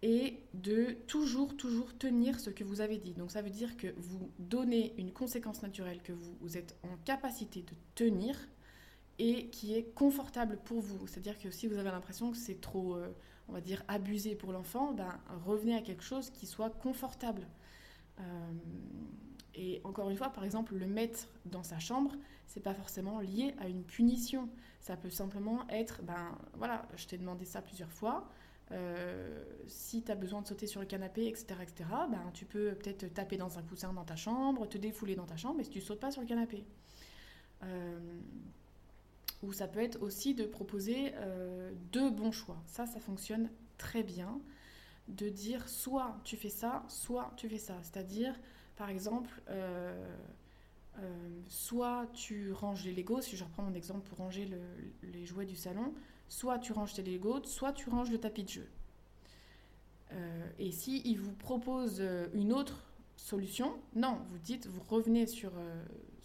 Et 0.02 0.38
de 0.54 0.96
toujours, 1.08 1.56
toujours 1.56 1.96
tenir 1.96 2.38
ce 2.38 2.50
que 2.50 2.62
vous 2.62 2.80
avez 2.80 2.98
dit. 2.98 3.14
Donc 3.14 3.32
ça 3.32 3.42
veut 3.42 3.50
dire 3.50 3.76
que 3.76 3.88
vous 3.96 4.30
donnez 4.38 4.94
une 4.98 5.10
conséquence 5.10 5.62
naturelle 5.62 6.02
que 6.02 6.12
vous 6.12 6.56
êtes 6.56 6.76
en 6.82 6.96
capacité 7.04 7.62
de 7.62 7.72
tenir 7.94 8.36
et 9.18 9.48
qui 9.48 9.74
est 9.74 9.94
confortable 9.94 10.58
pour 10.64 10.80
vous. 10.80 11.06
C'est-à-dire 11.06 11.38
que 11.38 11.50
si 11.50 11.66
vous 11.66 11.78
avez 11.78 11.90
l'impression 11.90 12.30
que 12.30 12.36
c'est 12.36 12.60
trop... 12.60 12.96
Euh, 12.96 13.12
on 13.48 13.52
va 13.52 13.60
dire, 13.60 13.82
abusé 13.88 14.34
pour 14.34 14.52
l'enfant, 14.52 14.92
ben, 14.92 15.18
revenez 15.44 15.76
à 15.76 15.80
quelque 15.80 16.02
chose 16.02 16.30
qui 16.30 16.46
soit 16.46 16.70
confortable. 16.70 17.46
Euh, 18.18 18.52
et 19.54 19.80
encore 19.84 20.10
une 20.10 20.16
fois, 20.16 20.30
par 20.30 20.44
exemple, 20.44 20.74
le 20.74 20.86
mettre 20.86 21.28
dans 21.44 21.62
sa 21.62 21.78
chambre, 21.78 22.12
c'est 22.46 22.60
pas 22.60 22.74
forcément 22.74 23.20
lié 23.20 23.54
à 23.58 23.68
une 23.68 23.84
punition. 23.84 24.48
Ça 24.80 24.96
peut 24.96 25.10
simplement 25.10 25.66
être, 25.68 26.02
ben 26.02 26.36
voilà, 26.54 26.86
je 26.96 27.06
t'ai 27.06 27.18
demandé 27.18 27.44
ça 27.44 27.62
plusieurs 27.62 27.90
fois. 27.90 28.28
Euh, 28.72 29.44
si 29.68 30.02
tu 30.02 30.10
as 30.10 30.16
besoin 30.16 30.42
de 30.42 30.46
sauter 30.48 30.66
sur 30.66 30.80
le 30.80 30.86
canapé, 30.86 31.28
etc., 31.28 31.46
etc., 31.62 31.88
ben, 32.10 32.30
tu 32.34 32.44
peux 32.44 32.74
peut-être 32.74 33.14
taper 33.14 33.36
dans 33.36 33.58
un 33.58 33.62
coussin 33.62 33.92
dans 33.92 34.04
ta 34.04 34.16
chambre, 34.16 34.66
te 34.68 34.76
défouler 34.76 35.14
dans 35.14 35.26
ta 35.26 35.36
chambre, 35.36 35.56
mais 35.58 35.64
si 35.64 35.70
tu 35.70 35.80
sautes 35.80 36.00
pas 36.00 36.10
sur 36.10 36.20
le 36.20 36.26
canapé. 36.26 36.64
Ou 39.42 39.52
ça 39.52 39.66
peut 39.66 39.80
être 39.80 40.02
aussi 40.02 40.34
de 40.34 40.44
proposer 40.44 41.12
euh, 41.16 41.72
deux 41.92 42.10
bons 42.10 42.32
choix. 42.32 42.62
Ça, 42.66 42.86
ça 42.86 43.00
fonctionne 43.00 43.50
très 43.78 44.02
bien. 44.02 44.40
De 45.08 45.28
dire 45.28 45.68
soit 45.68 46.18
tu 46.24 46.36
fais 46.36 46.48
ça, 46.48 46.84
soit 46.88 47.32
tu 47.36 47.48
fais 47.48 47.58
ça. 47.58 47.76
C'est-à-dire, 47.82 48.34
par 48.76 48.88
exemple, 48.88 49.40
euh, 49.48 50.16
euh, 50.98 51.40
soit 51.48 52.06
tu 52.12 52.52
ranges 52.52 52.84
les 52.84 52.92
Legos, 52.92 53.20
si 53.20 53.36
je 53.36 53.44
reprends 53.44 53.62
mon 53.62 53.74
exemple 53.74 54.08
pour 54.08 54.18
ranger 54.18 54.48
les 55.02 55.24
jouets 55.24 55.46
du 55.46 55.54
salon, 55.54 55.94
soit 56.28 56.58
tu 56.58 56.72
ranges 56.72 56.94
tes 56.94 57.02
Legos, 57.02 57.44
soit 57.44 57.72
tu 57.72 57.88
ranges 57.88 58.10
le 58.10 58.18
tapis 58.18 58.42
de 58.42 58.48
jeu. 58.48 58.68
et 60.58 60.72
si 60.72 61.14
vous 61.14 61.32
propose 61.32 62.02
une 62.32 62.52
autre 62.52 62.82
solution, 63.16 63.78
non, 63.94 64.18
vous 64.30 64.38
dites, 64.38 64.66
vous 64.66 64.82
revenez 64.88 65.26
sur, 65.26 65.52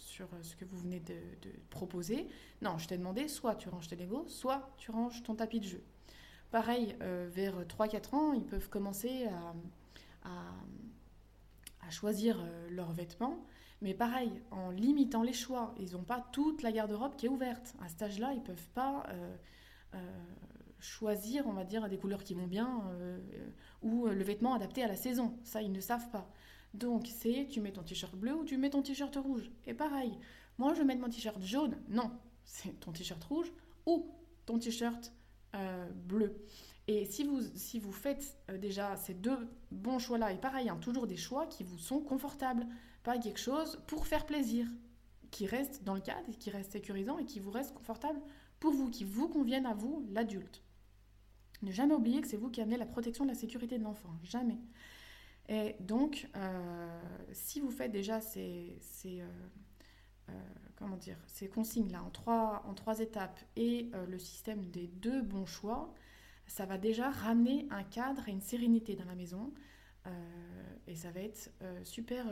sur 0.02 0.26
euh, 0.26 0.42
ce 0.42 0.56
que 0.56 0.64
vous 0.64 0.78
venez 0.78 1.00
de, 1.00 1.14
proposer. 1.70 2.28
Non, 2.60 2.78
je 2.78 2.88
t'ai 2.88 2.98
demandé 2.98 3.28
soit 3.28 3.54
tu 3.54 3.68
ranges 3.68 3.88
tes 3.88 3.96
Legos, 3.96 4.28
soit 4.28 4.70
tu 4.76 4.90
ranges 4.90 5.22
ton 5.22 5.34
tapis 5.34 5.60
de 5.60 5.66
jeu. 5.66 5.84
Pareil, 6.50 6.96
euh, 7.00 7.28
vers 7.32 7.62
3-4 7.62 8.14
ans, 8.14 8.32
ils 8.32 8.44
peuvent 8.44 8.68
commencer 8.68 9.26
à, 9.26 9.54
à, 10.28 11.90
choisir 11.90 12.40
euh, 12.40 12.70
leurs 12.70 12.92
vêtements. 12.92 13.46
Mais 13.80 13.94
pareil, 13.94 14.30
en 14.50 14.70
limitant 14.70 15.22
les 15.22 15.32
choix, 15.32 15.74
ils 15.78 15.92
n'ont 15.92 16.04
pas 16.04 16.24
toute 16.32 16.62
la 16.62 16.72
garde-robe 16.72 17.16
qui 17.16 17.26
est 17.26 17.28
ouverte. 17.28 17.74
À 17.80 17.88
cet 17.88 18.02
âge-là, 18.02 18.32
ils 18.32 18.38
ne 18.38 18.44
peuvent 18.44 18.68
pas 18.74 19.04
choisir, 20.78 21.46
on 21.48 21.52
va 21.52 21.64
dire, 21.64 21.88
des 21.88 21.98
couleurs 21.98 22.22
qui 22.22 22.34
vont 22.34 22.46
bien 22.46 22.80
ou 23.82 24.06
le 24.06 24.22
vêtement 24.22 24.54
adapté 24.54 24.84
à 24.84 24.86
la 24.86 24.94
saison. 24.94 25.36
Ça, 25.42 25.62
ils 25.62 25.72
ne 25.72 25.80
savent 25.80 26.08
pas. 26.10 26.30
Donc, 26.74 27.06
c'est 27.06 27.46
tu 27.50 27.60
mets 27.60 27.72
ton 27.72 27.82
t-shirt 27.82 28.14
bleu 28.14 28.34
ou 28.34 28.44
tu 28.44 28.56
mets 28.56 28.70
ton 28.70 28.82
t-shirt 28.82 29.14
rouge. 29.16 29.50
Et 29.66 29.74
pareil, 29.74 30.18
moi 30.58 30.72
je 30.74 30.78
vais 30.78 30.84
mettre 30.84 31.00
mon 31.00 31.08
t-shirt 31.08 31.40
jaune. 31.42 31.76
Non, 31.88 32.10
c'est 32.44 32.80
ton 32.80 32.92
t-shirt 32.92 33.22
rouge 33.24 33.52
ou 33.86 34.10
ton 34.46 34.58
t-shirt 34.58 35.12
euh, 35.54 35.90
bleu. 35.90 36.34
Et 36.88 37.04
si 37.04 37.24
vous, 37.24 37.40
si 37.54 37.78
vous 37.78 37.92
faites 37.92 38.36
euh, 38.50 38.58
déjà 38.58 38.96
ces 38.96 39.14
deux 39.14 39.48
bons 39.70 39.98
choix-là, 39.98 40.32
et 40.32 40.38
pareil, 40.38 40.68
hein, 40.68 40.78
toujours 40.80 41.06
des 41.06 41.16
choix 41.16 41.46
qui 41.46 41.62
vous 41.62 41.78
sont 41.78 42.00
confortables, 42.00 42.66
pas 43.02 43.18
quelque 43.18 43.40
chose 43.40 43.80
pour 43.86 44.06
faire 44.06 44.26
plaisir, 44.26 44.66
qui 45.30 45.46
reste 45.46 45.84
dans 45.84 45.94
le 45.94 46.00
cadre, 46.00 46.36
qui 46.38 46.50
reste 46.50 46.72
sécurisant 46.72 47.18
et 47.18 47.24
qui 47.24 47.40
vous 47.40 47.50
reste 47.50 47.74
confortable 47.74 48.20
pour 48.60 48.72
vous, 48.72 48.90
qui 48.90 49.04
vous 49.04 49.28
convienne 49.28 49.66
à 49.66 49.74
vous, 49.74 50.06
l'adulte. 50.10 50.62
Ne 51.62 51.70
jamais 51.70 51.94
oublier 51.94 52.20
que 52.20 52.28
c'est 52.28 52.36
vous 52.36 52.50
qui 52.50 52.60
amenez 52.60 52.76
la 52.76 52.86
protection 52.86 53.24
de 53.24 53.30
la 53.30 53.36
sécurité 53.36 53.78
de 53.78 53.84
l'enfant. 53.84 54.10
Jamais. 54.24 54.58
Et 55.52 55.76
donc, 55.80 56.30
euh, 56.34 57.02
si 57.32 57.60
vous 57.60 57.70
faites 57.70 57.92
déjà 57.92 58.22
ces, 58.22 58.80
euh, 59.04 59.28
euh, 60.30 61.46
consignes-là 61.52 62.02
en 62.02 62.10
trois, 62.74 63.00
étapes 63.00 63.38
et 63.54 63.90
le 64.08 64.18
système 64.18 64.64
des 64.70 64.86
deux 64.86 65.20
bons 65.20 65.44
choix, 65.44 65.92
ça 66.46 66.64
va 66.64 66.78
déjà 66.78 67.10
ramener 67.10 67.66
un 67.70 67.84
cadre 67.84 68.26
et 68.30 68.32
une 68.32 68.40
sérénité 68.40 68.96
dans 68.96 69.04
la 69.04 69.14
maison. 69.14 69.52
et 70.86 70.96
ça 70.96 71.10
va 71.10 71.20
être 71.20 71.50
super, 71.84 72.24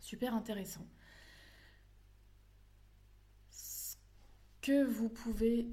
super 0.00 0.34
intéressant. 0.34 0.86
Ce 3.50 3.96
que 4.62 4.84
vous 4.84 5.08
pouvez 5.08 5.70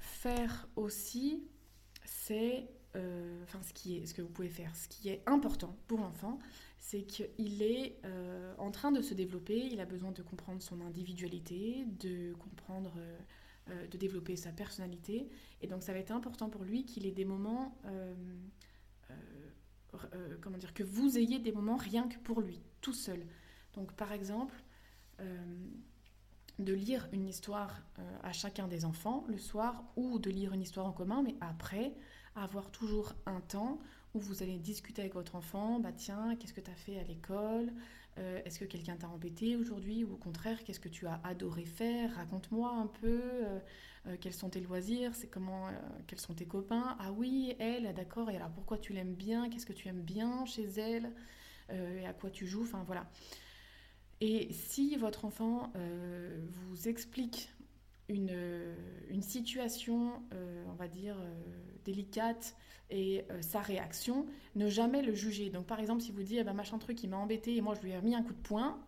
faire 0.00 0.68
aussi, 0.74 1.48
c'est 2.04 2.68
euh, 2.94 3.42
enfin 3.44 3.62
ce 3.62 3.72
qui 3.72 3.96
est, 3.96 4.12
que 4.14 4.20
vous 4.20 4.28
pouvez 4.28 4.50
faire, 4.50 4.74
ce 4.76 4.86
qui 4.86 5.08
est 5.08 5.22
important 5.24 5.74
pour 5.88 6.00
l'enfant, 6.00 6.38
c'est 6.78 7.02
qu'il 7.02 7.62
est 7.62 7.98
euh, 8.04 8.54
en 8.58 8.70
train 8.70 8.92
de 8.92 9.00
se 9.00 9.14
développer, 9.14 9.56
il 9.56 9.80
a 9.80 9.86
besoin 9.86 10.12
de 10.12 10.20
comprendre 10.20 10.60
son 10.60 10.80
individualité, 10.82 11.86
de 12.00 12.34
comprendre, 12.34 12.92
euh, 13.70 13.86
de 13.86 13.96
développer 13.96 14.36
sa 14.36 14.52
personnalité, 14.52 15.30
et 15.62 15.68
donc 15.68 15.82
ça 15.82 15.94
va 15.94 16.00
être 16.00 16.10
important 16.10 16.50
pour 16.50 16.64
lui 16.64 16.84
qu'il 16.84 17.06
ait 17.06 17.12
des 17.12 17.24
moments, 17.24 17.74
comment 20.42 20.58
dire, 20.58 20.74
que 20.74 20.82
vous 20.82 21.16
ayez 21.16 21.38
des 21.38 21.52
moments 21.52 21.76
rien 21.76 22.08
que 22.08 22.18
pour 22.18 22.42
lui, 22.42 22.60
tout 22.82 22.94
seul. 22.94 23.24
Donc 23.72 23.92
par 23.92 24.12
exemple, 24.12 24.54
de 26.58 26.72
lire 26.74 27.08
une 27.12 27.26
histoire 27.26 27.80
à 28.22 28.32
chacun 28.32 28.68
des 28.68 28.84
enfants 28.84 29.24
le 29.28 29.38
soir, 29.38 29.82
ou 29.96 30.18
de 30.18 30.28
lire 30.30 30.52
une 30.52 30.62
histoire 30.62 30.86
en 30.86 30.92
commun, 30.92 31.22
mais 31.22 31.36
après 31.40 31.94
avoir 32.34 32.70
toujours 32.70 33.14
un 33.26 33.40
temps 33.40 33.78
où 34.14 34.20
vous 34.20 34.42
allez 34.42 34.58
discuter 34.58 35.02
avec 35.02 35.14
votre 35.14 35.36
enfant, 35.36 35.80
bah 35.80 35.92
tiens, 35.92 36.36
qu'est-ce 36.36 36.52
que 36.52 36.60
tu 36.60 36.70
as 36.70 36.74
fait 36.74 36.98
à 36.98 37.02
l'école? 37.02 37.72
Euh, 38.18 38.40
Est-ce 38.44 38.58
que 38.58 38.66
quelqu'un 38.66 38.96
t'a 38.96 39.08
embêté 39.08 39.56
aujourd'hui? 39.56 40.04
Ou 40.04 40.14
au 40.14 40.16
contraire, 40.16 40.62
qu'est-ce 40.64 40.80
que 40.80 40.88
tu 40.90 41.06
as 41.06 41.20
adoré 41.24 41.64
faire? 41.64 42.14
Raconte-moi 42.16 42.70
un 42.70 42.86
peu, 42.86 43.20
euh, 43.22 43.58
euh, 44.06 44.16
quels 44.20 44.34
sont 44.34 44.50
tes 44.50 44.60
loisirs? 44.60 45.14
C'est 45.14 45.28
comment, 45.28 45.68
Quels 46.06 46.20
sont 46.20 46.34
tes 46.34 46.46
copains? 46.46 46.96
Ah 47.00 47.12
oui, 47.12 47.54
elle, 47.58 47.86
ah, 47.86 47.92
d'accord, 47.94 48.28
et 48.30 48.36
alors 48.36 48.50
pourquoi 48.50 48.76
tu 48.76 48.92
l'aimes 48.92 49.14
bien? 49.14 49.48
Qu'est-ce 49.48 49.66
que 49.66 49.72
tu 49.72 49.88
aimes 49.88 50.02
bien 50.02 50.44
chez 50.44 50.64
elle? 50.78 51.12
Et 51.70 52.06
à 52.06 52.12
quoi 52.12 52.28
tu 52.28 52.46
joues? 52.46 52.64
Enfin 52.64 52.82
voilà. 52.86 53.06
Et 54.20 54.52
si 54.52 54.94
votre 54.96 55.24
enfant 55.24 55.72
vous 56.68 56.88
explique 56.88 57.50
une, 58.12 58.36
une 59.10 59.22
situation, 59.22 60.22
on 60.68 60.74
va 60.74 60.88
dire, 60.88 61.16
délicate 61.84 62.56
et 62.90 63.24
euh, 63.30 63.40
sa 63.40 63.60
réaction, 63.60 64.26
ne 64.54 64.68
jamais 64.68 65.02
le 65.02 65.14
juger. 65.14 65.48
Donc 65.50 65.66
par 65.66 65.80
exemple, 65.80 66.02
si 66.02 66.12
vous 66.12 66.22
dites, 66.22 66.38
eh 66.40 66.44
ben, 66.44 66.52
machin 66.52 66.78
truc, 66.78 67.02
il 67.02 67.08
m'a 67.08 67.16
embêté 67.16 67.56
et 67.56 67.60
moi 67.60 67.74
je 67.74 67.80
lui 67.80 67.90
ai 67.90 67.96
remis 67.96 68.14
un 68.14 68.22
coup 68.22 68.34
de 68.34 68.42
poing, 68.42 68.78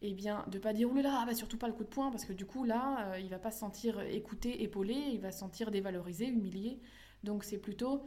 eh 0.00 0.14
bien 0.14 0.44
de 0.48 0.58
pas 0.58 0.72
dire, 0.72 0.90
oulala, 0.90 1.24
bah, 1.26 1.34
surtout 1.34 1.58
pas 1.58 1.66
le 1.66 1.72
coup 1.72 1.82
de 1.82 1.88
poing, 1.88 2.10
parce 2.10 2.24
que 2.24 2.32
du 2.32 2.46
coup 2.46 2.64
là, 2.64 3.10
euh, 3.10 3.18
il 3.18 3.28
va 3.28 3.38
pas 3.38 3.50
se 3.50 3.58
sentir 3.58 4.00
écouté, 4.00 4.62
épaulé, 4.62 4.94
il 4.94 5.20
va 5.20 5.32
se 5.32 5.40
sentir 5.40 5.70
dévalorisé, 5.70 6.26
humilié. 6.28 6.78
Donc 7.24 7.42
c'est 7.42 7.58
plutôt 7.58 8.04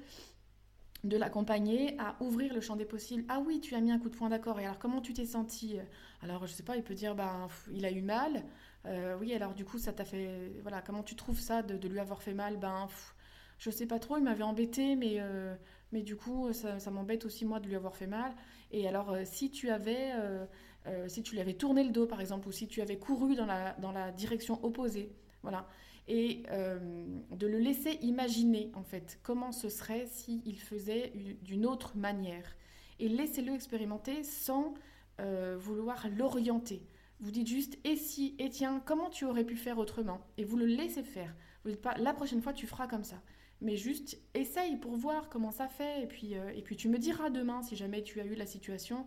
de 1.04 1.18
l'accompagner 1.18 2.00
à 2.00 2.16
ouvrir 2.22 2.54
le 2.54 2.62
champ 2.62 2.78
des 2.78 2.86
possibles. 2.86 3.26
Ah 3.28 3.42
oui, 3.46 3.60
tu 3.60 3.76
as 3.76 3.82
mis 3.82 3.92
un 3.92 4.00
coup 4.00 4.10
de 4.10 4.16
poing, 4.16 4.30
d'accord. 4.30 4.60
Et 4.60 4.66
alors 4.66 4.80
comment 4.80 5.02
tu 5.02 5.14
t'es 5.14 5.26
senti? 5.26 5.76
Alors 6.22 6.48
je 6.48 6.54
sais 6.54 6.64
pas, 6.64 6.78
il 6.78 6.84
peut 6.84 6.94
dire, 6.94 7.14
ben 7.14 7.48
il 7.74 7.86
a 7.86 7.92
eu 7.92 8.02
mal. 8.02 8.46
Euh, 8.86 9.16
oui, 9.20 9.34
alors 9.34 9.54
du 9.54 9.64
coup 9.66 9.78
ça 9.78 9.94
t'a 9.94 10.06
fait, 10.06 10.54
voilà, 10.62 10.82
comment 10.82 11.04
tu 11.04 11.16
trouves 11.16 11.40
ça 11.40 11.62
de, 11.62 11.88
lui 11.88 12.00
avoir 12.00 12.22
fait 12.22 12.34
mal? 12.34 12.58
Ben 12.58 12.88
je 13.60 13.70
sais 13.70 13.86
pas 13.86 14.00
trop, 14.00 14.18
il 14.18 14.24
m'avait 14.24 14.44
embêté, 14.44 14.96
mais, 14.96 15.18
euh, 15.20 15.56
mais 15.92 16.02
du 16.02 16.16
coup, 16.16 16.52
ça, 16.52 16.80
m'embête 16.90 17.26
aussi 17.26 17.46
moi 17.46 17.60
de 17.60 17.68
lui 17.68 17.76
avoir 17.76 17.96
fait 17.96 18.08
mal. 18.08 18.34
Et 18.72 18.88
alors, 18.88 19.12
euh, 19.12 19.22
si 19.24 19.52
tu 19.52 19.70
avais, 19.70 20.14
si 21.08 21.22
tu 21.22 21.36
lui 21.36 21.42
avais 21.42 21.54
tourné 21.54 21.84
le 21.84 21.92
dos, 21.92 22.08
par 22.08 22.22
exemple, 22.22 22.48
ou 22.48 22.52
si 22.52 22.68
tu 22.68 22.82
avais 22.82 22.98
couru 22.98 23.36
dans 23.36 23.46
la, 23.46 23.74
dans 23.74 23.92
la 23.92 24.12
direction 24.12 24.64
opposée, 24.66 25.12
voilà, 25.44 25.68
et 26.08 26.44
de 26.50 27.48
le 27.48 27.60
laisser 27.60 28.00
imaginer, 28.02 28.72
en 28.74 28.84
fait, 28.84 29.20
comment 29.22 29.52
ce 29.52 29.70
serait 29.70 30.08
s'il 30.08 30.60
faisait 30.60 31.14
d'une 31.44 31.68
autre 31.68 31.96
manière. 31.96 32.56
Et 33.00 33.10
laissez-le 33.10 33.54
expérimenter 33.54 34.24
sans 34.24 34.74
vouloir 35.60 36.08
l'orienter. 36.18 36.82
Vous 37.22 37.32
dites 37.32 37.48
juste 37.48 37.78
et 37.84 37.96
si, 37.96 38.36
et 38.40 38.50
tiens, 38.50 38.82
comment 38.84 39.10
tu 39.10 39.26
aurais 39.26 39.44
pu 39.44 39.56
faire 39.56 39.78
autrement? 39.78 40.22
Et 40.38 40.44
vous 40.44 40.58
le 40.58 40.66
laissez 40.66 41.04
faire. 41.04 41.34
Vous 41.64 41.70
dites 41.70 41.82
pas 41.82 41.96
la 41.98 42.14
prochaine 42.14 42.42
fois 42.42 42.52
tu 42.52 42.68
feras 42.68 42.88
comme 42.88 43.04
ça. 43.04 43.22
Mais 43.62 43.78
juste 43.78 44.20
essaye 44.34 44.78
pour 44.78 44.98
voir 44.98 45.30
comment 45.30 45.52
ça 45.52 45.68
fait. 45.68 46.04
Et 46.04 46.08
puis, 46.08 46.36
euh, 46.36 46.50
et 46.56 46.64
puis 46.64 46.76
tu 46.76 46.90
me 46.90 46.98
diras 46.98 47.30
demain 47.30 47.62
si 47.62 47.76
jamais 47.76 48.02
tu 48.02 48.20
as 48.20 48.26
eu 48.26 48.34
la 48.34 48.48
situation. 48.48 49.06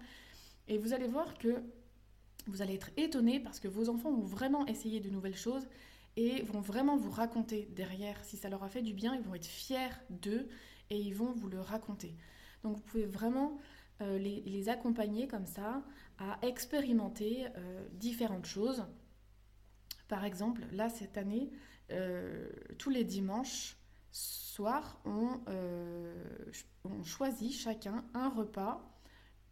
Et 0.69 0.79
vous 0.79 0.93
allez 0.93 1.09
voir 1.09 1.37
que 1.39 1.63
vous 2.47 2.63
allez 2.63 2.75
être 2.75 2.91
étonné 2.97 3.41
parce 3.41 3.59
que 3.59 3.69
vos 3.69 3.89
enfants 3.89 4.13
vont 4.13 4.23
vraiment 4.23 4.65
essayer 4.67 5.01
de 5.01 5.11
nouvelles 5.11 5.37
choses 5.37 5.67
et 6.17 6.43
vont 6.43 6.61
vraiment 6.61 6.97
vous 6.97 7.11
raconter 7.11 7.69
derrière. 7.75 8.25
Si 8.25 8.37
ça 8.37 8.49
leur 8.49 8.63
a 8.63 8.69
fait 8.69 8.83
du 8.83 8.95
bien, 8.95 9.17
ils 9.17 9.23
vont 9.23 9.35
être 9.35 9.47
fiers 9.47 9.91
d'eux 10.11 10.49
et 10.91 10.99
ils 10.99 11.15
vont 11.15 11.33
vous 11.33 11.49
le 11.49 11.61
raconter. 11.61 12.15
Donc 12.63 12.77
vous 12.77 12.83
pouvez 12.83 13.07
vraiment 13.07 13.59
euh, 14.03 14.19
les, 14.19 14.69
accompagner 14.69 15.29
comme 15.29 15.47
ça 15.47 15.83
à 16.19 16.39
expérimenter 16.43 17.47
euh, 17.57 17.89
différentes 17.93 18.47
choses. 18.47 18.85
Par 20.09 20.25
exemple, 20.25 20.63
là 20.73 20.89
cette 20.89 21.17
année, 21.17 21.51
euh, 21.91 22.49
tous 22.79 22.91
les 22.91 23.05
dimanches 23.05 23.77
soirs, 24.11 25.01
on, 25.05 25.41
on, 26.85 27.03
choisit 27.03 27.53
chacun 27.53 28.05
un 28.15 28.29
repas 28.29 28.81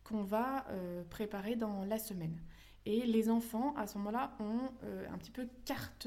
qu'on 0.04 0.22
va 0.22 0.66
préparer 1.10 1.56
dans 1.56 1.84
la 1.84 1.98
semaine. 1.98 2.40
Et 2.86 3.04
les 3.06 3.28
enfants, 3.28 3.74
à 3.74 3.88
ce 3.88 3.98
moment-là, 3.98 4.36
ont 4.38 4.70
un 5.12 5.18
petit 5.18 5.32
peu 5.32 5.48
carte 5.64 6.06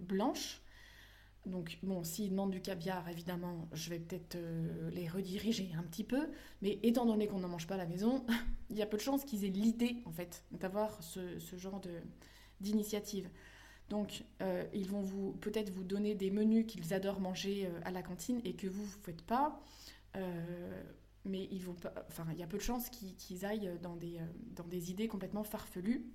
blanche 0.00 0.63
donc, 1.46 1.78
bon, 1.82 2.02
s'ils 2.04 2.30
demandent 2.30 2.52
du 2.52 2.62
caviar, 2.62 3.06
évidemment, 3.08 3.68
je 3.72 3.90
vais 3.90 3.98
peut-être 3.98 4.36
euh, 4.36 4.90
les 4.90 5.08
rediriger 5.08 5.70
un 5.78 5.82
petit 5.82 6.04
peu. 6.04 6.30
Mais 6.62 6.78
étant 6.82 7.04
donné 7.04 7.26
qu'on 7.26 7.40
n'en 7.40 7.48
mange 7.48 7.66
pas 7.66 7.74
à 7.74 7.78
la 7.78 7.86
maison, 7.86 8.24
il 8.70 8.76
y 8.76 8.82
a 8.82 8.86
peu 8.86 8.96
de 8.96 9.02
chances 9.02 9.24
qu'ils 9.24 9.44
aient 9.44 9.50
l'idée, 9.50 9.96
en 10.06 10.12
fait, 10.12 10.42
d'avoir 10.52 11.02
ce, 11.02 11.38
genre 11.56 11.80
d'initiative. 12.60 13.28
Donc, 13.90 14.24
euh, 14.40 14.64
ils 14.72 14.88
vont 14.88 15.02
vous 15.02 15.32
peut-être 15.32 15.70
vous 15.70 15.84
donner 15.84 16.14
des 16.14 16.30
menus 16.30 16.64
qu'ils 16.66 16.94
adorent 16.94 17.20
manger 17.20 17.66
euh, 17.66 17.80
à 17.84 17.90
la 17.90 18.02
cantine 18.02 18.40
et 18.44 18.54
que 18.54 18.66
vous 18.66 18.82
ne 18.82 19.02
faites 19.02 19.22
pas. 19.22 19.60
mais 21.26 21.48
il 21.50 22.38
y 22.38 22.42
a 22.42 22.46
peu 22.46 22.56
de 22.56 22.62
chances 22.62 22.88
qu'ils 22.88 23.44
aillent 23.44 23.78
dans 23.82 23.96
des, 23.96 24.18
dans 24.56 24.66
des 24.66 24.90
idées 24.90 25.08
complètement 25.08 25.44
farfelues. 25.44 26.06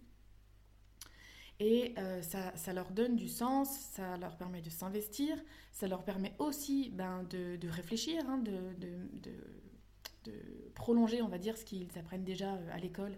Et 1.59 1.93
euh, 1.97 2.21
ça, 2.21 2.73
leur 2.73 2.89
donne 2.91 3.17
du 3.17 3.27
sens, 3.27 3.69
ça 3.91 4.15
leur 4.17 4.37
permet 4.37 4.61
de 4.61 4.69
s'investir, 4.69 5.37
ça 5.73 5.87
leur 5.87 6.05
permet 6.05 6.33
aussi 6.39 6.89
ben, 6.91 7.23
de, 7.23 7.67
réfléchir, 7.67 8.23
hein, 8.29 8.37
de, 8.37 8.55
prolonger, 10.73 11.21
on 11.21 11.27
va 11.27 11.37
dire, 11.37 11.57
ce 11.57 11.65
qu'ils 11.65 11.89
apprennent 11.97 12.23
déjà 12.23 12.53
euh, 12.53 12.69
à 12.71 12.77
l'école 12.77 13.17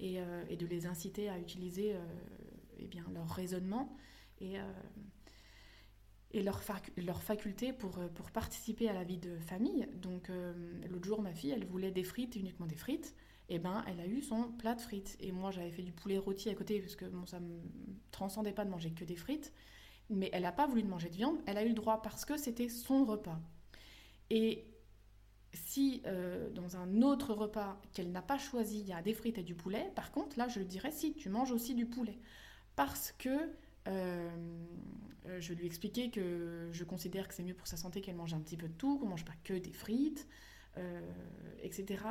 euh, 0.00 0.44
et, 0.48 0.56
de 0.56 0.66
les 0.66 0.86
inciter 0.86 1.28
à 1.28 1.38
utiliser 1.38 1.96
eh 2.78 2.86
bien, 2.86 3.04
leur 3.12 3.28
raisonnement 3.28 3.96
et, 4.40 4.58
et 6.30 6.42
leur, 6.42 6.62
leur, 6.96 7.22
faculté 7.22 7.72
pour, 7.72 7.98
pour 8.14 8.30
participer 8.30 8.88
à 8.88 8.92
la 8.92 9.02
vie 9.02 9.18
de 9.18 9.36
famille. 9.38 9.88
Donc 9.96 10.30
l'autre 10.88 11.06
jour, 11.06 11.20
ma 11.20 11.34
fille, 11.34 11.50
elle 11.50 11.66
voulait 11.66 11.90
des 11.90 12.04
frites, 12.04 12.36
uniquement 12.36 12.66
des 12.66 12.76
frites 12.76 13.16
eh 13.50 13.58
ben, 13.58 13.84
elle 13.86 14.00
a 14.00 14.06
eu 14.06 14.22
son 14.22 14.52
plat 14.52 14.74
de 14.74 14.80
frites. 14.80 15.16
Et 15.20 15.32
moi, 15.32 15.50
j'avais 15.50 15.70
fait 15.70 15.82
du 15.82 15.92
poulet 15.92 16.18
rôti 16.18 16.48
à 16.48 16.54
côté, 16.54 16.80
parce 16.80 16.96
que 16.96 17.04
ça 17.26 17.40
me 17.40 17.60
transcendait 18.10 18.52
pas 18.52 18.64
de 18.64 18.70
manger 18.70 18.92
que 18.92 19.04
des 19.04 19.16
frites. 19.16 19.52
Mais 20.08 20.30
elle 20.32 20.42
n'a 20.42 20.52
pas 20.52 20.66
voulu 20.66 20.82
de 20.82 20.88
manger 20.88 21.08
de 21.08 21.14
viande, 21.14 21.38
elle 21.46 21.58
a 21.58 21.64
eu 21.64 21.68
le 21.68 21.74
droit 21.74 22.02
parce 22.02 22.24
que 22.24 22.36
c'était 22.36 22.68
son 22.68 23.04
repas. 23.04 23.38
Et 24.28 24.66
si 25.52 26.02
euh, 26.06 26.50
dans 26.50 26.76
un 26.76 27.02
autre 27.02 27.32
repas 27.32 27.80
qu'elle 27.92 28.10
n'a 28.10 28.22
pas 28.22 28.38
choisi, 28.38 28.80
il 28.80 28.86
y 28.86 28.92
a 28.92 29.02
des 29.02 29.14
frites 29.14 29.38
et 29.38 29.42
du 29.42 29.54
poulet, 29.54 29.90
par 29.94 30.10
contre, 30.10 30.36
là, 30.36 30.48
je 30.48 30.58
lui 30.58 30.66
dirais 30.66 30.90
si, 30.90 31.14
tu 31.14 31.28
manges 31.28 31.52
aussi 31.52 31.74
du 31.74 31.86
poulet. 31.86 32.18
Parce 32.74 33.12
que 33.12 33.52
euh, 33.88 34.30
je 35.38 35.52
lui 35.54 35.66
expliquais 35.66 36.10
que 36.10 36.70
je 36.72 36.84
considère 36.84 37.28
que 37.28 37.34
c'est 37.34 37.44
mieux 37.44 37.54
pour 37.54 37.66
sa 37.68 37.76
santé 37.76 38.00
qu'elle 38.00 38.16
mange 38.16 38.34
un 38.34 38.40
petit 38.40 38.56
peu 38.56 38.68
de 38.68 38.74
tout, 38.74 38.98
qu'on 38.98 39.06
ne 39.06 39.10
mange 39.10 39.24
pas 39.24 39.34
que 39.44 39.54
des 39.54 39.72
frites 39.72 40.26
euh, 40.78 41.00
etc. 41.64 42.02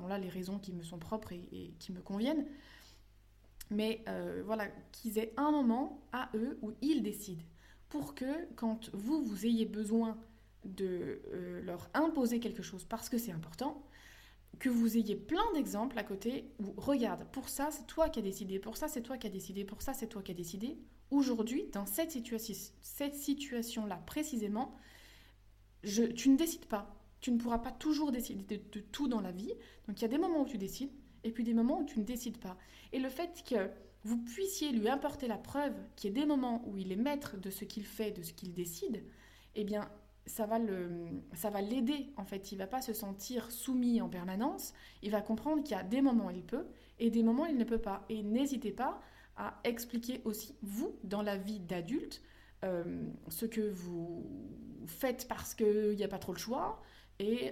Bon 0.00 0.06
là, 0.06 0.18
les 0.18 0.28
raisons 0.28 0.58
qui 0.58 0.72
me 0.72 0.82
sont 0.82 0.98
propres 0.98 1.32
et, 1.32 1.74
qui 1.78 1.92
me 1.92 2.00
conviennent. 2.00 2.46
Mais 3.70 4.02
euh, 4.08 4.42
voilà, 4.44 4.68
qu'ils 4.92 5.18
aient 5.18 5.32
un 5.36 5.50
moment 5.50 6.02
à 6.12 6.30
eux 6.34 6.58
où 6.62 6.72
ils 6.80 7.02
décident. 7.02 7.44
Pour 7.88 8.14
que 8.14 8.46
quand 8.56 8.90
vous, 8.94 9.22
vous 9.22 9.46
ayez 9.46 9.66
besoin 9.66 10.18
de 10.64 11.20
euh, 11.32 11.62
leur 11.62 11.90
imposer 11.94 12.40
quelque 12.40 12.62
chose 12.62 12.84
parce 12.84 13.08
que 13.08 13.18
c'est 13.18 13.32
important, 13.32 13.86
que 14.58 14.68
vous 14.68 14.96
ayez 14.96 15.16
plein 15.16 15.52
d'exemples 15.54 15.98
à 15.98 16.04
côté 16.04 16.50
où, 16.60 16.72
regarde, 16.76 17.24
pour 17.32 17.48
ça, 17.48 17.70
c'est 17.70 17.86
toi 17.86 18.08
qui 18.08 18.20
as 18.20 18.22
décidé, 18.22 18.58
pour 18.58 18.76
ça, 18.76 18.88
c'est 18.88 19.02
toi 19.02 19.18
qui 19.18 19.26
as 19.26 19.30
décidé, 19.30 19.64
pour 19.64 19.82
ça, 19.82 19.92
c'est 19.92 20.06
toi 20.06 20.22
qui 20.22 20.30
as 20.30 20.34
décidé. 20.34 20.78
Aujourd'hui, 21.10 21.66
dans 21.72 21.84
cette, 21.84 22.10
situation, 22.10 22.54
cette 22.80 23.14
situation-là 23.14 23.96
précisément, 24.06 24.76
tu 25.82 26.28
ne 26.28 26.36
décides 26.36 26.66
pas 26.66 27.01
tu 27.22 27.30
ne 27.30 27.38
pourras 27.38 27.58
pas 27.58 27.70
toujours 27.70 28.12
décider 28.12 28.58
de, 28.58 28.80
tout 28.80 29.08
dans 29.08 29.22
la 29.22 29.32
vie. 29.32 29.54
Donc 29.86 29.98
il 29.98 30.02
y 30.02 30.04
a 30.04 30.08
des 30.08 30.18
moments 30.18 30.42
où 30.42 30.46
tu 30.46 30.58
décides 30.58 30.90
et 31.24 31.30
puis 31.30 31.44
des 31.44 31.54
moments 31.54 31.80
où 31.80 31.84
tu 31.84 31.98
ne 31.98 32.04
décides 32.04 32.38
pas. 32.38 32.58
Et 32.92 32.98
le 32.98 33.08
fait 33.08 33.42
que 33.48 33.70
vous 34.04 34.18
puissiez 34.18 34.72
lui 34.72 34.88
apporter 34.88 35.28
la 35.28 35.38
preuve 35.38 35.74
qu'il 35.94 36.10
y 36.10 36.12
ait 36.12 36.20
des 36.20 36.26
moments 36.26 36.62
où 36.66 36.76
il 36.76 36.90
est 36.90 36.96
maître 36.96 37.38
de 37.38 37.48
ce 37.48 37.64
qu'il 37.64 37.86
fait, 37.86 38.10
de 38.10 38.22
ce 38.22 38.32
qu'il 38.32 38.52
décide, 38.52 39.04
eh 39.54 39.64
bien 39.64 39.88
ça 40.26 40.46
va 40.46 40.58
le 40.58 40.88
ça 41.32 41.50
va 41.50 41.62
l'aider 41.62 42.12
en 42.16 42.24
fait, 42.24 42.52
il 42.52 42.58
va 42.58 42.66
pas 42.66 42.82
se 42.82 42.92
sentir 42.92 43.50
soumis 43.52 44.00
en 44.00 44.08
permanence, 44.08 44.74
il 45.02 45.12
va 45.12 45.22
comprendre 45.22 45.62
qu'il 45.62 45.76
y 45.76 45.80
a 45.80 45.84
des 45.84 46.02
moments 46.02 46.26
où 46.26 46.30
il 46.30 46.42
peut 46.42 46.66
et 46.98 47.10
des 47.10 47.22
moments 47.22 47.44
où 47.44 47.50
il 47.50 47.56
ne 47.56 47.64
peut 47.64 47.78
pas 47.78 48.04
et 48.08 48.24
n'hésitez 48.24 48.72
pas 48.72 49.00
à 49.36 49.60
expliquer 49.62 50.20
aussi 50.24 50.56
vous 50.62 50.96
dans 51.04 51.22
la 51.22 51.36
vie 51.36 51.60
d'adulte 51.60 52.20
euh, 52.64 53.04
ce 53.28 53.46
que 53.46 53.60
vous 53.60 54.24
faites 54.86 55.26
parce 55.28 55.54
qu'il 55.54 55.96
n'y 55.96 56.04
a 56.04 56.08
pas 56.08 56.18
trop 56.18 56.32
le 56.32 56.38
choix, 56.38 56.82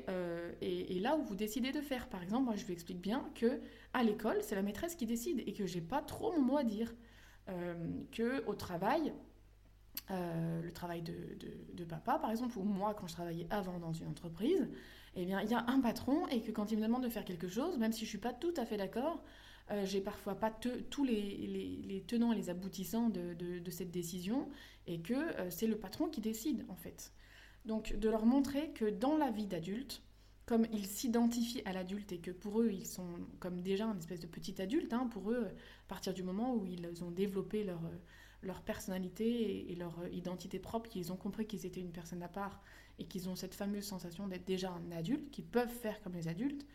euh, 0.08 0.52
et, 0.60 0.98
là 1.00 1.16
où 1.16 1.22
vous 1.22 1.34
décidez 1.34 1.72
de 1.72 1.80
faire. 1.80 2.08
Par 2.08 2.22
exemple, 2.22 2.44
moi 2.44 2.56
je 2.56 2.64
lui 2.64 2.72
explique 2.72 3.00
bien 3.00 3.28
que 3.34 3.60
à 3.92 4.02
l'école, 4.02 4.38
c'est 4.42 4.54
la 4.54 4.62
maîtresse 4.62 4.94
qui 4.94 5.06
décide 5.06 5.42
et 5.46 5.52
que 5.52 5.66
j'ai 5.66 5.80
pas 5.80 6.02
trop 6.02 6.32
mon 6.32 6.42
mot 6.42 6.56
à 6.56 6.64
dire. 6.64 6.94
Euh, 7.48 7.74
que 8.12 8.44
au 8.46 8.54
travail, 8.54 9.12
euh, 10.10 10.62
le 10.62 10.72
travail 10.72 11.02
de, 11.02 11.84
papa, 11.84 12.18
par 12.18 12.30
exemple, 12.30 12.58
ou 12.58 12.62
moi 12.62 12.94
quand 12.94 13.06
je 13.06 13.14
travaillais 13.14 13.46
avant 13.50 13.78
dans 13.78 13.92
une 13.92 14.06
entreprise, 14.08 14.68
eh 15.16 15.24
bien 15.24 15.40
il 15.40 15.50
y 15.50 15.54
a 15.54 15.64
un 15.66 15.80
patron 15.80 16.28
et 16.28 16.42
que 16.42 16.52
quand 16.52 16.70
il 16.70 16.78
me 16.78 16.82
demande 16.82 17.02
de 17.02 17.08
faire 17.08 17.24
quelque 17.24 17.48
chose, 17.48 17.78
même 17.78 17.92
si 17.92 18.04
je 18.04 18.10
suis 18.10 18.18
pas 18.18 18.32
tout 18.32 18.54
à 18.56 18.64
fait 18.64 18.76
d'accord, 18.76 19.22
j'ai 19.84 20.00
parfois 20.00 20.34
pas 20.34 20.50
tous 20.50 21.04
les, 21.04 22.04
tenants 22.06 22.32
et 22.32 22.36
les 22.36 22.50
aboutissants 22.50 23.08
de 23.08 23.70
cette 23.70 23.90
décision 23.90 24.48
et 24.86 25.00
que 25.00 25.16
c'est 25.48 25.66
le 25.66 25.76
patron 25.76 26.08
qui 26.08 26.20
décide 26.20 26.64
en 26.68 26.76
fait. 26.76 27.12
Donc 27.64 27.94
de 27.94 28.08
leur 28.08 28.26
montrer 28.26 28.70
que 28.70 28.86
dans 28.86 29.16
la 29.16 29.30
vie 29.30 29.46
d'adulte, 29.46 30.02
comme 30.46 30.66
ils 30.72 30.86
s'identifient 30.86 31.62
à 31.64 31.72
l'adulte 31.72 32.10
et 32.12 32.18
que 32.18 32.30
pour 32.30 32.60
eux, 32.60 32.70
ils 32.72 32.86
sont 32.86 33.06
comme 33.38 33.60
déjà 33.60 33.86
un 33.86 33.96
espèce 33.98 34.20
de 34.20 34.26
petit 34.26 34.60
adulte, 34.60 34.92
hein, 34.92 35.08
pour 35.12 35.30
eux, 35.30 35.46
à 35.46 35.88
partir 35.88 36.12
du 36.12 36.22
moment 36.22 36.54
où 36.54 36.66
ils 36.66 37.04
ont 37.04 37.10
développé 37.10 37.62
leur, 37.62 37.80
leur 38.42 38.62
personnalité 38.62 39.70
et, 39.70 39.74
leur 39.74 39.94
identité 40.10 40.58
propre, 40.58 40.88
qu'ils 40.88 41.12
ont 41.12 41.16
compris 41.16 41.46
qu'ils 41.46 41.66
étaient 41.66 41.80
une 41.80 41.92
personne 41.92 42.22
à 42.22 42.28
part 42.28 42.60
et 42.98 43.04
qu'ils 43.04 43.28
ont 43.28 43.36
cette 43.36 43.54
fameuse 43.54 43.84
sensation 43.84 44.26
d'être 44.26 44.44
déjà 44.44 44.70
un 44.70 44.92
adulte, 44.92 45.30
qu'ils 45.30 45.44
peuvent 45.44 45.68
faire 45.68 46.00
comme 46.02 46.14
les 46.14 46.28
adultes, 46.28 46.66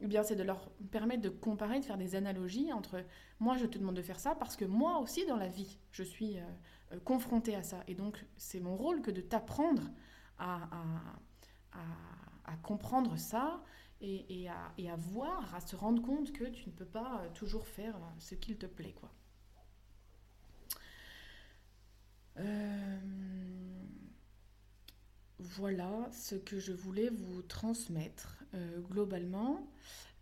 eh 0.00 0.06
bien 0.06 0.22
c'est 0.22 0.36
de 0.36 0.42
leur 0.42 0.70
permettre 0.90 1.22
de 1.22 1.28
comparer, 1.28 1.78
de 1.78 1.84
faire 1.84 1.98
des 1.98 2.14
analogies 2.14 2.72
entre 2.72 3.04
moi 3.38 3.58
je 3.58 3.66
te 3.66 3.76
demande 3.76 3.96
de 3.96 4.02
faire 4.02 4.18
ça 4.18 4.34
parce 4.34 4.56
que 4.56 4.64
moi 4.64 4.98
aussi 4.98 5.26
dans 5.26 5.36
la 5.36 5.48
vie 5.48 5.78
je 5.92 6.02
suis 6.02 6.38
euh, 6.38 6.42
euh, 6.92 7.00
confrontée 7.04 7.54
à 7.54 7.62
ça. 7.62 7.84
Et 7.86 7.94
donc 7.94 8.24
c'est 8.36 8.60
mon 8.60 8.76
rôle 8.76 9.02
que 9.02 9.10
de 9.10 9.20
t'apprendre 9.20 9.82
à, 10.40 10.66
comprendre 12.62 13.16
ça 13.16 13.62
et, 14.00 14.48
à, 14.48 14.96
voir, 14.96 15.54
à 15.54 15.60
se 15.60 15.76
rendre 15.76 16.02
compte 16.02 16.32
que 16.32 16.44
tu 16.44 16.68
ne 16.68 16.74
peux 16.74 16.86
pas 16.86 17.22
toujours 17.34 17.66
faire 17.66 17.96
ce 18.18 18.34
qu'il 18.34 18.56
te 18.56 18.66
plaît. 18.66 18.94
Quoi. 18.98 19.10
Euh, 22.38 22.98
voilà 25.38 26.08
ce 26.12 26.34
que 26.34 26.58
je 26.58 26.72
voulais 26.72 27.08
vous 27.08 27.42
transmettre 27.42 28.44
euh, 28.54 28.80
globalement. 28.80 29.66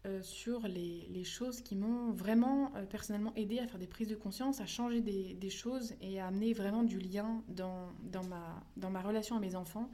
Euh, 0.08 0.22
sur 0.22 0.66
les, 0.66 1.24
choses 1.24 1.60
qui 1.60 1.76
m'ont 1.76 2.12
vraiment 2.12 2.72
personnellement 2.88 3.34
aidé 3.36 3.58
à 3.58 3.66
faire 3.66 3.78
des 3.78 3.86
prises 3.86 4.08
de 4.08 4.14
conscience, 4.14 4.60
à 4.60 4.66
changer 4.66 5.00
des, 5.00 5.50
choses 5.50 5.94
et 6.00 6.20
à 6.20 6.26
amener 6.28 6.52
vraiment 6.52 6.82
du 6.82 6.98
lien 6.98 7.42
dans, 7.48 7.88
dans, 8.02 8.24
ma, 8.24 8.64
dans 8.76 8.90
ma 8.90 9.02
relation 9.02 9.36
à 9.36 9.40
mes 9.40 9.54
enfants. 9.54 9.90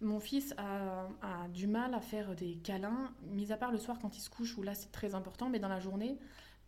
Mon 0.00 0.20
fils 0.20 0.54
a, 0.58 1.08
du 1.54 1.66
mal 1.66 1.94
à 1.94 2.00
faire 2.00 2.34
des 2.34 2.56
câlins, 2.56 3.14
mis 3.22 3.50
à 3.52 3.56
part 3.56 3.72
le 3.72 3.78
soir 3.78 3.98
quand 4.00 4.16
il 4.16 4.20
se 4.20 4.28
couche, 4.28 4.58
où 4.58 4.62
là 4.62 4.74
c'est 4.74 4.92
très 4.92 5.14
important, 5.14 5.48
mais 5.48 5.58
dans 5.58 5.68
la 5.68 5.80
journée, 5.80 6.18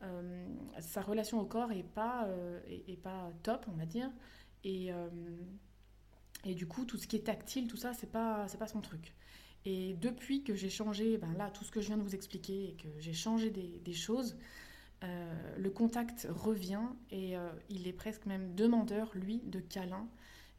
euh, 0.03 0.47
sa 0.81 1.03
relation 1.03 1.39
au 1.41 1.45
corps 1.45 1.73
est 1.73 1.83
pas, 1.83 2.25
euh, 2.27 2.61
pas 3.03 3.31
top, 3.43 3.67
on 3.69 3.77
va 3.77 3.85
dire. 3.85 4.11
Et, 4.65 4.93
euh, 4.93 5.09
et 6.45 6.55
du 6.55 6.67
coup, 6.67 6.87
tout 6.87 6.97
ce 6.97 7.07
qui 7.07 7.17
est 7.17 7.27
tactile, 7.27 7.69
tout 7.69 7.77
ça, 7.77 7.93
c'est 7.93 8.11
pas, 8.11 8.47
pas 8.59 8.67
son 8.67 8.81
truc. 8.81 9.15
Et 9.65 9.95
depuis 9.95 10.43
que 10.43 10.55
j'ai 10.55 10.71
changé, 10.71 11.19
ben 11.19 11.33
là, 11.35 11.51
tout 11.51 11.65
ce 11.65 11.71
que 11.71 11.81
je 11.81 11.89
viens 11.89 11.99
de 11.99 12.03
vous 12.03 12.15
expliquer, 12.15 12.71
et 12.71 12.75
que 12.75 12.89
j'ai 12.99 13.13
changé 13.13 13.51
des, 13.51 13.93
choses, 13.93 14.37
le 15.03 15.69
contact 15.69 16.27
revient 16.31 16.87
et 17.11 17.35
il 17.69 17.87
est 17.87 17.93
presque 17.93 18.25
même 18.27 18.55
demandeur, 18.55 19.11
lui, 19.15 19.43
de 19.45 19.61
câlins. 19.61 20.09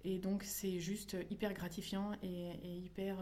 Et 0.04 0.20
donc 0.20 0.44
c'est 0.44 0.80
juste 0.80 1.18
hyper 1.32 1.54
gratifiant 1.54 2.12
et, 2.22 2.52
hyper 2.64 3.18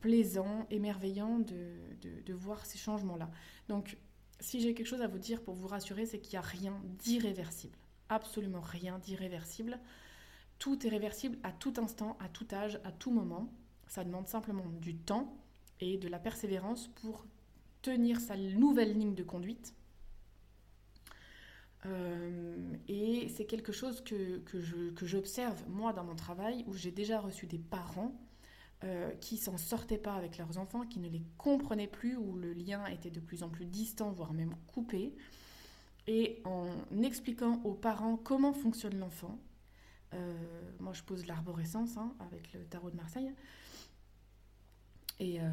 plaisant, 0.00 0.66
émerveillant 0.70 1.38
de, 1.38 1.76
de 2.24 2.34
voir 2.34 2.66
ces 2.66 2.78
changements-là. 2.78 3.30
Donc 3.68 3.96
si 4.40 4.60
j'ai 4.60 4.74
quelque 4.74 4.86
chose 4.86 5.02
à 5.02 5.08
vous 5.08 5.18
dire 5.18 5.42
pour 5.42 5.54
vous 5.54 5.66
rassurer, 5.66 6.06
c'est 6.06 6.18
qu'il 6.18 6.32
n'y 6.32 6.38
a 6.38 6.48
rien 6.48 6.80
d'irréversible. 6.84 7.76
Absolument 8.08 8.60
rien 8.60 8.98
d'irréversible. 8.98 9.78
Tout 10.58 10.86
est 10.86 10.90
réversible 10.90 11.38
à 11.42 11.52
tout 11.52 11.74
instant, 11.78 12.16
à 12.20 12.28
tout 12.28 12.46
âge, 12.52 12.80
à 12.84 12.92
tout 12.92 13.10
moment. 13.10 13.52
Ça 13.86 14.04
demande 14.04 14.28
simplement 14.28 14.66
du 14.80 14.96
temps 14.96 15.36
et 15.80 15.98
de 15.98 16.08
la 16.08 16.18
persévérance 16.18 16.88
pour 16.88 17.24
tenir 17.82 18.20
sa 18.20 18.36
nouvelle 18.36 18.92
ligne 18.92 19.14
de 19.14 19.22
conduite. 19.22 19.74
Euh, 21.86 22.74
et 22.88 23.28
c'est 23.28 23.44
quelque 23.44 23.70
chose 23.70 24.02
que, 24.02 24.38
que 24.38 25.06
j'observe 25.06 25.62
moi 25.68 25.92
dans 25.92 26.02
mon 26.02 26.16
travail 26.16 26.64
où 26.66 26.74
j'ai 26.74 26.90
déjà 26.90 27.20
reçu 27.20 27.46
des 27.46 27.58
parents 27.58 28.12
euh, 28.84 29.10
qui 29.20 29.38
s'en 29.38 29.56
sortaient 29.56 29.98
pas 29.98 30.14
avec 30.14 30.38
leurs 30.38 30.56
enfants, 30.56 30.86
qui 30.86 31.00
ne 31.00 31.08
les 31.08 31.24
comprenaient 31.36 31.88
plus, 31.88 32.16
où 32.16 32.36
le 32.36 32.52
lien 32.52 32.86
était 32.86 33.10
de 33.10 33.18
plus 33.18 33.42
en 33.42 33.48
plus 33.48 33.66
distant, 33.66 34.12
voire 34.12 34.32
même 34.32 34.54
coupé. 34.68 35.16
Et 36.06 36.40
en 36.44 36.68
expliquant 37.02 37.60
aux 37.64 37.74
parents 37.74 38.16
comment 38.16 38.52
fonctionne 38.52 38.96
l'enfant, 39.00 39.36
moi 40.80 40.92
je 40.92 41.02
pose 41.02 41.26
l'arborescence 41.26 41.96
hein, 41.96 42.14
avec 42.20 42.52
le 42.52 42.64
tarot 42.64 42.90
de 42.90 42.96
Marseille, 42.96 43.32
et 45.20 45.40
euh, 45.40 45.44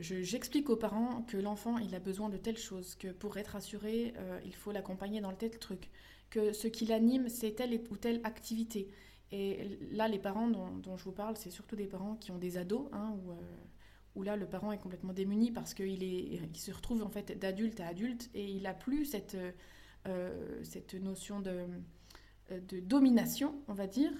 j'explique 0.00 0.68
aux 0.68 0.76
parents 0.76 1.22
que 1.22 1.36
l'enfant 1.36 1.78
il 1.78 1.94
a 1.94 2.00
besoin 2.00 2.28
de 2.28 2.36
telle 2.36 2.58
chose, 2.58 2.94
que 2.96 3.08
pour 3.08 3.36
être 3.36 3.56
assuré, 3.56 4.14
il 4.44 4.54
faut 4.54 4.72
l'accompagner 4.72 5.20
dans 5.20 5.32
tel 5.32 5.58
truc, 5.58 5.90
que 6.30 6.52
ce 6.52 6.68
qui 6.68 6.86
l'anime 6.86 7.28
c'est 7.28 7.52
telle 7.52 7.80
ou 7.90 7.96
telle 7.96 8.20
activité, 8.24 8.90
et 9.32 9.78
là, 9.90 10.08
les 10.08 10.18
parents 10.18 10.48
dont, 10.48 10.96
je 10.96 11.04
vous 11.04 11.12
parle, 11.12 11.36
c'est 11.38 11.50
surtout 11.50 11.74
des 11.74 11.86
parents 11.86 12.16
qui 12.16 12.30
ont 12.30 12.38
des 12.38 12.58
ados, 12.58 12.88
hein, 12.92 13.16
où, 13.16 13.30
euh, 13.30 13.34
où, 14.14 14.22
là, 14.22 14.36
le 14.36 14.46
parent 14.46 14.72
est 14.72 14.78
complètement 14.78 15.14
démuni 15.14 15.50
parce 15.50 15.72
qu'il 15.72 16.02
il 16.02 16.56
se 16.56 16.70
retrouve 16.70 17.02
en 17.02 17.08
fait 17.08 17.38
d'adulte 17.38 17.80
à 17.80 17.88
adulte 17.88 18.28
et 18.34 18.44
il 18.44 18.62
n'a 18.62 18.74
plus 18.74 19.06
cette, 19.06 19.38
euh, 20.06 20.64
cette 20.64 20.92
notion 20.92 21.40
de, 21.40 21.64
de 22.60 22.80
domination, 22.80 23.54
on 23.68 23.74
va 23.74 23.86
dire. 23.86 24.12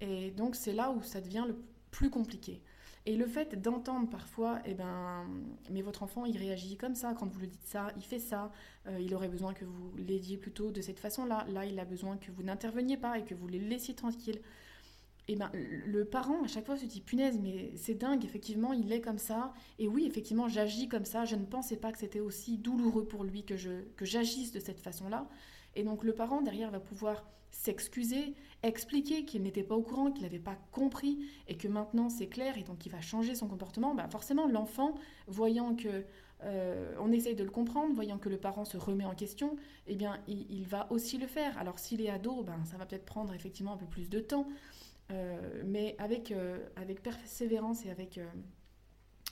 Et 0.00 0.30
donc, 0.30 0.56
c'est 0.56 0.72
là 0.72 0.90
où 0.90 1.02
ça 1.02 1.20
devient 1.20 1.44
le 1.46 1.56
plus 1.90 2.10
compliqué. 2.10 2.60
Et 3.06 3.16
le 3.16 3.26
fait 3.26 3.60
d'entendre 3.62 4.10
parfois, 4.10 4.58
eh 4.64 4.74
ben, 4.74 5.24
mais 5.70 5.80
votre 5.80 6.02
enfant, 6.02 6.24
il 6.24 6.36
réagit 6.36 6.76
comme 6.76 6.96
ça, 6.96 7.14
quand 7.14 7.32
vous 7.32 7.38
lui 7.38 7.46
dites 7.46 7.64
ça, 7.64 7.92
il 7.96 8.02
fait 8.02 8.18
ça, 8.18 8.50
euh, 8.88 8.98
il 9.00 9.14
aurait 9.14 9.28
besoin 9.28 9.54
que 9.54 9.64
vous 9.64 9.92
l'aidiez 9.96 10.36
plutôt 10.36 10.72
de 10.72 10.80
cette 10.80 10.98
façon-là, 10.98 11.46
là, 11.48 11.64
il 11.64 11.78
a 11.78 11.84
besoin 11.84 12.16
que 12.16 12.32
vous 12.32 12.42
n'interveniez 12.42 12.96
pas 12.96 13.16
et 13.16 13.24
que 13.24 13.34
vous 13.34 13.46
les 13.46 13.60
laissiez 13.60 13.94
tranquilles. 13.94 14.40
Et 15.28 15.32
eh 15.32 15.36
ben, 15.36 15.50
le 15.54 16.04
parent, 16.04 16.44
à 16.44 16.48
chaque 16.48 16.66
fois, 16.66 16.76
se 16.76 16.84
dit, 16.84 17.00
punaise, 17.00 17.38
mais 17.40 17.72
c'est 17.76 17.94
dingue, 17.94 18.24
effectivement, 18.24 18.72
il 18.72 18.92
est 18.92 19.00
comme 19.00 19.18
ça. 19.18 19.52
Et 19.78 19.88
oui, 19.88 20.06
effectivement, 20.06 20.48
j'agis 20.48 20.88
comme 20.88 21.04
ça. 21.04 21.24
Je 21.24 21.34
ne 21.34 21.44
pensais 21.44 21.76
pas 21.76 21.90
que 21.90 21.98
c'était 21.98 22.20
aussi 22.20 22.58
douloureux 22.58 23.06
pour 23.06 23.24
lui 23.24 23.44
que, 23.44 23.56
je, 23.56 23.82
que 23.96 24.04
j'agisse 24.04 24.52
de 24.52 24.60
cette 24.60 24.78
façon-là. 24.78 25.28
Et 25.76 25.84
donc, 25.84 26.02
le 26.02 26.12
parent, 26.12 26.42
derrière, 26.42 26.70
va 26.72 26.80
pouvoir 26.80 27.24
s'excuser, 27.50 28.34
expliquer 28.62 29.24
qu'il 29.24 29.42
n'était 29.42 29.62
pas 29.62 29.74
au 29.74 29.82
courant, 29.82 30.10
qu'il 30.10 30.22
n'avait 30.24 30.38
pas 30.38 30.56
compris 30.72 31.26
et 31.48 31.56
que 31.56 31.68
maintenant 31.68 32.08
c'est 32.08 32.26
clair 32.26 32.58
et 32.58 32.62
donc 32.62 32.84
il 32.86 32.92
va 32.92 33.00
changer 33.00 33.34
son 33.34 33.48
comportement, 33.48 33.94
bah 33.94 34.08
forcément 34.10 34.46
l'enfant, 34.46 34.94
voyant 35.26 35.74
que 35.74 36.04
euh, 36.44 36.94
on 37.00 37.12
essaye 37.12 37.34
de 37.34 37.44
le 37.44 37.50
comprendre, 37.50 37.94
voyant 37.94 38.18
que 38.18 38.28
le 38.28 38.36
parent 38.36 38.64
se 38.64 38.76
remet 38.76 39.04
en 39.04 39.14
question, 39.14 39.56
eh 39.86 39.96
bien 39.96 40.20
il, 40.28 40.64
va 40.66 40.86
aussi 40.92 41.18
le 41.18 41.26
faire. 41.26 41.56
Alors 41.58 41.78
s'il 41.78 42.00
est 42.02 42.10
ado, 42.10 42.42
ben, 42.42 42.64
ça 42.64 42.76
va 42.76 42.84
peut-être 42.84 43.06
prendre 43.06 43.32
effectivement 43.32 43.72
un 43.72 43.78
peu 43.78 43.86
plus 43.86 44.10
de 44.10 44.20
temps, 44.20 44.46
euh, 45.10 45.62
mais 45.64 45.94
avec, 45.98 46.30
euh, 46.32 46.58
avec 46.76 47.02
persévérance 47.02 47.86
et 47.86 47.90
avec, 47.90 48.20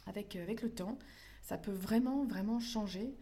avec, 0.07 0.37
avec 0.37 0.63
le 0.63 0.71
temps, 0.71 0.99
ça 1.43 1.59
peut 1.59 1.73
vraiment, 1.73 2.25
vraiment 2.25 2.59
changer. 2.59 3.15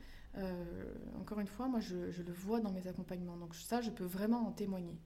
Encore 1.20 1.41
une 1.41 1.47
fois, 1.47 1.68
moi 1.68 1.80
je, 1.80 1.97
le 1.97 2.33
vois 2.33 2.61
dans 2.61 2.72
mes 2.72 2.87
accompagnements, 2.87 3.37
donc 3.37 3.55
ça 3.55 3.80
je 3.80 3.91
peux 3.91 4.05
vraiment 4.05 4.47
en 4.47 4.53
témoigner. 4.53 4.99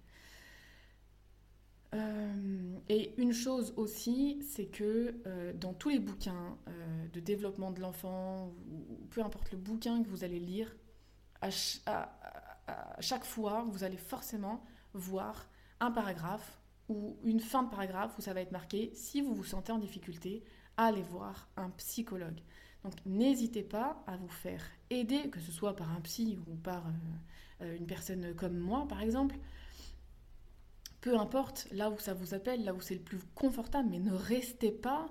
Euh, 1.95 2.79
et 2.89 3.15
une 3.17 3.33
chose 3.33 3.73
aussi, 3.77 4.39
c'est 4.43 4.67
que 4.67 5.15
euh, 5.27 5.53
dans 5.55 5.73
tous 5.73 5.89
les 5.89 5.99
bouquins 5.99 6.59
euh, 6.69 7.09
de 7.13 7.21
développement 7.21 7.71
de 7.71 7.81
l'enfant, 7.81 8.53
ou, 8.71 9.07
peu 9.11 9.23
importe 9.23 9.53
le 9.53 9.59
bouquin 9.59 10.03
que 10.03 10.09
vous 10.09 10.25
allez 10.25 10.41
lire, 10.41 10.75
à, 11.41 11.51
chaque 13.01 13.25
fois, 13.25 13.65
vous 13.69 13.85
allez 13.85 13.97
forcément 13.97 14.65
voir 14.95 15.49
un 15.81 15.91
paragraphe 15.91 16.59
ou 16.89 17.17
une 17.23 17.41
fin 17.41 17.63
de 17.63 17.71
paragraphe 17.71 18.19
où 18.19 18.23
ça 18.23 18.33
va 18.33 18.41
être 18.41 18.53
marqué 18.53 18.91
si 18.95 19.21
vous 19.21 19.35
vous 19.35 19.45
sentez 19.45 19.71
en 19.71 19.79
difficulté, 19.79 20.43
allez 20.77 21.03
voir 21.03 21.49
un 21.57 21.71
psychologue. 21.71 22.41
Donc 22.87 23.05
n'hésitez 23.05 23.63
pas 23.63 24.03
à 24.07 24.17
vous 24.17 24.29
faire 24.29 24.63
aider, 24.91 25.29
que 25.29 25.41
ce 25.41 25.51
soit 25.51 25.75
par 25.75 25.91
un 25.91 26.01
psy 26.01 26.39
ou 26.47 26.55
par 26.55 26.85
une 27.61 27.87
personne 27.87 28.33
comme 28.37 28.57
moi 28.57 28.87
par 28.87 29.03
exemple 29.03 29.37
peu 31.07 31.17
importe 31.17 31.69
là 31.71 31.89
où 31.89 32.01
ça 32.01 32.15
vous 32.15 32.35
appelle, 32.35 32.65
là 32.65 32.75
où 32.75 32.81
c'est 32.81 32.95
le 32.95 33.01
plus 33.01 33.21
confortable, 33.37 33.89
mais 33.89 34.01
ne 34.01 34.13
restez 34.13 34.73
pas 34.73 35.07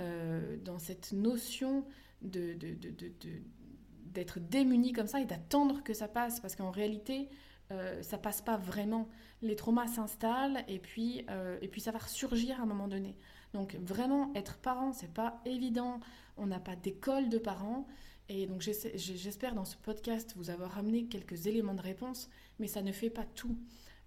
euh, 0.00 0.56
dans 0.64 0.78
cette 0.78 1.10
notion 1.10 1.84
d'être 2.20 4.38
démuni 4.38 4.92
comme 4.92 5.08
ça 5.08 5.20
et 5.20 5.24
d'attendre 5.24 5.82
que 5.82 5.94
ça 5.94 6.06
passe, 6.06 6.38
parce 6.38 6.54
qu'en 6.54 6.70
réalité, 6.70 7.28
euh, 7.72 8.00
ça 8.02 8.18
passe 8.18 8.40
pas 8.40 8.56
vraiment. 8.56 9.08
Les 9.42 9.56
traumas 9.56 9.88
s'installent 9.88 10.62
et 10.68 10.78
puis, 10.78 11.26
euh, 11.28 11.58
et 11.60 11.66
puis 11.66 11.80
ça 11.80 11.90
va 11.90 11.98
ressurgir 11.98 12.60
à 12.60 12.62
un 12.62 12.66
moment 12.66 12.86
donné. 12.86 13.16
Donc 13.52 13.74
vraiment, 13.82 14.30
être 14.36 14.58
parent, 14.58 14.92
c'est 14.92 15.12
pas 15.12 15.40
évident. 15.44 15.98
On 16.36 16.46
n'a 16.46 16.60
pas 16.60 16.76
d'école 16.76 17.28
de 17.28 17.38
parents. 17.38 17.86
Et 18.28 18.46
donc 18.46 18.62
j'espère 18.62 19.54
dans 19.54 19.64
ce 19.64 19.76
podcast 19.76 20.32
vous 20.36 20.50
avoir 20.50 20.72
ramené 20.72 21.06
quelques 21.06 21.46
éléments 21.46 21.74
de 21.74 21.82
réponse, 21.82 22.30
mais 22.58 22.66
ça 22.66 22.80
ne 22.80 22.92
fait 22.92 23.10
pas 23.10 23.24
tout. 23.24 23.56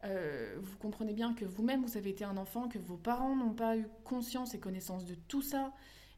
Euh, 0.03 0.55
vous 0.61 0.77
comprenez 0.77 1.13
bien 1.13 1.33
que 1.33 1.45
vous-même, 1.45 1.83
vous 1.83 1.97
avez 1.97 2.11
été 2.11 2.23
un 2.23 2.37
enfant, 2.37 2.67
que 2.67 2.79
vos 2.79 2.97
parents 2.97 3.35
n'ont 3.35 3.53
pas 3.53 3.77
eu 3.77 3.87
conscience 4.03 4.53
et 4.53 4.59
connaissance 4.59 5.05
de 5.05 5.15
tout 5.15 5.41
ça, 5.41 5.73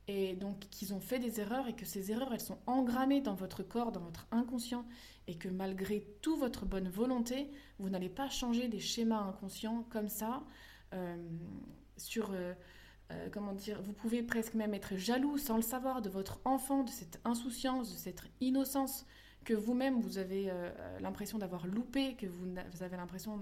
et 0.07 0.35
donc 0.35 0.59
qu'ils 0.69 0.93
ont 0.93 0.99
fait 0.99 1.19
des 1.19 1.39
erreurs, 1.39 1.67
et 1.67 1.73
que 1.73 1.85
ces 1.85 2.11
erreurs, 2.11 2.33
elles 2.33 2.39
sont 2.39 2.59
engrammées 2.65 3.21
dans 3.21 3.35
votre 3.35 3.63
corps, 3.63 3.91
dans 3.91 4.01
votre 4.01 4.27
inconscient, 4.31 4.85
et 5.27 5.35
que 5.35 5.49
malgré 5.49 6.05
toute 6.21 6.39
votre 6.39 6.65
bonne 6.65 6.89
volonté, 6.89 7.49
vous 7.79 7.89
n'allez 7.89 8.09
pas 8.09 8.29
changer 8.29 8.67
des 8.67 8.79
schémas 8.79 9.21
inconscients 9.21 9.85
comme 9.89 10.09
ça, 10.09 10.43
euh, 10.93 11.17
sur... 11.97 12.31
Euh, 12.31 12.53
comment 13.31 13.53
dire, 13.53 13.81
vous 13.81 13.93
pouvez 13.93 14.21
presque 14.21 14.53
même 14.53 14.73
être 14.73 14.97
jaloux 14.97 15.37
sans 15.37 15.55
le 15.55 15.61
savoir 15.61 16.01
de 16.01 16.09
votre 16.09 16.39
enfant, 16.43 16.83
de 16.83 16.89
cette 16.89 17.19
insouciance, 17.23 17.91
de 17.91 17.97
cette 17.97 18.21
innocence 18.41 19.05
que 19.45 19.53
vous-même 19.53 20.01
vous 20.01 20.17
avez 20.17 20.51
l'impression 20.99 21.37
d'avoir 21.37 21.67
loupé, 21.67 22.15
que 22.15 22.25
vous, 22.25 22.47
avez 22.81 22.97
l'impression 22.97 23.39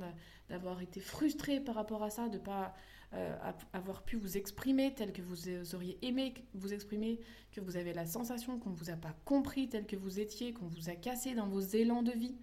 d'avoir 0.50 0.82
été 0.82 1.00
frustré 1.00 1.60
par 1.60 1.74
rapport 1.74 2.04
à 2.04 2.12
ça, 2.12 2.30
de 2.30 2.38
ne 2.38 2.44
pas 2.44 2.76
euh, 3.14 3.34
avoir 3.72 4.04
pu 4.04 4.18
vous 4.18 4.36
exprimer 4.36 4.94
tel 4.94 5.14
que 5.14 5.22
vous 5.22 5.76
auriez 5.76 5.98
aimé 6.02 6.34
vous 6.54 6.74
exprimer, 6.74 7.22
que 7.52 7.62
vous 7.62 7.78
avez 7.78 7.94
la 7.94 8.06
sensation 8.06 8.60
qu'on 8.60 8.72
ne 8.72 8.76
vous 8.76 8.90
a 8.90 8.96
pas 8.96 9.16
compris 9.24 9.70
tel 9.70 9.86
que 9.86 9.96
vous 9.96 10.20
étiez, 10.20 10.54
qu'on 10.54 10.66
vous 10.66 10.90
a 10.90 10.96
cassé 10.96 11.34
dans 11.34 11.48
vos 11.48 11.62
élans 11.62 12.04
de 12.04 12.12
vie. 12.12 12.36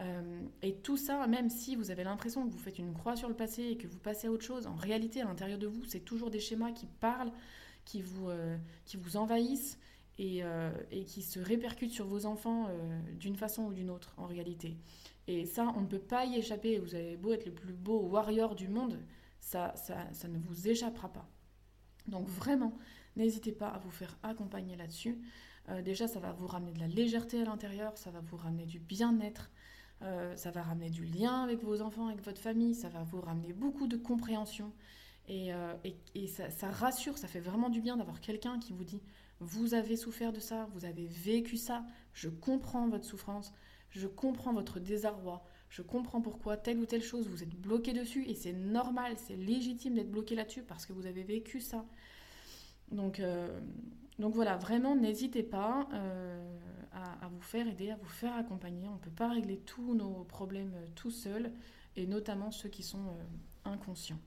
Euh, 0.00 0.40
et 0.62 0.76
tout 0.76 0.96
ça, 0.96 1.26
même 1.26 1.50
si 1.50 1.74
vous 1.74 1.90
avez 1.90 2.04
l'impression 2.04 2.46
que 2.46 2.52
vous 2.52 2.58
faites 2.58 2.78
une 2.78 2.94
croix 2.94 3.16
sur 3.16 3.28
le 3.28 3.34
passé 3.34 3.64
et 3.64 3.76
que 3.76 3.88
vous 3.88 3.98
passez 3.98 4.28
à 4.28 4.30
autre 4.30 4.44
chose, 4.44 4.66
en 4.66 4.76
réalité, 4.76 5.20
à 5.20 5.24
l'intérieur 5.24 5.58
de 5.58 5.66
vous, 5.66 5.84
c'est 5.84 6.00
toujours 6.00 6.30
des 6.30 6.40
schémas 6.40 6.72
qui 6.72 6.86
parlent, 6.86 7.32
qui 7.84 8.02
vous, 8.02 8.28
euh, 8.28 8.56
qui 8.84 8.96
vous 8.96 9.16
envahissent 9.16 9.78
et, 10.18 10.42
et, 10.90 11.04
qui 11.04 11.22
se 11.22 11.38
répercutent 11.38 11.92
sur 11.92 12.04
vos 12.04 12.26
enfants 12.26 12.68
d'une 13.20 13.36
façon 13.36 13.66
ou 13.66 13.72
d'une 13.72 13.88
autre, 13.88 14.14
en 14.16 14.26
réalité. 14.26 14.76
Et 15.28 15.46
ça, 15.46 15.72
on 15.76 15.82
ne 15.82 15.86
peut 15.86 16.00
pas 16.00 16.24
y 16.24 16.34
échapper. 16.36 16.80
Vous 16.80 16.96
avez 16.96 17.16
beau 17.16 17.32
être 17.32 17.46
le 17.46 17.52
plus 17.52 17.72
beau 17.72 18.00
warrior 18.00 18.56
du 18.56 18.66
monde, 18.66 18.98
ça, 19.38 19.76
ça, 19.76 20.12
ça 20.12 20.26
ne 20.26 20.38
vous 20.38 20.66
échappera 20.66 21.12
pas. 21.12 21.28
Donc 22.08 22.26
vraiment, 22.26 22.76
n'hésitez 23.16 23.52
pas 23.52 23.68
à 23.68 23.78
vous 23.78 23.90
faire 23.90 24.18
accompagner 24.22 24.74
là-dessus. 24.76 25.20
Euh, 25.68 25.82
déjà, 25.82 26.08
ça 26.08 26.20
va 26.20 26.32
vous 26.32 26.46
ramener 26.46 26.72
de 26.72 26.80
la 26.80 26.88
légèreté 26.88 27.40
à 27.42 27.44
l'intérieur, 27.44 27.96
ça 27.98 28.10
va 28.10 28.20
vous 28.20 28.36
ramener 28.36 28.64
du 28.64 28.78
bien-être, 28.78 29.50
euh, 30.02 30.36
ça 30.36 30.50
va 30.50 30.62
ramener 30.62 30.90
du 30.90 31.04
lien 31.04 31.42
avec 31.42 31.62
vos 31.62 31.80
enfants, 31.80 32.06
avec 32.06 32.22
votre 32.22 32.40
famille, 32.40 32.74
ça 32.74 32.88
va 32.88 33.02
vous 33.02 33.20
ramener 33.20 33.52
beaucoup 33.52 33.86
de 33.86 33.96
compréhension. 33.96 34.72
Et, 35.26 35.52
euh, 35.52 35.74
ça, 36.28 36.50
ça, 36.50 36.70
rassure, 36.70 37.18
ça 37.18 37.28
fait 37.28 37.40
vraiment 37.40 37.68
du 37.68 37.80
bien 37.80 37.96
d'avoir 37.96 38.20
quelqu'un 38.20 38.58
qui 38.58 38.72
vous 38.72 38.84
dit, 38.84 39.02
vous 39.40 39.74
avez 39.74 39.96
souffert 39.96 40.32
de 40.32 40.40
ça, 40.40 40.68
vous 40.72 40.84
avez 40.84 41.06
vécu 41.06 41.56
ça, 41.56 41.84
je 42.14 42.28
comprends 42.28 42.88
votre 42.88 43.04
souffrance, 43.04 43.52
je 43.90 44.06
comprends 44.06 44.52
votre 44.52 44.80
désarroi, 44.80 45.44
je 45.68 45.82
comprends 45.82 46.20
pourquoi 46.20 46.56
telle 46.56 46.78
ou 46.78 46.86
telle 46.86 47.02
chose 47.02 47.28
vous 47.28 47.42
êtes 47.42 47.54
bloqué 47.54 47.92
dessus 47.92 48.24
et 48.26 48.34
c'est 48.34 48.52
normal, 48.52 49.16
c'est 49.18 49.36
légitime 49.36 49.94
d'être 49.94 50.10
bloqué 50.10 50.34
là-dessus 50.34 50.62
parce 50.62 50.86
que 50.86 50.92
vous 50.92 51.06
avez 51.06 51.24
vécu 51.24 51.60
ça. 51.60 51.84
Donc, 52.90 53.20
donc 54.18 54.34
voilà, 54.34 54.56
vraiment, 54.56 54.96
n'hésitez 54.96 55.42
pas 55.42 55.88
à, 56.92 57.24
à, 57.24 57.28
vous 57.28 57.40
faire 57.40 57.68
aider, 57.68 57.90
à 57.90 57.96
vous 57.96 58.08
faire 58.08 58.34
accompagner. 58.34 58.88
On 58.88 58.94
ne 58.94 58.98
peut 58.98 59.10
pas 59.10 59.28
régler 59.28 59.58
tous 59.58 59.94
nos 59.94 60.24
problèmes 60.24 60.74
tout 60.94 61.10
seul, 61.10 61.52
et 61.96 62.06
notamment 62.06 62.50
ceux 62.50 62.68
qui 62.68 62.82
sont 62.82 63.16
inconscients. 63.64 64.20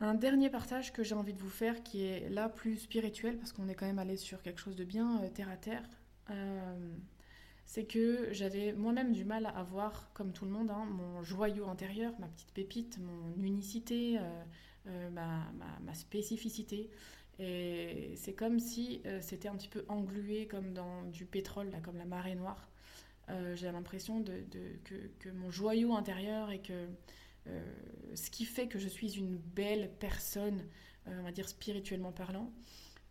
Un 0.00 0.14
dernier 0.14 0.50
partage 0.50 0.92
que 0.92 1.02
j'ai 1.02 1.14
envie 1.14 1.32
de 1.32 1.38
vous 1.40 1.48
faire, 1.48 1.82
qui 1.82 2.04
est 2.04 2.28
là 2.28 2.50
plus 2.50 2.76
spirituel, 2.76 3.38
parce 3.38 3.52
qu'on 3.52 3.66
est 3.68 3.74
quand 3.74 3.86
même 3.86 3.98
allé 3.98 4.18
sur 4.18 4.42
quelque 4.42 4.60
chose 4.60 4.76
de 4.76 4.84
bien 4.84 5.22
euh, 5.22 5.30
terre 5.30 5.48
à 5.48 5.56
terre, 5.56 5.88
euh, 6.30 6.94
c'est 7.64 7.86
que 7.86 8.28
j'avais 8.30 8.74
moi-même 8.74 9.12
du 9.12 9.24
mal 9.24 9.46
à 9.46 9.62
voir, 9.62 10.10
comme 10.12 10.32
tout 10.32 10.44
le 10.44 10.50
monde, 10.50 10.70
hein, 10.70 10.84
mon 10.84 11.22
joyau 11.22 11.66
intérieur, 11.68 12.12
ma 12.18 12.26
petite 12.28 12.52
pépite, 12.52 12.98
mon 12.98 13.42
unicité, 13.42 14.18
euh, 14.86 15.10
ma, 15.10 15.94
spécificité. 15.94 16.90
Et 17.38 18.14
c'est 18.16 18.32
comme 18.32 18.58
si 18.58 19.02
c'était 19.20 19.48
un 19.48 19.56
petit 19.56 19.68
peu 19.68 19.84
englué 19.88 20.46
comme 20.46 20.72
dans 20.72 21.02
du 21.04 21.26
pétrole, 21.26 21.70
là, 21.70 21.80
comme 21.80 21.98
la 21.98 22.06
marée 22.06 22.34
noire. 22.34 22.70
j'ai 23.28 23.70
l'impression 23.70 24.24
que, 24.24 24.94
que, 25.18 25.28
mon 25.30 25.50
joyau 25.50 25.94
intérieur 25.94 26.50
et 26.50 26.60
que 26.60 26.88
euh, 27.48 27.62
ce 28.14 28.30
qui 28.30 28.44
fait 28.44 28.66
que 28.66 28.78
je 28.78 28.88
suis 28.88 29.18
une 29.18 29.36
belle 29.36 29.90
personne, 29.98 30.64
euh, 31.06 31.20
on 31.20 31.22
va 31.22 31.32
dire 31.32 31.48
spirituellement 31.48 32.12
parlant, 32.12 32.52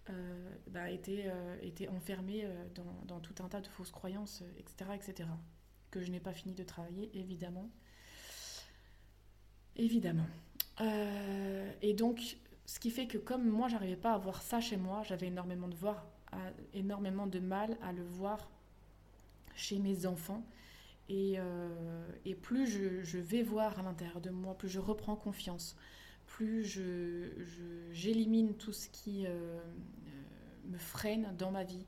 euh, 0.10 0.56
bah, 0.68 0.90
était, 0.92 1.32
était 1.62 1.88
enfermée 1.88 2.48
dans, 2.76 3.06
dans, 3.06 3.20
tout 3.20 3.36
un 3.44 3.48
tas 3.48 3.62
de 3.62 3.68
fausses 3.68 3.92
croyances, 3.92 4.44
etc., 4.58 4.92
etc., 4.96 5.30
que 5.92 6.02
je 6.02 6.12
n'ai 6.12 6.20
pas 6.20 6.34
fini 6.34 6.54
de 6.54 6.64
travailler, 6.64 7.10
évidemment. 7.18 7.70
Évidemment. 9.78 10.28
Et 10.80 11.94
donc, 11.94 12.38
ce 12.66 12.80
qui 12.80 12.92
fait 12.92 13.08
que 13.08 13.18
comme 13.18 13.48
moi, 13.48 13.68
j'arrivais 13.68 13.96
pas 13.96 14.14
à 14.14 14.18
voir 14.18 14.42
ça 14.42 14.60
chez 14.60 14.78
moi, 14.78 15.04
j'avais 15.04 15.28
énormément 15.28 15.68
de, 15.68 15.76
voir, 15.76 16.06
énormément 16.74 17.28
de 17.28 17.40
mal 17.40 17.78
à 17.82 17.92
le 17.94 18.04
voir 18.04 18.50
chez 19.56 19.80
mes 19.80 20.06
enfants. 20.06 20.44
Euh, 21.12 22.08
et, 22.26 22.34
plus 22.34 22.68
je, 22.68 23.18
vais 23.18 23.44
voir 23.44 23.80
à 23.80 23.84
l'intérieur 23.84 24.22
de 24.22 24.30
moi, 24.30 24.58
plus 24.58 24.70
je 24.70 24.80
reprends 24.80 25.16
confiance, 25.16 25.76
plus 26.26 26.66
j'élimine 27.92 28.50
je, 28.50 28.54
tout 28.54 28.74
ce 28.74 28.90
qui 28.90 29.26
euh, 29.26 29.30
euh, 29.30 29.60
me 30.66 30.78
freine 30.78 31.34
dans 31.38 31.52
ma 31.52 31.64
vie, 31.64 31.86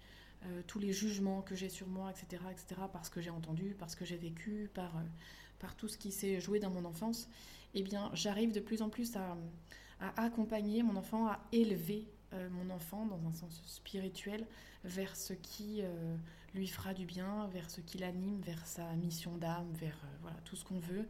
tous 0.67 0.79
les 0.79 0.93
jugements 0.93 1.41
que 1.41 1.55
j'ai 1.55 1.67
sur 1.67 1.88
moi, 1.88 2.09
etc., 2.11 2.41
etc., 2.49 2.81
parce 2.93 3.09
que 3.09 3.19
j'ai 3.19 3.31
entendu, 3.31 3.75
parce 3.77 3.95
que 3.95 4.05
j'ai 4.05 4.15
vécu, 4.15 4.69
par 4.73 5.75
tout 5.75 5.89
ce 5.89 5.97
qui 5.97 6.11
s'est 6.11 6.39
joué 6.39 6.59
dans 6.59 6.69
mon 6.69 6.85
enfance, 6.85 7.27
eh 7.80 7.84
bien, 7.84 8.09
j'arrive 8.13 8.51
de 8.51 8.59
plus 8.59 8.82
en 8.82 8.89
plus 8.89 9.15
à, 9.15 9.38
accompagner 10.15 10.84
mon 10.84 10.95
enfant, 10.95 11.28
à 11.28 11.39
élever 11.51 12.07
mon 12.51 12.69
enfant 12.69 13.05
dans 13.05 13.28
un 13.28 13.32
sens 13.32 13.61
spirituel 13.65 14.45
vers 14.84 15.15
ce 15.15 15.34
qui 15.34 15.82
lui 16.57 16.67
fera 16.67 16.93
du 16.93 17.05
bien, 17.05 17.47
vers 17.53 17.69
ce 17.69 17.82
qui 17.82 17.97
l'anime, 17.97 18.41
vers 18.41 18.65
sa 18.65 18.91
mission 18.93 19.38
d'âme, 19.38 19.71
vers 19.73 19.97
euh, 20.03 20.17
voilà, 20.21 20.38
tout 20.45 20.55
ce 20.55 20.65
qu'on 20.65 20.80
veut. 20.80 21.07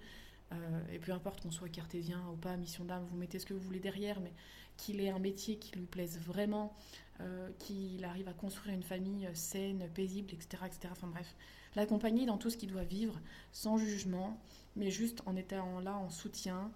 Euh, 0.54 0.56
et 0.94 1.00
peu 1.00 1.12
importe 1.12 1.42
qu'on 1.42 1.52
soit 1.52 1.70
cartésien 1.70 2.22
ou 2.32 2.38
pas, 2.38 2.56
mission 2.58 2.86
d'âme, 2.86 3.06
vous 3.10 3.18
mettez 3.18 3.40
ce 3.40 3.46
que 3.46 3.54
vous 3.54 3.60
voulez 3.60 3.80
derrière, 3.80 4.20
mais 4.20 4.34
qu'il 4.78 5.02
ait 5.02 5.10
un 5.10 5.20
métier 5.20 5.58
qui 5.58 5.76
lui 5.78 5.86
plaise 5.86 6.20
vraiment, 6.20 6.74
euh, 7.20 7.50
qu'il 7.60 8.04
arrive 8.06 8.28
à 8.28 8.34
construire 8.34 8.76
une 8.76 8.84
famille 8.84 9.28
saine, 9.34 9.90
paisible, 9.94 10.34
etc. 10.34 10.64
etc. 10.66 10.90
Enfin 10.92 11.08
bref, 11.08 11.36
l'accompagner 11.76 12.26
dans 12.26 12.38
tout 12.38 12.50
ce 12.50 12.58
qu'il 12.58 12.70
doit 12.70 12.84
vivre, 12.84 13.20
sans 13.52 13.78
jugement, 13.78 14.40
mais 14.78 14.92
juste 14.92 15.22
en 15.26 15.36
étant 15.36 15.80
là 15.80 15.98
en 15.98 16.10
soutien 16.10 16.72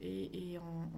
et, 0.00 0.56
en 0.58 0.88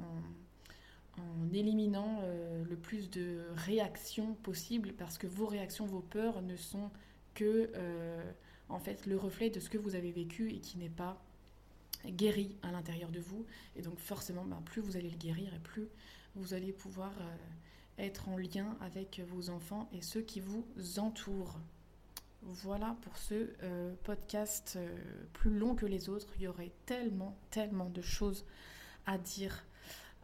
en 1.18 1.52
éliminant 1.52 2.20
euh, 2.22 2.64
le 2.64 2.76
plus 2.76 3.10
de 3.10 3.46
réactions 3.54 4.34
possibles 4.34 4.92
parce 4.92 5.18
que 5.18 5.26
vos 5.26 5.46
réactions, 5.46 5.86
vos 5.86 6.00
peurs 6.00 6.42
ne 6.42 6.56
sont 6.56 6.90
que 7.34 7.70
euh, 7.74 8.32
en 8.68 8.78
fait 8.78 9.06
le 9.06 9.16
reflet 9.16 9.50
de 9.50 9.60
ce 9.60 9.68
que 9.68 9.78
vous 9.78 9.94
avez 9.94 10.12
vécu 10.12 10.50
et 10.50 10.58
qui 10.58 10.78
n'est 10.78 10.88
pas 10.88 11.22
guéri 12.06 12.56
à 12.62 12.70
l'intérieur 12.70 13.10
de 13.10 13.20
vous. 13.20 13.44
Et 13.76 13.82
donc 13.82 13.98
forcément, 13.98 14.44
ben, 14.44 14.62
plus 14.64 14.80
vous 14.80 14.96
allez 14.96 15.10
le 15.10 15.16
guérir 15.16 15.52
et 15.54 15.58
plus 15.58 15.88
vous 16.34 16.54
allez 16.54 16.72
pouvoir 16.72 17.12
euh, 17.20 18.02
être 18.02 18.28
en 18.28 18.36
lien 18.36 18.76
avec 18.80 19.20
vos 19.28 19.50
enfants 19.50 19.88
et 19.92 20.02
ceux 20.02 20.22
qui 20.22 20.40
vous 20.40 20.64
entourent. 20.98 21.58
Voilà 22.42 22.96
pour 23.02 23.16
ce 23.16 23.50
podcast 24.04 24.78
plus 25.32 25.56
long 25.56 25.74
que 25.74 25.86
les 25.86 26.08
autres. 26.08 26.28
Il 26.36 26.42
y 26.42 26.48
aurait 26.48 26.72
tellement, 26.86 27.36
tellement 27.50 27.90
de 27.90 28.00
choses 28.00 28.46
à 29.06 29.18
dire 29.18 29.64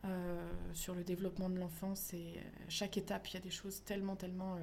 euh, 0.04 0.52
sur 0.74 0.94
le 0.94 1.02
développement 1.02 1.48
de 1.48 1.58
l'enfance. 1.58 2.12
Et 2.12 2.34
chaque 2.68 2.98
étape, 2.98 3.26
il 3.28 3.34
y 3.34 3.36
a 3.38 3.40
des 3.40 3.50
choses 3.50 3.82
tellement, 3.84 4.16
tellement 4.16 4.56
euh, 4.56 4.58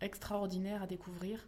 extraordinaires 0.00 0.82
à 0.82 0.86
découvrir. 0.86 1.46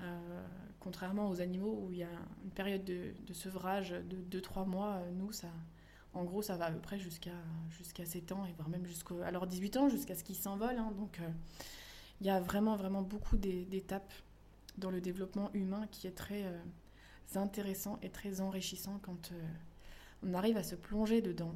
Euh, 0.00 0.46
contrairement 0.80 1.28
aux 1.28 1.40
animaux 1.40 1.78
où 1.80 1.92
il 1.92 1.98
y 1.98 2.02
a 2.02 2.08
une 2.42 2.50
période 2.50 2.82
de, 2.84 3.12
sevrage 3.32 3.90
de 3.90 4.40
2-3 4.40 4.66
mois, 4.66 5.00
nous, 5.14 5.30
en 6.12 6.24
gros, 6.24 6.42
ça 6.42 6.56
va 6.56 6.66
à 6.66 6.70
peu 6.72 6.80
près 6.80 6.98
jusqu'à 6.98 7.30
jusqu'à 7.70 8.04
7 8.04 8.32
ans, 8.32 8.44
et 8.46 8.52
voire 8.54 8.68
même 8.68 8.84
jusqu'à 8.84 9.14
alors 9.24 9.46
18 9.46 9.76
ans, 9.76 9.88
jusqu'à 9.88 10.16
ce 10.16 10.24
qu'ils 10.24 10.34
s'envolent. 10.34 10.78
Hein. 10.78 10.92
donc, 10.96 11.20
il 12.20 12.26
y 12.26 12.30
a 12.30 12.40
vraiment, 12.40 12.74
vraiment 12.74 13.02
beaucoup 13.02 13.36
d'étapes 13.36 14.12
dans 14.78 14.90
le 14.90 15.00
développement 15.00 15.50
humain 15.54 15.86
qui 15.90 16.06
est 16.06 16.16
très 16.16 16.44
intéressant 17.34 17.98
et 18.02 18.10
très 18.10 18.40
enrichissant 18.40 19.00
quand 19.02 19.32
on 20.22 20.34
arrive 20.34 20.56
à 20.56 20.62
se 20.62 20.74
plonger 20.74 21.22
dedans. 21.22 21.54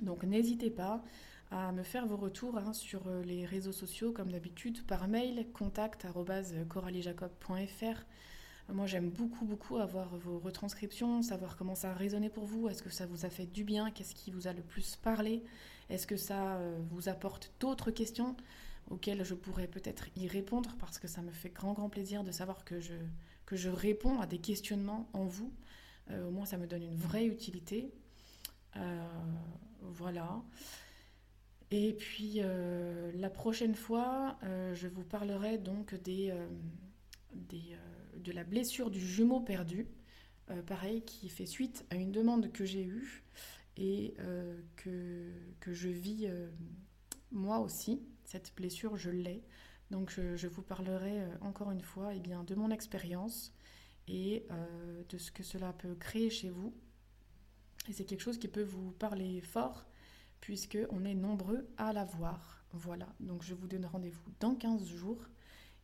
Donc 0.00 0.24
n'hésitez 0.24 0.70
pas 0.70 1.04
à 1.50 1.72
me 1.72 1.82
faire 1.82 2.06
vos 2.06 2.16
retours 2.16 2.56
hein, 2.58 2.72
sur 2.72 3.06
euh, 3.06 3.22
les 3.22 3.44
réseaux 3.46 3.72
sociaux 3.72 4.12
comme 4.12 4.30
d'habitude 4.32 4.84
par 4.86 5.08
mail 5.08 5.46
contact@coraliejacob.fr. 5.52 8.04
Moi 8.72 8.86
j'aime 8.86 9.10
beaucoup 9.10 9.44
beaucoup 9.44 9.76
avoir 9.76 10.16
vos 10.16 10.38
retranscriptions, 10.38 11.20
savoir 11.22 11.56
comment 11.56 11.74
ça 11.74 11.90
a 11.90 11.94
résonné 11.94 12.30
pour 12.30 12.46
vous, 12.46 12.68
est-ce 12.68 12.82
que 12.82 12.88
ça 12.90 13.04
vous 13.06 13.26
a 13.26 13.30
fait 13.30 13.44
du 13.46 13.62
bien, 13.62 13.90
qu'est-ce 13.90 14.14
qui 14.14 14.30
vous 14.30 14.46
a 14.46 14.54
le 14.54 14.62
plus 14.62 14.96
parlé, 14.96 15.42
est-ce 15.90 16.06
que 16.06 16.16
ça 16.16 16.56
euh, 16.56 16.80
vous 16.90 17.10
apporte 17.10 17.52
d'autres 17.60 17.90
questions 17.90 18.36
auxquelles 18.90 19.24
je 19.24 19.34
pourrais 19.34 19.66
peut-être 19.66 20.08
y 20.16 20.28
répondre 20.28 20.76
parce 20.78 20.98
que 20.98 21.08
ça 21.08 21.22
me 21.22 21.30
fait 21.30 21.50
grand 21.50 21.72
grand 21.72 21.88
plaisir 21.88 22.24
de 22.24 22.30
savoir 22.30 22.64
que 22.64 22.80
je, 22.80 22.94
que 23.46 23.56
je 23.56 23.68
réponds 23.68 24.20
à 24.20 24.26
des 24.26 24.38
questionnements 24.38 25.08
en 25.12 25.24
vous. 25.24 25.52
Euh, 26.10 26.26
au 26.26 26.30
moins 26.30 26.46
ça 26.46 26.58
me 26.58 26.66
donne 26.66 26.82
une 26.82 26.96
vraie 26.96 27.26
utilité. 27.26 27.92
Voilà. 29.80 30.42
Et 31.70 31.92
puis 31.92 32.34
euh, 32.36 33.10
la 33.16 33.30
prochaine 33.30 33.74
fois, 33.74 34.38
euh, 34.44 34.74
je 34.74 34.86
vous 34.86 35.02
parlerai 35.02 35.58
donc 35.58 35.94
des, 36.02 36.30
euh, 36.30 36.46
de 38.16 38.32
la 38.32 38.44
blessure 38.44 38.90
du 38.90 39.00
jumeau 39.00 39.40
perdu, 39.40 39.88
pareil, 40.66 41.02
qui 41.02 41.28
fait 41.28 41.46
suite 41.46 41.84
à 41.90 41.96
une 41.96 42.12
demande 42.12 42.52
que 42.52 42.64
j'ai 42.64 42.84
eue 42.84 43.24
et 43.76 44.14
que, 44.76 45.32
que, 45.58 45.72
je 45.72 45.88
vis 45.88 46.28
moi 47.32 47.58
aussi. 47.58 48.02
Cette 48.34 48.52
blessure, 48.56 48.96
je 48.96 49.10
l'ai. 49.10 49.44
Donc 49.92 50.10
je, 50.10 50.48
vous 50.48 50.62
parlerai 50.62 51.22
encore 51.40 51.70
une 51.70 51.82
fois 51.82 52.14
eh 52.14 52.18
bien, 52.18 52.42
de 52.42 52.56
mon 52.56 52.72
expérience 52.72 53.54
et 54.08 54.44
de 55.08 55.18
ce 55.18 55.30
que 55.30 55.44
cela 55.44 55.72
peut 55.72 55.94
créer 55.94 56.30
chez 56.30 56.50
vous 56.50 56.74
et 57.88 57.92
c'est 57.92 58.04
quelque 58.04 58.20
chose 58.20 58.38
qui 58.38 58.48
peut 58.48 58.62
vous 58.62 58.92
parler 58.92 59.40
fort, 59.40 59.86
puisque 60.40 60.78
on 60.90 61.04
est 61.04 61.14
nombreux 61.14 61.68
à 61.76 61.92
l'avoir. 61.92 62.64
Voilà, 62.72 63.08
donc 63.20 63.42
je 63.42 63.54
vous 63.54 63.68
donne 63.68 63.86
rendez-vous 63.86 64.32
dans 64.40 64.54
15 64.54 64.86
jours. 64.86 65.22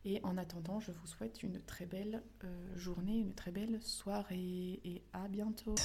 Et 0.03 0.19
en 0.23 0.35
attendant, 0.37 0.79
je 0.79 0.91
vous 0.91 1.05
souhaite 1.05 1.43
une 1.43 1.61
très 1.61 1.85
belle 1.85 2.23
euh, 2.43 2.75
journée, 2.75 3.19
une 3.19 3.35
très 3.35 3.51
belle 3.51 3.79
soirée 3.83 4.81
et 4.83 5.03
à 5.13 5.27
bientôt. 5.27 5.75